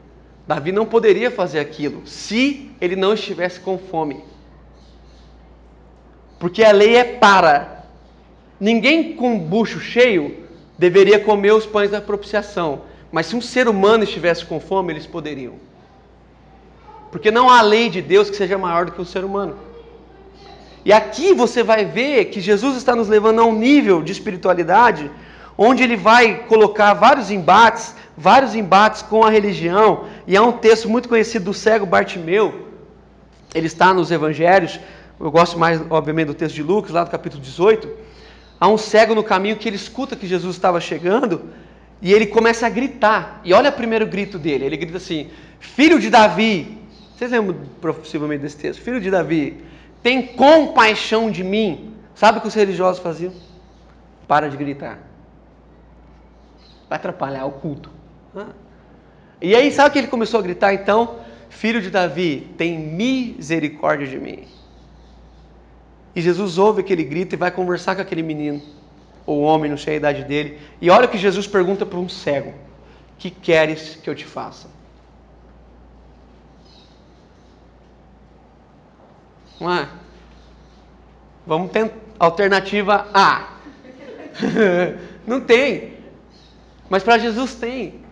Davi 0.46 0.72
não 0.72 0.84
poderia 0.84 1.30
fazer 1.30 1.58
aquilo 1.60 2.06
se 2.06 2.70
ele 2.80 2.96
não 2.96 3.14
estivesse 3.14 3.58
com 3.60 3.78
fome. 3.78 4.22
Porque 6.38 6.64
a 6.64 6.72
lei 6.72 6.96
é 6.96 7.04
para. 7.04 7.84
Ninguém 8.58 9.14
com 9.14 9.38
bucho 9.38 9.80
cheio 9.80 10.44
deveria 10.78 11.18
comer 11.18 11.52
os 11.52 11.66
pães 11.66 11.90
da 11.90 12.00
propiciação. 12.00 12.82
Mas 13.10 13.26
se 13.26 13.36
um 13.36 13.40
ser 13.40 13.68
humano 13.68 14.04
estivesse 14.04 14.44
com 14.44 14.58
fome, 14.58 14.92
eles 14.92 15.06
poderiam. 15.06 15.54
Porque 17.10 17.30
não 17.30 17.48
há 17.48 17.62
lei 17.62 17.88
de 17.88 18.02
Deus 18.02 18.28
que 18.28 18.36
seja 18.36 18.58
maior 18.58 18.86
do 18.86 18.92
que 18.92 19.00
o 19.00 19.04
ser 19.04 19.24
humano. 19.24 19.56
E 20.84 20.92
aqui 20.92 21.32
você 21.32 21.62
vai 21.62 21.84
ver 21.84 22.26
que 22.26 22.40
Jesus 22.40 22.76
está 22.76 22.94
nos 22.94 23.08
levando 23.08 23.40
a 23.40 23.44
um 23.44 23.54
nível 23.54 24.02
de 24.02 24.12
espiritualidade 24.12 25.10
onde 25.56 25.82
ele 25.82 25.96
vai 25.96 26.40
colocar 26.48 26.94
vários 26.94 27.30
embates, 27.30 27.94
vários 28.16 28.54
embates 28.54 29.02
com 29.02 29.24
a 29.24 29.30
religião. 29.30 30.06
E 30.26 30.36
há 30.36 30.42
um 30.42 30.52
texto 30.52 30.88
muito 30.88 31.08
conhecido 31.08 31.46
do 31.46 31.54
cego 31.54 31.86
Bartimeu. 31.86 32.68
Ele 33.54 33.66
está 33.66 33.94
nos 33.94 34.10
evangelhos, 34.10 34.80
eu 35.18 35.30
gosto 35.30 35.58
mais, 35.58 35.80
obviamente, 35.90 36.28
do 36.28 36.34
texto 36.34 36.54
de 36.54 36.62
Lucas, 36.62 36.90
lá 36.90 37.04
do 37.04 37.10
capítulo 37.10 37.42
18. 37.42 37.88
Há 38.60 38.68
um 38.68 38.78
cego 38.78 39.14
no 39.14 39.22
caminho 39.22 39.56
que 39.56 39.68
ele 39.68 39.76
escuta 39.76 40.16
que 40.16 40.26
Jesus 40.26 40.56
estava 40.56 40.80
chegando 40.80 41.50
e 42.00 42.12
ele 42.12 42.26
começa 42.26 42.66
a 42.66 42.70
gritar. 42.70 43.40
E 43.44 43.52
olha 43.52 43.70
o 43.70 43.72
primeiro 43.72 44.06
grito 44.06 44.38
dele: 44.38 44.64
ele 44.64 44.76
grita 44.76 44.98
assim: 44.98 45.30
Filho 45.60 45.98
de 45.98 46.10
Davi. 46.10 46.78
Vocês 47.16 47.30
lembram 47.30 47.56
possivelmente 47.80 48.42
desse 48.42 48.56
texto? 48.56 48.82
Filho 48.82 49.00
de 49.00 49.10
Davi, 49.10 49.62
tem 50.02 50.26
compaixão 50.26 51.30
de 51.30 51.44
mim. 51.44 51.94
Sabe 52.14 52.38
o 52.38 52.40
que 52.40 52.48
os 52.48 52.54
religiosos 52.54 53.00
faziam? 53.02 53.32
Para 54.26 54.48
de 54.48 54.56
gritar. 54.56 54.98
Vai 56.88 56.96
atrapalhar 56.98 57.46
o 57.46 57.52
culto. 57.52 57.90
E 59.40 59.54
aí, 59.54 59.70
sabe 59.70 59.90
o 59.90 59.92
que 59.92 59.98
ele 59.98 60.08
começou 60.08 60.40
a 60.40 60.42
gritar 60.42 60.74
então? 60.74 61.20
Filho 61.48 61.80
de 61.80 61.90
Davi, 61.90 62.52
tem 62.56 62.78
misericórdia 62.78 64.06
de 64.06 64.18
mim. 64.18 64.44
E 66.14 66.20
Jesus 66.20 66.58
ouve 66.58 66.80
aquele 66.80 67.02
grito 67.02 67.34
e 67.34 67.36
vai 67.36 67.50
conversar 67.50 67.96
com 67.96 68.02
aquele 68.02 68.22
menino, 68.22 68.62
ou 69.26 69.40
homem, 69.42 69.70
não 69.70 69.76
sei 69.76 69.94
a 69.94 69.96
idade 69.96 70.24
dele. 70.24 70.58
E 70.80 70.88
olha 70.90 71.06
o 71.06 71.08
que 71.08 71.18
Jesus 71.18 71.46
pergunta 71.46 71.84
para 71.84 71.98
um 71.98 72.08
cego: 72.08 72.54
Que 73.18 73.30
queres 73.30 73.96
que 73.96 74.08
eu 74.08 74.14
te 74.14 74.24
faça? 74.24 74.68
Não 79.60 79.72
é? 79.72 79.88
Vamos 81.46 81.72
ter 81.72 81.90
alternativa 82.18 83.08
A. 83.12 83.54
não 85.26 85.40
tem. 85.40 85.94
Mas 86.88 87.02
para 87.02 87.18
Jesus 87.18 87.54
tem. 87.54 88.02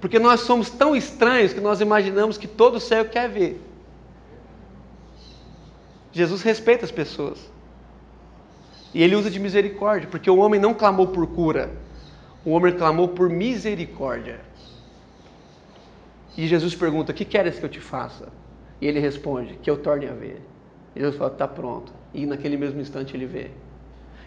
Porque 0.00 0.18
nós 0.18 0.40
somos 0.40 0.70
tão 0.70 0.96
estranhos 0.96 1.52
que 1.52 1.60
nós 1.60 1.80
imaginamos 1.80 2.38
que 2.38 2.48
todo 2.48 2.80
cego 2.80 3.10
quer 3.10 3.28
ver. 3.28 3.69
Jesus 6.12 6.42
respeita 6.42 6.84
as 6.84 6.90
pessoas. 6.90 7.38
E 8.92 9.02
ele 9.02 9.14
usa 9.14 9.30
de 9.30 9.38
misericórdia, 9.38 10.08
porque 10.10 10.30
o 10.30 10.38
homem 10.38 10.60
não 10.60 10.74
clamou 10.74 11.06
por 11.08 11.26
cura, 11.28 11.70
o 12.44 12.50
homem 12.50 12.74
clamou 12.74 13.08
por 13.08 13.28
misericórdia. 13.28 14.40
E 16.36 16.46
Jesus 16.46 16.74
pergunta: 16.74 17.12
Que 17.12 17.24
queres 17.24 17.58
que 17.58 17.64
eu 17.64 17.68
te 17.68 17.80
faça? 17.80 18.28
E 18.80 18.86
ele 18.86 18.98
responde: 18.98 19.54
Que 19.62 19.70
eu 19.70 19.76
torne 19.76 20.08
a 20.08 20.12
ver. 20.12 20.42
E 20.96 21.00
Jesus 21.00 21.16
fala: 21.16 21.30
Está 21.30 21.46
pronto. 21.46 21.92
E 22.12 22.26
naquele 22.26 22.56
mesmo 22.56 22.80
instante 22.80 23.16
ele 23.16 23.26
vê. 23.26 23.50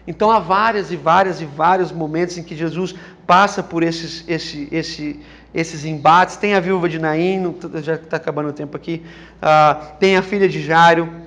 Então 0.06 0.30
há 0.30 0.38
várias 0.38 0.92
e 0.92 0.96
várias 0.96 1.40
e 1.40 1.46
vários 1.46 1.90
momentos 1.90 2.36
em 2.36 2.42
que 2.42 2.54
Jesus 2.54 2.94
passa 3.26 3.62
por 3.62 3.82
esses, 3.82 4.22
esse, 4.28 4.68
esse, 4.70 5.20
esses 5.52 5.84
embates. 5.84 6.36
Tem 6.36 6.54
a 6.54 6.60
viúva 6.60 6.88
de 6.88 6.98
Naim, 6.98 7.54
já 7.82 7.94
está 7.94 8.18
acabando 8.18 8.50
o 8.50 8.52
tempo 8.52 8.76
aqui. 8.76 9.02
Uh, 9.38 9.96
tem 9.98 10.16
a 10.16 10.22
filha 10.22 10.46
de 10.46 10.60
Jairo 10.60 11.23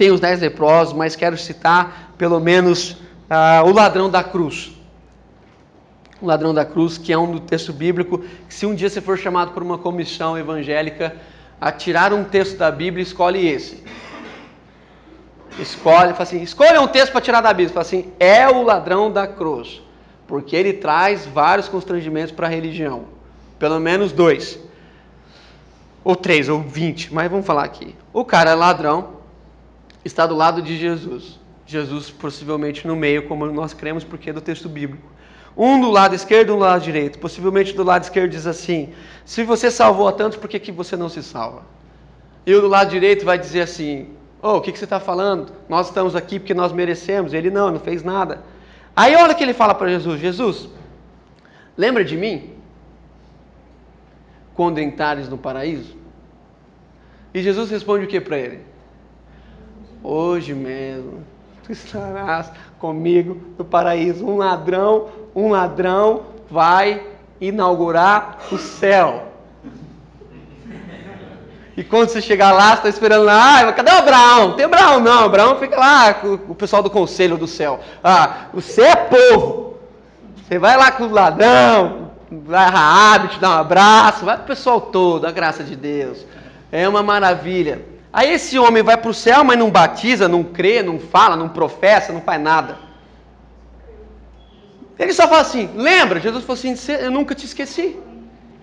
tem 0.00 0.10
os 0.10 0.18
dez 0.18 0.40
leprosos, 0.40 0.94
mas 0.94 1.14
quero 1.14 1.36
citar 1.36 2.14
pelo 2.16 2.40
menos 2.40 2.96
ah, 3.28 3.62
o 3.66 3.70
ladrão 3.70 4.08
da 4.08 4.24
cruz. 4.24 4.72
O 6.22 6.26
ladrão 6.26 6.54
da 6.54 6.64
cruz, 6.64 6.96
que 6.96 7.12
é 7.12 7.18
um 7.18 7.30
do 7.30 7.38
texto 7.38 7.70
bíblico, 7.70 8.24
que 8.48 8.54
se 8.54 8.64
um 8.64 8.74
dia 8.74 8.88
você 8.88 9.02
for 9.02 9.18
chamado 9.18 9.52
por 9.52 9.62
uma 9.62 9.76
comissão 9.76 10.38
evangélica 10.38 11.14
a 11.60 11.70
tirar 11.70 12.14
um 12.14 12.24
texto 12.24 12.56
da 12.56 12.70
Bíblia, 12.70 13.02
escolhe 13.02 13.46
esse. 13.46 13.84
Escolhe, 15.58 16.12
fala 16.12 16.22
assim, 16.22 16.40
escolha 16.40 16.80
um 16.80 16.88
texto 16.88 17.12
para 17.12 17.20
tirar 17.20 17.42
da 17.42 17.52
Bíblia. 17.52 17.68
Fala 17.68 17.82
assim, 17.82 18.10
é 18.18 18.48
o 18.48 18.62
ladrão 18.62 19.12
da 19.12 19.26
cruz. 19.26 19.82
Porque 20.26 20.56
ele 20.56 20.72
traz 20.72 21.26
vários 21.26 21.68
constrangimentos 21.68 22.32
para 22.32 22.46
a 22.46 22.50
religião. 22.50 23.04
Pelo 23.58 23.78
menos 23.78 24.12
dois. 24.12 24.58
Ou 26.02 26.16
três, 26.16 26.48
ou 26.48 26.62
vinte, 26.62 27.12
mas 27.12 27.30
vamos 27.30 27.44
falar 27.44 27.64
aqui. 27.64 27.94
O 28.14 28.24
cara 28.24 28.52
é 28.52 28.54
ladrão, 28.54 29.19
está 30.04 30.26
do 30.26 30.34
lado 30.34 30.62
de 30.62 30.76
Jesus. 30.76 31.38
Jesus 31.66 32.10
possivelmente 32.10 32.86
no 32.86 32.96
meio, 32.96 33.28
como 33.28 33.46
nós 33.46 33.72
cremos, 33.72 34.02
porque 34.02 34.30
é 34.30 34.32
do 34.32 34.40
texto 34.40 34.68
bíblico. 34.68 35.08
Um 35.56 35.80
do 35.80 35.90
lado 35.90 36.14
esquerdo, 36.14 36.54
um 36.54 36.58
do 36.58 36.62
lado 36.62 36.82
direito. 36.82 37.18
Possivelmente 37.18 37.72
do 37.74 37.82
lado 37.82 38.02
esquerdo 38.02 38.30
diz 38.30 38.46
assim: 38.46 38.92
Se 39.24 39.44
você 39.44 39.70
salvou 39.70 40.08
a 40.08 40.12
tantos, 40.12 40.38
por 40.38 40.48
que, 40.48 40.58
que 40.58 40.72
você 40.72 40.96
não 40.96 41.08
se 41.08 41.22
salva? 41.22 41.62
E 42.46 42.54
o 42.54 42.60
do 42.60 42.68
lado 42.68 42.90
direito 42.90 43.24
vai 43.24 43.38
dizer 43.38 43.62
assim: 43.62 44.08
Oh, 44.42 44.56
o 44.56 44.60
que, 44.60 44.72
que 44.72 44.78
você 44.78 44.84
está 44.84 44.98
falando? 44.98 45.52
Nós 45.68 45.88
estamos 45.88 46.16
aqui 46.16 46.38
porque 46.38 46.54
nós 46.54 46.72
merecemos. 46.72 47.34
Ele 47.34 47.50
não, 47.50 47.70
não 47.70 47.80
fez 47.80 48.02
nada. 48.02 48.42
Aí 48.96 49.14
olha 49.14 49.32
o 49.32 49.36
que 49.36 49.42
ele 49.42 49.54
fala 49.54 49.74
para 49.74 49.88
Jesus: 49.88 50.20
Jesus, 50.20 50.68
lembra 51.76 52.04
de 52.04 52.16
mim? 52.16 52.54
Quando 54.54 54.80
entrares 54.80 55.28
no 55.28 55.38
paraíso? 55.38 55.96
E 57.32 57.42
Jesus 57.42 57.70
responde 57.70 58.06
o 58.06 58.08
que 58.08 58.20
para 58.20 58.38
ele? 58.38 58.69
Hoje 60.02 60.54
mesmo 60.54 61.24
tu 61.64 61.72
estarás 61.72 62.50
comigo 62.78 63.40
no 63.58 63.64
paraíso. 63.64 64.26
Um 64.26 64.36
ladrão, 64.36 65.08
um 65.34 65.50
ladrão 65.50 66.22
vai 66.50 67.02
inaugurar 67.40 68.38
o 68.50 68.58
céu. 68.58 69.28
E 71.76 71.84
quando 71.84 72.08
você 72.08 72.20
chegar 72.20 72.52
lá, 72.52 72.70
você 72.70 72.74
está 72.74 72.88
esperando 72.90 73.24
lá, 73.24 73.60
ah, 73.60 73.72
cadê 73.72 73.90
o 73.90 73.98
Abraão? 73.98 74.52
Tem 74.52 74.66
Abraão 74.66 75.00
não, 75.00 75.24
Abraão 75.24 75.56
fica 75.56 75.78
lá 75.78 76.12
com 76.12 76.34
o 76.34 76.54
pessoal 76.54 76.82
do 76.82 76.90
conselho 76.90 77.38
do 77.38 77.46
céu. 77.46 77.80
Ah, 78.02 78.48
você 78.52 78.82
é 78.82 78.96
povo. 78.96 79.78
Você 80.36 80.58
vai 80.58 80.76
lá 80.76 80.90
com 80.90 81.04
o 81.04 81.12
ladrão, 81.12 82.10
vai 82.30 82.64
a 82.64 82.68
Raabe, 82.68 83.28
te 83.28 83.38
dá 83.38 83.50
um 83.50 83.60
abraço, 83.60 84.24
vai 84.24 84.36
o 84.36 84.40
pessoal 84.40 84.80
todo, 84.80 85.26
a 85.26 85.30
graça 85.30 85.62
de 85.62 85.76
Deus. 85.76 86.26
É 86.72 86.88
uma 86.88 87.02
maravilha. 87.02 87.89
Aí 88.12 88.32
esse 88.32 88.58
homem 88.58 88.82
vai 88.82 88.96
para 88.96 89.10
o 89.10 89.14
céu, 89.14 89.44
mas 89.44 89.58
não 89.58 89.70
batiza, 89.70 90.28
não 90.28 90.42
crê, 90.42 90.82
não 90.82 90.98
fala, 90.98 91.36
não 91.36 91.48
professa, 91.48 92.12
não 92.12 92.20
faz 92.20 92.40
nada. 92.40 92.78
Ele 94.98 95.12
só 95.12 95.28
fala 95.28 95.40
assim: 95.40 95.70
lembra? 95.76 96.20
Jesus 96.20 96.44
falou 96.44 96.58
assim: 96.58 96.74
eu 96.92 97.10
nunca 97.10 97.34
te 97.34 97.46
esqueci. 97.46 97.96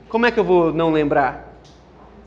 Como 0.09 0.25
é 0.25 0.31
que 0.31 0.39
eu 0.39 0.43
vou 0.43 0.73
não 0.73 0.91
lembrar? 0.91 1.47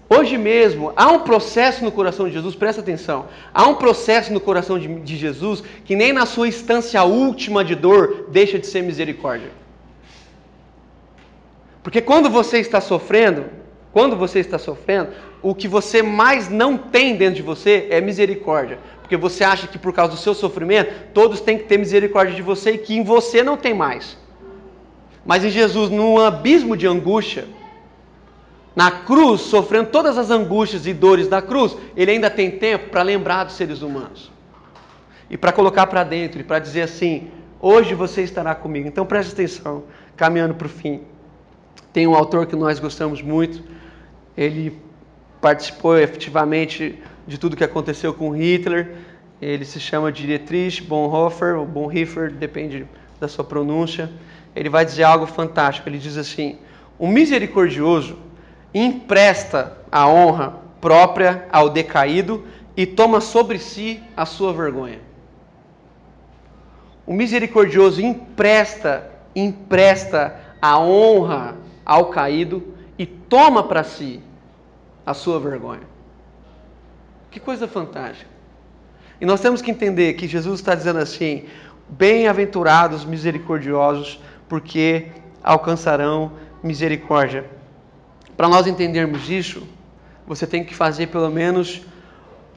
Hoje 0.09 0.37
mesmo, 0.37 0.93
há 0.97 1.07
um 1.09 1.21
processo 1.21 1.85
no 1.85 1.93
coração 1.93 2.27
de 2.27 2.33
Jesus, 2.33 2.57
presta 2.57 2.81
atenção. 2.81 3.27
Há 3.55 3.69
um 3.69 3.77
processo 3.77 4.33
no 4.33 4.41
coração 4.41 4.77
de, 4.77 4.89
de 5.01 5.17
Jesus 5.17 5.63
que 5.85 5.95
nem 5.95 6.13
na 6.13 6.27
sua 6.27 6.49
instância 6.49 7.05
última 7.05 7.65
de 7.65 7.77
dor 7.77 8.27
deixa 8.29 8.59
de 8.59 8.67
ser 8.67 8.83
misericórdia. 8.83 9.53
Porque 11.81 12.01
quando 12.01 12.29
você 12.29 12.59
está 12.59 12.81
sofrendo, 12.81 13.45
quando 13.93 14.17
você 14.17 14.39
está 14.39 14.59
sofrendo, 14.59 15.11
o 15.43 15.55
que 15.55 15.67
você 15.67 16.03
mais 16.03 16.49
não 16.49 16.77
tem 16.77 17.17
dentro 17.17 17.37
de 17.37 17.43
você 17.43 17.89
é 17.91 18.01
misericórdia. 18.01 18.79
Porque 19.01 19.17
você 19.17 19.43
acha 19.43 19.67
que 19.67 19.79
por 19.79 19.93
causa 19.93 20.13
do 20.13 20.19
seu 20.19 20.35
sofrimento, 20.35 20.93
todos 21.13 21.41
têm 21.41 21.59
que 21.59 21.65
ter 21.65 21.79
misericórdia 21.79 22.35
de 22.35 22.43
você 22.43 22.73
e 22.73 22.79
que 22.79 22.95
em 22.95 23.03
você 23.03 23.43
não 23.43 23.57
tem 23.57 23.75
mais. 23.75 24.17
Mas 25.27 25.45
em 25.45 25.51
Jesus, 25.51 25.91
num 25.91 26.19
abismo 26.19 26.77
de 26.77 26.87
angústia, 26.87 27.47
na 28.75 28.91
cruz, 28.91 29.41
sofrendo 29.41 29.91
todas 29.91 30.17
as 30.17 30.31
angústias 30.31 30.87
e 30.87 30.95
dores 30.95 31.27
da 31.27 31.43
cruz, 31.43 31.77
ele 31.97 32.13
ainda 32.13 32.31
tem 32.31 32.53
tempo 32.53 32.91
para 32.91 33.03
lembrar 33.03 33.45
dos 33.45 33.55
seres 33.55 33.83
humanos. 33.83 34.31
E 35.29 35.37
para 35.37 35.53
colocar 35.53 35.87
para 35.89 36.05
dentro 36.05 36.41
e 36.41 36.45
para 36.45 36.61
dizer 36.61 36.83
assim: 36.83 37.29
hoje 37.61 37.95
você 37.95 38.23
estará 38.23 38.55
comigo. 38.55 38.87
Então 38.87 39.05
preste 39.05 39.33
atenção, 39.33 39.85
caminhando 40.17 40.55
para 40.55 40.67
o 40.67 40.71
fim. 40.71 41.03
Tem 41.93 42.07
um 42.07 42.15
autor 42.15 42.47
que 42.47 42.55
nós 42.55 42.79
gostamos 42.79 43.21
muito, 43.21 43.63
ele 44.37 44.81
participou 45.41 45.99
efetivamente 45.99 46.99
de 47.27 47.39
tudo 47.39 47.57
que 47.57 47.65
aconteceu 47.65 48.15
com 48.15 48.31
Hitler. 48.31 48.97
Ele 49.43 49.65
se 49.65 49.81
chama 49.81 50.13
Dietrich 50.13 50.83
Bonhoeffer, 50.83 51.57
ou 51.57 51.67
Bonhoeffer, 51.67 52.31
depende 52.31 52.87
da 53.19 53.27
sua 53.27 53.45
pronúncia. 53.45 54.11
Ele 54.55 54.69
vai 54.69 54.85
dizer 54.85 55.03
algo 55.03 55.27
fantástico. 55.27 55.89
Ele 55.89 55.99
diz 55.99 56.17
assim: 56.17 56.59
O 56.99 57.09
misericordioso 57.09 58.19
empresta 58.73 59.79
a 59.91 60.07
honra 60.09 60.55
própria 60.81 61.47
ao 61.51 61.69
decaído 61.71 62.45
e 62.77 62.87
toma 62.87 63.21
sobre 63.21 63.59
si 63.59 64.03
a 64.17 64.25
sua 64.25 64.53
vergonha. 64.53 65.01
O 67.07 67.13
misericordioso 67.13 68.01
empresta, 68.01 69.11
empresta 69.35 70.39
a 70.63 70.79
honra 70.79 71.57
ao 71.85 72.07
caído 72.07 72.63
e 72.99 73.07
toma 73.07 73.63
para 73.63 73.83
si 73.83 74.21
a 75.05 75.15
sua 75.15 75.39
vergonha. 75.41 75.89
Que 77.31 77.41
coisa 77.41 77.67
fantástica. 77.67 78.31
E 79.21 79.27
nós 79.27 79.41
temos 79.41 79.61
que 79.61 79.71
entender 79.71 80.15
que 80.15 80.27
Jesus 80.27 80.61
está 80.61 80.75
dizendo 80.75 80.99
assim: 80.99 81.45
bem-aventurados 81.89 83.05
misericordiosos, 83.05 84.21
porque 84.49 85.07
alcançarão 85.43 86.33
misericórdia. 86.63 87.45
Para 88.37 88.49
nós 88.49 88.67
entendermos 88.67 89.29
isso, 89.29 89.63
você 90.27 90.47
tem 90.47 90.65
que 90.65 90.75
fazer 90.75 91.09
pelo 91.09 91.31
menos 91.31 91.83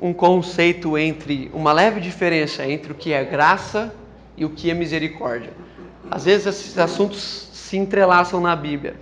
um 0.02 0.14
conceito 0.14 0.98
entre 0.98 1.50
uma 1.54 1.72
leve 1.72 2.02
diferença 2.02 2.66
entre 2.68 2.92
o 2.92 2.96
que 2.96 3.14
é 3.14 3.24
graça 3.24 3.94
e 4.36 4.44
o 4.44 4.50
que 4.50 4.70
é 4.70 4.74
misericórdia. 4.74 5.52
Às 6.12 6.26
vezes 6.26 6.46
esses 6.48 6.78
assuntos 6.78 7.50
se 7.54 7.78
entrelaçam 7.78 8.42
na 8.42 8.56
Bíblia. 8.56 8.96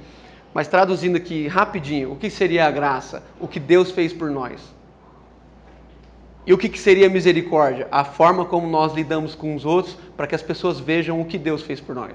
Mas 0.53 0.67
traduzindo 0.67 1.15
aqui 1.15 1.47
rapidinho, 1.47 2.11
o 2.11 2.15
que 2.15 2.29
seria 2.29 2.67
a 2.67 2.71
graça? 2.71 3.23
O 3.39 3.47
que 3.47 3.59
Deus 3.59 3.91
fez 3.91 4.11
por 4.11 4.29
nós. 4.29 4.61
E 6.45 6.53
o 6.53 6.57
que 6.57 6.77
seria 6.77 7.07
a 7.07 7.09
misericórdia? 7.09 7.87
A 7.91 8.03
forma 8.03 8.45
como 8.45 8.67
nós 8.67 8.93
lidamos 8.93 9.33
com 9.33 9.55
os 9.55 9.65
outros 9.65 9.97
para 10.17 10.27
que 10.27 10.35
as 10.35 10.41
pessoas 10.41 10.79
vejam 10.79 11.21
o 11.21 11.25
que 11.25 11.37
Deus 11.37 11.61
fez 11.61 11.79
por 11.79 11.95
nós. 11.95 12.13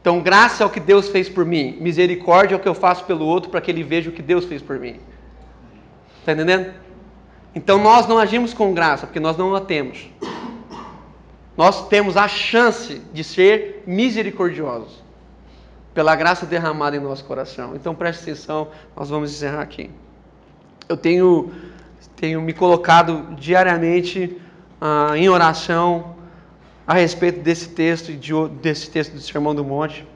Então, 0.00 0.20
graça 0.20 0.62
é 0.62 0.66
o 0.66 0.70
que 0.70 0.80
Deus 0.80 1.08
fez 1.08 1.28
por 1.28 1.44
mim, 1.44 1.76
misericórdia 1.80 2.54
é 2.54 2.56
o 2.56 2.60
que 2.60 2.68
eu 2.68 2.74
faço 2.74 3.04
pelo 3.04 3.26
outro 3.26 3.50
para 3.50 3.60
que 3.60 3.70
ele 3.70 3.82
veja 3.82 4.08
o 4.08 4.12
que 4.12 4.22
Deus 4.22 4.44
fez 4.44 4.62
por 4.62 4.78
mim. 4.78 4.98
Está 6.20 6.32
entendendo? 6.32 6.72
Então, 7.54 7.82
nós 7.82 8.06
não 8.06 8.16
agimos 8.16 8.54
com 8.54 8.72
graça 8.72 9.06
porque 9.06 9.20
nós 9.20 9.36
não 9.36 9.54
a 9.54 9.60
temos. 9.60 10.08
Nós 11.56 11.88
temos 11.88 12.16
a 12.16 12.28
chance 12.28 13.02
de 13.12 13.24
ser 13.24 13.82
misericordiosos 13.86 15.07
pela 15.94 16.14
graça 16.14 16.46
derramada 16.46 16.96
em 16.96 17.00
nosso 17.00 17.24
coração. 17.24 17.74
Então 17.74 17.94
preste 17.94 18.22
atenção, 18.22 18.68
nós 18.96 19.10
vamos 19.10 19.32
encerrar 19.32 19.62
aqui. 19.62 19.90
Eu 20.88 20.96
tenho, 20.96 21.52
tenho 22.16 22.40
me 22.40 22.52
colocado 22.52 23.34
diariamente 23.36 24.40
ah, 24.80 25.12
em 25.16 25.28
oração 25.28 26.16
a 26.86 26.94
respeito 26.94 27.40
desse 27.40 27.68
texto, 27.70 28.12
de, 28.12 28.32
desse 28.60 28.90
texto 28.90 29.12
do 29.12 29.20
Sermão 29.20 29.54
do 29.54 29.64
Monte. 29.64 30.06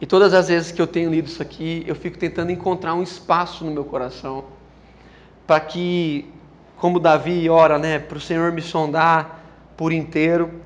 E 0.00 0.06
todas 0.06 0.32
as 0.32 0.48
vezes 0.48 0.72
que 0.72 0.80
eu 0.80 0.86
tenho 0.86 1.10
lido 1.10 1.28
isso 1.28 1.42
aqui, 1.42 1.84
eu 1.86 1.94
fico 1.94 2.18
tentando 2.18 2.50
encontrar 2.50 2.94
um 2.94 3.02
espaço 3.02 3.64
no 3.64 3.70
meu 3.70 3.84
coração 3.84 4.44
para 5.46 5.60
que, 5.60 6.26
como 6.76 6.98
Davi 6.98 7.48
ora, 7.50 7.78
né, 7.78 7.98
para 7.98 8.16
o 8.16 8.20
Senhor 8.20 8.50
me 8.52 8.62
sondar 8.62 9.40
por 9.76 9.92
inteiro 9.92 10.60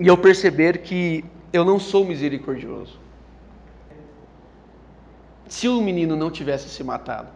e 0.00 0.06
eu 0.06 0.16
perceber 0.16 0.78
que 0.78 1.24
eu 1.52 1.64
não 1.64 1.78
sou 1.78 2.04
misericordioso. 2.04 2.98
Se 5.46 5.68
o 5.68 5.82
menino 5.82 6.16
não 6.16 6.30
tivesse 6.30 6.68
se 6.68 6.82
matado, 6.82 7.28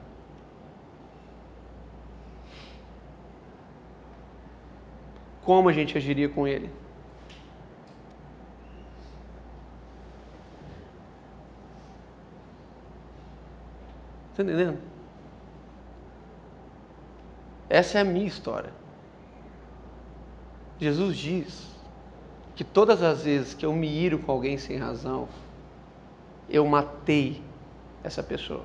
como 5.45 5.69
a 5.69 5.73
gente 5.73 5.97
agiria 5.99 6.29
com 6.29 6.49
ele? 6.49 6.71
Está 14.31 14.43
entendendo? 14.43 14.79
Essa 17.69 17.99
é 17.99 18.01
a 18.01 18.05
minha 18.05 18.27
história. 18.27 18.73
Jesus 20.79 21.17
diz 21.17 21.76
que 22.57 22.65
todas 22.65 23.03
as 23.03 23.23
vezes 23.23 23.53
que 23.53 23.67
eu 23.67 23.73
me 23.75 23.87
iro 23.87 24.19
com 24.19 24.33
alguém 24.33 24.57
sem 24.57 24.79
razão, 24.79 25.29
eu 26.49 26.67
matei 26.67 27.43
essa 28.03 28.23
pessoa. 28.23 28.65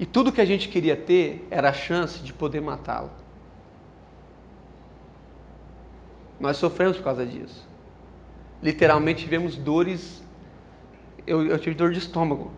E 0.00 0.04
tudo 0.04 0.32
que 0.32 0.40
a 0.40 0.44
gente 0.44 0.68
queria 0.68 0.96
ter 0.96 1.46
era 1.48 1.70
a 1.70 1.72
chance 1.72 2.18
de 2.20 2.32
poder 2.32 2.60
matá-lo. 2.60 3.10
Nós 6.40 6.56
sofremos 6.56 6.96
por 6.96 7.04
causa 7.04 7.24
disso. 7.24 7.66
Literalmente 8.60 9.22
tivemos 9.22 9.56
dores. 9.56 10.22
Eu, 11.24 11.46
eu 11.46 11.58
tive 11.58 11.76
dor 11.76 11.92
de 11.92 11.98
estômago. 11.98 12.50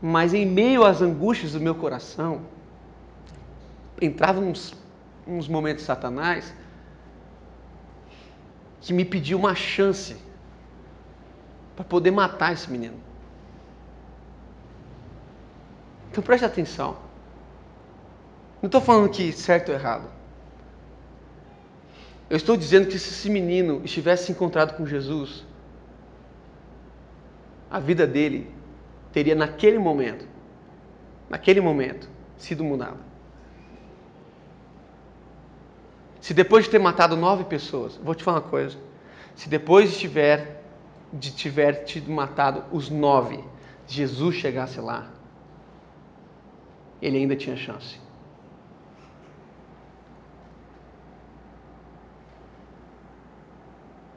Mas 0.00 0.32
em 0.32 0.46
meio 0.46 0.84
às 0.84 1.02
angústias 1.02 1.52
do 1.52 1.60
meu 1.60 1.74
coração, 1.74 2.42
entrava 4.00 4.40
uns, 4.40 4.74
uns 5.26 5.46
momentos 5.48 5.84
Satanás 5.84 6.54
que 8.80 8.92
me 8.92 9.04
pediu 9.04 9.38
uma 9.38 9.54
chance 9.54 10.16
para 11.76 11.84
poder 11.84 12.10
matar 12.10 12.52
esse 12.52 12.70
menino. 12.70 12.98
Então 16.10 16.22
preste 16.22 16.44
atenção. 16.44 16.96
Não 18.62 18.66
estou 18.66 18.80
falando 18.80 19.10
que 19.10 19.32
certo 19.32 19.68
ou 19.68 19.74
errado. 19.74 20.10
Eu 22.28 22.36
estou 22.36 22.56
dizendo 22.56 22.86
que 22.86 22.98
se 22.98 23.10
esse 23.10 23.28
menino 23.28 23.82
estivesse 23.84 24.26
se 24.26 24.32
encontrado 24.32 24.76
com 24.76 24.86
Jesus, 24.86 25.44
a 27.70 27.80
vida 27.80 28.06
dele 28.06 28.52
teria 29.12 29.34
naquele 29.34 29.78
momento, 29.78 30.26
naquele 31.28 31.60
momento, 31.60 32.08
sido 32.36 32.62
mudada. 32.62 33.09
Se 36.20 36.34
depois 36.34 36.64
de 36.64 36.70
ter 36.70 36.78
matado 36.78 37.16
nove 37.16 37.44
pessoas, 37.44 37.96
vou 37.96 38.14
te 38.14 38.22
falar 38.22 38.38
uma 38.38 38.48
coisa, 38.48 38.76
se 39.34 39.48
depois 39.48 39.92
de 39.92 39.98
tiver, 39.98 40.62
de 41.12 41.30
tiver 41.34 41.84
tido 41.84 42.10
matado 42.10 42.64
os 42.70 42.90
nove, 42.90 43.42
Jesus 43.86 44.36
chegasse 44.36 44.80
lá, 44.80 45.10
ele 47.00 47.16
ainda 47.16 47.34
tinha 47.34 47.56
chance. 47.56 47.98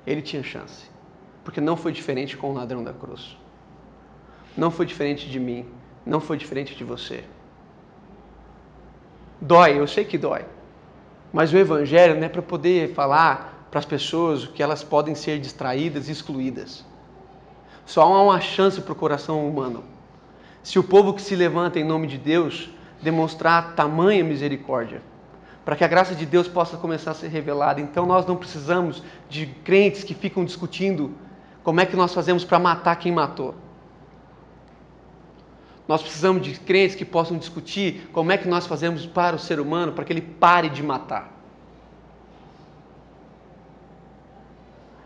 ele 0.05 0.21
tinha 0.21 0.43
chance. 0.43 0.89
Porque 1.43 1.59
não 1.59 1.75
foi 1.75 1.91
diferente 1.91 2.37
com 2.37 2.51
o 2.51 2.53
ladrão 2.53 2.83
da 2.83 2.93
cruz. 2.93 3.37
Não 4.55 4.69
foi 4.71 4.85
diferente 4.85 5.29
de 5.29 5.39
mim. 5.39 5.65
Não 6.05 6.19
foi 6.19 6.37
diferente 6.37 6.75
de 6.75 6.83
você. 6.83 7.23
Dói, 9.41 9.79
eu 9.79 9.87
sei 9.87 10.05
que 10.05 10.17
dói. 10.17 10.45
Mas 11.33 11.51
o 11.51 11.57
Evangelho 11.57 12.15
não 12.15 12.25
é 12.25 12.29
para 12.29 12.43
poder 12.43 12.93
falar 12.93 13.67
para 13.71 13.79
as 13.79 13.85
pessoas 13.85 14.45
que 14.45 14.61
elas 14.61 14.83
podem 14.83 15.15
ser 15.15 15.39
distraídas 15.39 16.07
e 16.07 16.11
excluídas. 16.11 16.85
Só 17.87 18.03
há 18.03 18.23
uma 18.23 18.39
chance 18.39 18.79
para 18.79 18.93
o 18.93 18.95
coração 18.95 19.45
humano. 19.45 19.83
Se 20.61 20.77
o 20.77 20.83
povo 20.83 21.13
que 21.13 21.21
se 21.21 21.35
levanta 21.35 21.79
em 21.79 21.83
nome 21.83 22.05
de 22.05 22.19
Deus 22.19 22.69
demonstrar 23.01 23.73
tamanha 23.75 24.23
misericórdia 24.23 25.01
para 25.65 25.75
que 25.75 25.83
a 25.83 25.87
graça 25.87 26.13
de 26.13 26.25
Deus 26.25 26.47
possa 26.47 26.77
começar 26.77 27.11
a 27.11 27.15
ser 27.15 27.29
revelada. 27.29 27.79
Então 27.79 28.05
nós 28.05 28.25
não 28.25 28.35
precisamos 28.35 29.01
de 29.29 29.45
crentes 29.45 30.03
que 30.03 30.13
ficam 30.13 30.43
discutindo 30.43 31.11
como 31.63 31.79
é 31.79 31.85
que 31.85 31.95
nós 31.95 32.13
fazemos 32.13 32.43
para 32.43 32.59
matar 32.59 32.95
quem 32.97 33.11
matou. 33.11 33.55
Nós 35.87 36.01
precisamos 36.01 36.41
de 36.41 36.57
crentes 36.59 36.95
que 36.95 37.03
possam 37.03 37.37
discutir 37.37 38.09
como 38.13 38.31
é 38.31 38.37
que 38.37 38.47
nós 38.47 38.65
fazemos 38.65 39.05
para 39.05 39.35
o 39.35 39.39
ser 39.39 39.59
humano 39.59 39.91
para 39.91 40.05
que 40.05 40.13
ele 40.13 40.21
pare 40.21 40.69
de 40.69 40.81
matar. 40.81 41.31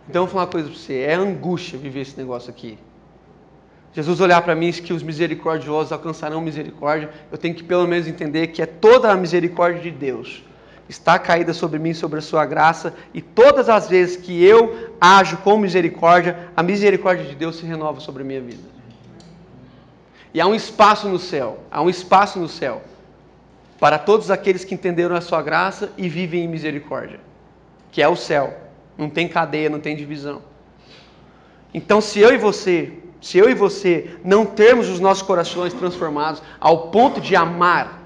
Então 0.09 0.21
eu 0.21 0.25
vou 0.25 0.33
falar 0.33 0.45
uma 0.45 0.51
coisa 0.51 0.69
para 0.69 0.77
você, 0.77 0.99
é 0.99 1.15
angústia 1.15 1.77
viver 1.77 2.01
esse 2.01 2.17
negócio 2.17 2.49
aqui. 2.49 2.77
Jesus 3.93 4.21
olhar 4.21 4.41
para 4.41 4.55
mim 4.55 4.69
e 4.69 4.73
que 4.73 4.93
os 4.93 5.01
misericordiosos 5.01 5.91
alcançarão 5.91 6.39
misericórdia, 6.39 7.09
eu 7.31 7.37
tenho 7.37 7.55
que 7.55 7.63
pelo 7.63 7.87
menos 7.87 8.07
entender 8.07 8.47
que 8.47 8.61
é 8.61 8.65
toda 8.65 9.11
a 9.11 9.15
misericórdia 9.15 9.81
de 9.81 9.91
Deus 9.91 10.43
está 10.87 11.19
caída 11.19 11.53
sobre 11.53 11.79
mim, 11.79 11.93
sobre 11.93 12.19
a 12.19 12.21
sua 12.21 12.45
graça, 12.45 12.93
e 13.13 13.21
todas 13.21 13.67
as 13.67 13.89
vezes 13.89 14.15
que 14.15 14.43
eu 14.43 14.95
ajo 15.01 15.37
com 15.37 15.57
misericórdia, 15.57 16.49
a 16.55 16.63
misericórdia 16.63 17.25
de 17.25 17.35
Deus 17.35 17.57
se 17.57 17.65
renova 17.65 17.99
sobre 17.99 18.23
a 18.23 18.25
minha 18.25 18.41
vida. 18.41 18.76
E 20.33 20.41
há 20.41 20.47
um 20.47 20.55
espaço 20.55 21.07
no 21.07 21.19
céu, 21.19 21.59
há 21.71 21.81
um 21.81 21.89
espaço 21.89 22.39
no 22.39 22.49
céu 22.49 22.81
para 23.79 23.99
todos 23.99 24.31
aqueles 24.31 24.63
que 24.63 24.73
entenderam 24.73 25.15
a 25.15 25.21
sua 25.21 25.41
graça 25.41 25.91
e 25.97 26.09
vivem 26.09 26.43
em 26.43 26.47
misericórdia, 26.47 27.19
que 27.91 28.01
é 28.01 28.07
o 28.07 28.15
céu. 28.15 28.57
Não 28.97 29.09
tem 29.09 29.27
cadeia, 29.27 29.69
não 29.69 29.79
tem 29.79 29.95
divisão. 29.95 30.41
Então, 31.73 32.01
se 32.01 32.19
eu 32.19 32.33
e 32.33 32.37
você, 32.37 32.93
se 33.21 33.37
eu 33.37 33.49
e 33.49 33.53
você 33.53 34.17
não 34.23 34.45
termos 34.45 34.89
os 34.89 34.99
nossos 34.99 35.23
corações 35.23 35.73
transformados 35.73 36.41
ao 36.59 36.89
ponto 36.89 37.21
de 37.21 37.35
amar 37.35 38.01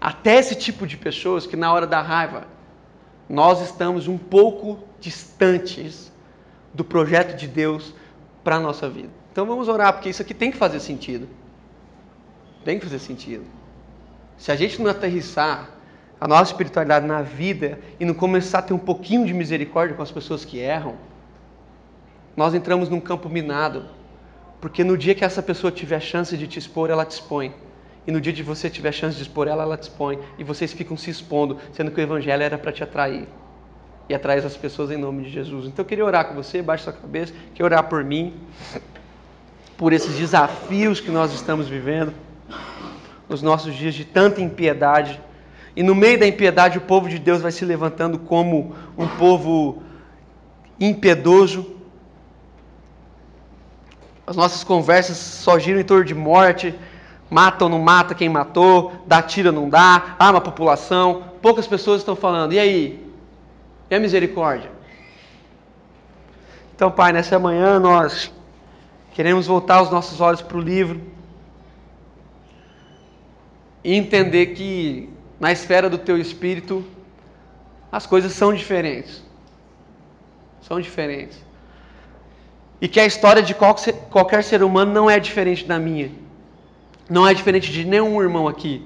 até 0.00 0.36
esse 0.36 0.54
tipo 0.54 0.86
de 0.86 0.96
pessoas 0.96 1.46
que 1.46 1.56
na 1.56 1.72
hora 1.72 1.86
da 1.86 2.00
raiva 2.00 2.44
nós 3.28 3.60
estamos 3.60 4.08
um 4.08 4.18
pouco 4.18 4.78
distantes 5.00 6.12
do 6.74 6.84
projeto 6.84 7.36
de 7.36 7.46
Deus 7.46 7.94
para 8.42 8.56
a 8.56 8.60
nossa 8.60 8.88
vida. 8.88 9.21
Então 9.32 9.46
vamos 9.46 9.66
orar, 9.66 9.94
porque 9.94 10.10
isso 10.10 10.20
aqui 10.20 10.34
tem 10.34 10.50
que 10.52 10.58
fazer 10.58 10.78
sentido. 10.78 11.26
Tem 12.64 12.78
que 12.78 12.84
fazer 12.84 12.98
sentido. 12.98 13.44
Se 14.36 14.52
a 14.52 14.56
gente 14.56 14.80
não 14.80 14.90
aterrissar 14.90 15.70
a 16.20 16.28
nossa 16.28 16.52
espiritualidade 16.52 17.06
na 17.06 17.22
vida 17.22 17.78
e 17.98 18.04
não 18.04 18.12
começar 18.12 18.58
a 18.58 18.62
ter 18.62 18.74
um 18.74 18.78
pouquinho 18.78 19.26
de 19.26 19.32
misericórdia 19.32 19.96
com 19.96 20.02
as 20.02 20.10
pessoas 20.10 20.44
que 20.44 20.58
erram, 20.58 20.96
nós 22.36 22.54
entramos 22.54 22.90
num 22.90 23.00
campo 23.00 23.28
minado. 23.28 23.86
Porque 24.60 24.84
no 24.84 24.96
dia 24.98 25.14
que 25.14 25.24
essa 25.24 25.42
pessoa 25.42 25.72
tiver 25.72 25.98
chance 26.00 26.36
de 26.36 26.46
te 26.46 26.58
expor, 26.58 26.90
ela 26.90 27.04
te 27.04 27.12
expõe. 27.12 27.54
E 28.06 28.12
no 28.12 28.20
dia 28.20 28.32
de 28.32 28.42
você 28.42 28.68
tiver 28.68 28.92
chance 28.92 29.16
de 29.16 29.22
expor 29.22 29.48
ela, 29.48 29.62
ela 29.62 29.76
te 29.78 29.84
expõe. 29.84 30.18
E 30.38 30.44
vocês 30.44 30.72
ficam 30.72 30.96
se 30.96 31.08
expondo, 31.08 31.58
sendo 31.72 31.90
que 31.90 32.00
o 32.00 32.02
evangelho 32.02 32.42
era 32.42 32.58
para 32.58 32.70
te 32.70 32.84
atrair. 32.84 33.26
E 34.08 34.14
atrair 34.14 34.44
as 34.44 34.56
pessoas 34.56 34.90
em 34.90 34.96
nome 34.98 35.24
de 35.24 35.30
Jesus. 35.30 35.66
Então 35.66 35.82
eu 35.82 35.88
queria 35.88 36.04
orar 36.04 36.28
com 36.28 36.34
você, 36.34 36.60
baixe 36.60 36.84
sua 36.84 36.92
cabeça, 36.92 37.32
queria 37.54 37.64
orar 37.64 37.88
por 37.88 38.04
mim, 38.04 38.34
por 39.76 39.92
esses 39.92 40.16
desafios 40.16 41.00
que 41.00 41.10
nós 41.10 41.32
estamos 41.32 41.68
vivendo, 41.68 42.12
nos 43.28 43.42
nossos 43.42 43.74
dias 43.74 43.94
de 43.94 44.04
tanta 44.04 44.40
impiedade. 44.40 45.20
E 45.74 45.82
no 45.82 45.94
meio 45.94 46.18
da 46.18 46.26
impiedade, 46.26 46.78
o 46.78 46.82
povo 46.82 47.08
de 47.08 47.18
Deus 47.18 47.40
vai 47.40 47.50
se 47.50 47.64
levantando 47.64 48.18
como 48.18 48.74
um 48.96 49.06
povo 49.08 49.82
impiedoso. 50.78 51.74
As 54.26 54.36
nossas 54.36 54.62
conversas 54.62 55.16
só 55.16 55.58
giram 55.58 55.80
em 55.80 55.84
torno 55.84 56.04
de 56.04 56.14
morte, 56.14 56.74
mata 57.30 57.64
ou 57.64 57.70
não 57.70 57.78
mata 57.78 58.14
quem 58.14 58.28
matou, 58.28 58.92
dá 59.06 59.22
tira 59.22 59.48
ou 59.48 59.54
não 59.54 59.68
dá, 59.68 60.16
arma 60.18 60.38
a 60.38 60.42
população. 60.42 61.24
Poucas 61.40 61.66
pessoas 61.66 62.00
estão 62.00 62.14
falando, 62.14 62.52
e 62.52 62.58
aí? 62.58 63.12
E 63.90 63.94
a 63.94 63.98
misericórdia? 63.98 64.70
Então, 66.74 66.90
Pai, 66.90 67.12
nessa 67.12 67.38
manhã 67.38 67.78
nós 67.78 68.32
queremos 69.14 69.46
voltar 69.46 69.82
os 69.82 69.90
nossos 69.90 70.20
olhos 70.20 70.42
para 70.42 70.56
o 70.56 70.60
livro 70.60 71.00
e 73.84 73.94
entender 73.94 74.46
que 74.46 75.08
na 75.38 75.52
esfera 75.52 75.90
do 75.90 75.98
Teu 75.98 76.18
Espírito 76.18 76.84
as 77.90 78.06
coisas 78.06 78.32
são 78.32 78.54
diferentes. 78.54 79.22
São 80.62 80.80
diferentes. 80.80 81.38
E 82.80 82.88
que 82.88 82.98
a 82.98 83.06
história 83.06 83.42
de 83.42 83.54
qualquer 83.54 84.42
ser 84.42 84.62
humano 84.62 84.92
não 84.92 85.10
é 85.10 85.18
diferente 85.18 85.64
da 85.64 85.78
minha 85.78 86.10
não 87.12 87.28
é 87.28 87.34
diferente 87.34 87.70
de 87.70 87.84
nenhum 87.84 88.20
irmão 88.22 88.48
aqui. 88.48 88.82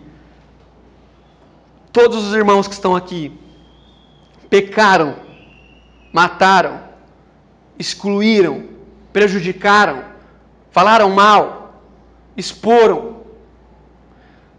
Todos 1.93 2.27
os 2.27 2.35
irmãos 2.35 2.67
que 2.67 2.75
estão 2.75 2.97
aqui 2.97 3.33
pecaram, 4.51 5.17
mataram, 6.13 6.81
excluíram, 7.79 8.65
prejudicaram, 9.13 10.03
falaram 10.77 11.09
mal, 11.09 11.73
exporam. 12.37 13.17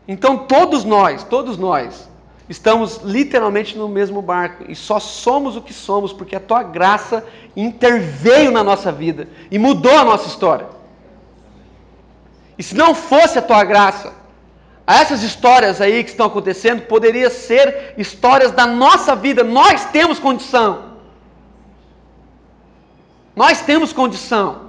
Então 0.07 0.35
todos 0.35 0.83
nós, 0.83 1.23
todos 1.23 1.59
nós, 1.59 2.09
estamos 2.49 3.01
literalmente 3.03 3.77
no 3.77 3.87
mesmo 3.87 4.19
barco 4.19 4.65
e 4.67 4.75
só 4.75 4.99
somos 4.99 5.55
o 5.55 5.61
que 5.61 5.71
somos 5.71 6.11
porque 6.11 6.35
a 6.35 6.39
tua 6.39 6.63
graça 6.63 7.23
interveio 7.55 8.49
na 8.49 8.63
nossa 8.63 8.91
vida 8.91 9.29
e 9.51 9.59
mudou 9.59 9.95
a 9.95 10.03
nossa 10.03 10.27
história. 10.27 10.65
E 12.57 12.63
se 12.63 12.73
não 12.73 12.95
fosse 12.95 13.37
a 13.37 13.43
tua 13.43 13.63
graça, 13.63 14.11
essas 14.87 15.21
histórias 15.21 15.79
aí 15.79 16.03
que 16.03 16.09
estão 16.09 16.25
acontecendo 16.25 16.81
poderiam 16.87 17.29
ser 17.29 17.93
histórias 17.95 18.51
da 18.51 18.65
nossa 18.65 19.15
vida. 19.15 19.43
Nós 19.43 19.85
temos 19.91 20.17
condição. 20.17 20.93
Nós 23.35 23.61
temos 23.61 23.93
condição 23.93 24.66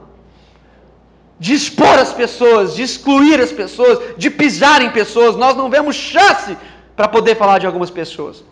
de 1.39 1.55
expor 1.55 1.99
as 1.99 2.13
pessoas, 2.13 2.75
de 2.75 2.83
excluir 2.83 3.41
as 3.41 3.53
pessoas, 3.53 4.17
de 4.17 4.31
pisar 4.31 4.83
em 4.83 4.91
pessoas. 4.91 5.37
Nós 5.37 5.57
não 5.57 5.71
vemos 5.71 5.95
chance 5.95 6.57
para 6.97 7.07
poder 7.07 7.37
falar 7.37 7.59
de 7.59 7.67
algumas 7.67 7.91
pessoas. 7.91 8.43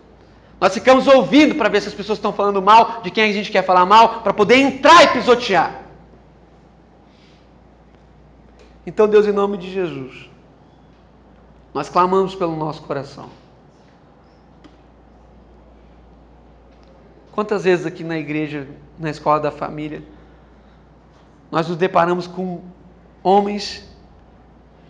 Nós 0.61 0.73
ficamos 0.73 1.07
ouvindo 1.07 1.55
para 1.55 1.69
ver 1.69 1.83
se 1.83 1.89
as 1.89 1.95
pessoas 1.95 2.19
estão 2.19 2.33
falando 2.33 2.63
mal 2.63 3.01
de 3.03 3.11
quem 3.11 3.29
a 3.29 3.33
gente 3.33 3.51
quer 3.51 3.65
falar 3.65 3.85
mal, 3.85 4.21
para 4.23 4.33
poder 4.33 4.57
entrar 4.57 5.03
e 5.05 5.09
pisotear. 5.09 5.83
Então, 8.87 9.09
Deus, 9.09 9.27
em 9.27 9.33
nome 9.33 9.59
de 9.59 9.71
Jesus, 9.71 10.31
nós 11.75 11.89
clamamos 11.89 12.35
pelo 12.35 12.57
nosso 12.57 12.83
coração. 12.83 13.29
Quantas 17.33 17.65
vezes 17.65 17.85
aqui 17.85 18.03
na 18.03 18.17
igreja, 18.17 18.67
na 18.99 19.11
escola 19.11 19.41
da 19.41 19.51
família, 19.51 20.03
nós 21.51 21.69
nos 21.69 21.77
deparamos 21.77 22.27
com 22.27 22.63
homens 23.29 23.83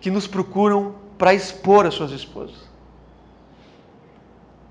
que 0.01 0.11
nos 0.11 0.27
procuram 0.27 0.95
para 1.17 1.33
expor 1.33 1.87
as 1.87 1.95
suas 1.95 2.11
esposas. 2.11 2.67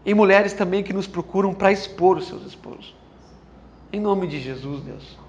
E 0.05 0.13
mulheres 0.13 0.53
também 0.53 0.83
que 0.83 0.93
nos 0.93 1.07
procuram 1.07 1.53
para 1.53 1.71
expor 1.71 2.17
os 2.17 2.27
seus 2.27 2.45
esposos. 2.45 2.93
Em 3.91 3.99
nome 3.99 4.27
de 4.27 4.39
Jesus, 4.39 4.83
Deus. 4.83 5.25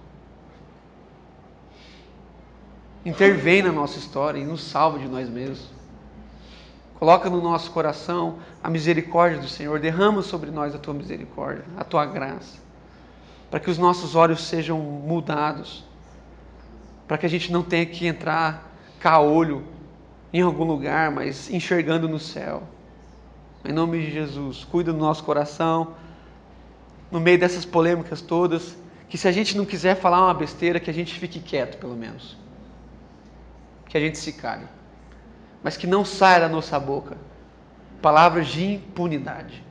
intervém 3.06 3.62
na 3.62 3.70
nossa 3.70 3.98
história 3.98 4.40
e 4.40 4.44
nos 4.44 4.64
salva 4.64 4.98
de 4.98 5.06
nós 5.06 5.28
mesmos. 5.28 5.70
Coloca 6.98 7.30
no 7.30 7.40
nosso 7.40 7.70
coração 7.70 8.38
a 8.62 8.68
misericórdia 8.68 9.38
do 9.38 9.48
Senhor, 9.48 9.78
derrama 9.78 10.22
sobre 10.22 10.50
nós 10.50 10.74
a 10.74 10.78
tua 10.78 10.92
misericórdia, 10.92 11.64
a 11.76 11.84
tua 11.84 12.04
graça, 12.04 12.58
para 13.48 13.60
que 13.60 13.70
os 13.70 13.78
nossos 13.78 14.16
olhos 14.16 14.42
sejam 14.42 14.78
mudados, 14.80 15.84
para 17.06 17.18
que 17.18 17.26
a 17.26 17.28
gente 17.28 17.52
não 17.52 17.62
tenha 17.62 17.86
que 17.86 18.06
entrar 18.06 18.72
caolho 18.98 19.64
em 20.32 20.42
algum 20.42 20.64
lugar, 20.64 21.10
mas 21.10 21.50
enxergando 21.50 22.08
no 22.08 22.18
céu. 22.18 22.62
Em 23.64 23.72
nome 23.72 24.04
de 24.04 24.10
Jesus, 24.10 24.64
cuida 24.64 24.92
do 24.92 24.98
nosso 24.98 25.24
coração, 25.24 25.94
no 27.10 27.20
meio 27.20 27.38
dessas 27.38 27.64
polêmicas 27.64 28.20
todas, 28.20 28.76
que 29.08 29.16
se 29.16 29.28
a 29.28 29.32
gente 29.32 29.56
não 29.56 29.64
quiser 29.64 29.96
falar 29.96 30.24
uma 30.24 30.34
besteira, 30.34 30.80
que 30.80 30.90
a 30.90 30.94
gente 30.94 31.18
fique 31.18 31.40
quieto, 31.40 31.78
pelo 31.78 31.96
menos. 31.96 32.36
Que 33.88 33.96
a 33.96 34.00
gente 34.00 34.18
se 34.18 34.32
cale. 34.32 34.66
Mas 35.62 35.76
que 35.76 35.86
não 35.86 36.04
saia 36.04 36.40
da 36.40 36.48
nossa 36.48 36.78
boca 36.78 37.16
palavras 38.02 38.48
de 38.48 38.74
impunidade. 38.74 39.64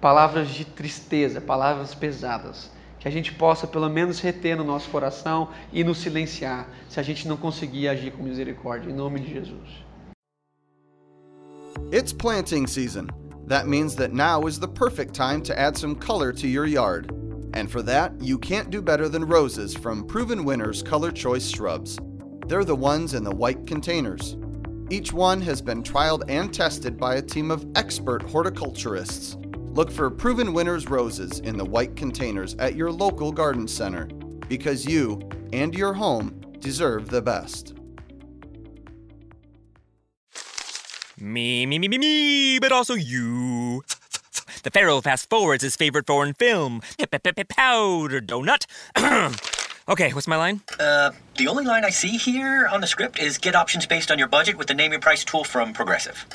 Palavras 0.00 0.48
de 0.48 0.64
tristeza, 0.64 1.40
palavras 1.40 1.94
pesadas. 1.94 2.70
Que 3.04 3.08
a 3.08 3.12
gente 3.12 3.34
possa 3.34 3.66
pelo 3.66 3.90
menos 3.90 4.18
reter 4.18 4.56
no 4.56 4.64
nosso 4.64 4.88
coração 4.88 5.50
e 5.70 5.84
nos 5.84 5.98
silenciar, 5.98 6.66
se 6.88 6.98
a 6.98 7.02
gente 7.02 7.28
não 7.28 7.36
conseguir 7.36 7.86
agir 7.86 8.10
com 8.10 8.22
misericórdia. 8.22 8.90
Em 8.90 8.94
nome 8.94 9.20
de 9.20 9.30
Jesus. 9.30 9.84
It's 11.92 12.14
planting 12.14 12.66
season. 12.66 13.08
That 13.46 13.68
means 13.68 13.94
that 13.96 14.14
now 14.14 14.48
is 14.48 14.58
the 14.58 14.66
perfect 14.66 15.12
time 15.12 15.42
to 15.42 15.52
add 15.52 15.76
some 15.76 15.94
color 15.94 16.32
to 16.32 16.46
your 16.48 16.64
yard. 16.64 17.12
And 17.52 17.70
for 17.70 17.82
that, 17.82 18.14
you 18.22 18.38
can't 18.38 18.70
do 18.70 18.80
better 18.80 19.06
than 19.06 19.26
roses 19.26 19.74
from 19.74 20.06
Proven 20.06 20.42
Winners 20.42 20.82
Color 20.82 21.12
Choice 21.12 21.50
Shrubs. 21.50 21.98
They're 22.48 22.64
the 22.64 22.74
ones 22.74 23.12
in 23.12 23.22
the 23.22 23.36
white 23.36 23.66
containers. 23.66 24.38
Each 24.88 25.12
one 25.12 25.42
has 25.42 25.60
been 25.60 25.82
trialed 25.82 26.22
and 26.28 26.54
tested 26.54 26.96
by 26.96 27.16
a 27.16 27.22
team 27.22 27.50
of 27.50 27.66
expert 27.74 28.22
horticulturists. 28.22 29.36
Look 29.74 29.90
for 29.90 30.08
Proven 30.08 30.52
Winners 30.52 30.88
roses 30.88 31.40
in 31.40 31.56
the 31.56 31.64
white 31.64 31.96
containers 31.96 32.54
at 32.60 32.76
your 32.76 32.92
local 32.92 33.32
garden 33.32 33.66
center 33.66 34.06
because 34.48 34.86
you 34.86 35.20
and 35.52 35.74
your 35.74 35.92
home 35.92 36.40
deserve 36.60 37.08
the 37.08 37.20
best. 37.20 37.74
Me, 41.18 41.66
me, 41.66 41.80
me, 41.80 41.88
me, 41.88 41.98
me, 41.98 42.58
but 42.60 42.70
also 42.70 42.94
you. 42.94 43.82
The 44.62 44.70
Pharaoh 44.70 45.00
fast 45.00 45.28
forwards 45.28 45.64
his 45.64 45.74
favorite 45.74 46.06
foreign 46.06 46.34
film, 46.34 46.80
Powder 47.48 48.20
Donut. 48.20 48.66
okay, 49.88 50.12
what's 50.12 50.28
my 50.28 50.36
line? 50.36 50.60
Uh, 50.78 51.10
the 51.36 51.48
only 51.48 51.64
line 51.64 51.84
I 51.84 51.90
see 51.90 52.16
here 52.16 52.68
on 52.68 52.80
the 52.80 52.86
script 52.86 53.18
is 53.18 53.38
get 53.38 53.56
options 53.56 53.86
based 53.86 54.12
on 54.12 54.20
your 54.20 54.28
budget 54.28 54.56
with 54.56 54.68
the 54.68 54.74
name 54.74 54.92
your 54.92 55.00
price 55.00 55.24
tool 55.24 55.42
from 55.42 55.72
Progressive. 55.72 56.26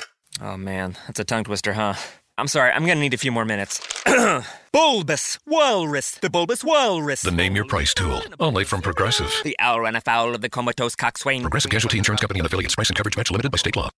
Oh 0.42 0.58
man, 0.58 0.98
that's 1.06 1.20
a 1.20 1.24
tongue 1.24 1.44
twister, 1.44 1.72
huh? 1.72 1.94
I'm 2.40 2.48
sorry, 2.48 2.72
I'm 2.72 2.86
gonna 2.86 3.00
need 3.00 3.12
a 3.12 3.18
few 3.18 3.30
more 3.30 3.44
minutes. 3.44 3.82
bulbous 4.72 5.38
Walrus, 5.46 6.12
the 6.12 6.30
Bulbous 6.30 6.64
Walrus. 6.64 7.20
The 7.20 7.30
name 7.30 7.54
your 7.54 7.66
price 7.66 7.92
tool. 7.92 8.22
Only 8.38 8.64
from 8.64 8.80
Progressive. 8.80 9.30
The 9.44 9.54
owl 9.58 9.80
ran 9.82 9.94
afoul 9.94 10.34
of 10.34 10.40
the 10.40 10.48
comatose 10.48 10.96
coxswain. 10.96 11.42
Progressive 11.42 11.70
Casualty 11.70 11.98
Insurance 11.98 12.22
Company 12.22 12.40
and 12.40 12.46
affiliates. 12.46 12.74
Price 12.74 12.88
and 12.88 12.96
coverage 12.96 13.16
match 13.16 13.30
limited 13.30 13.52
by 13.52 13.58
state 13.58 13.76
law. 13.76 13.88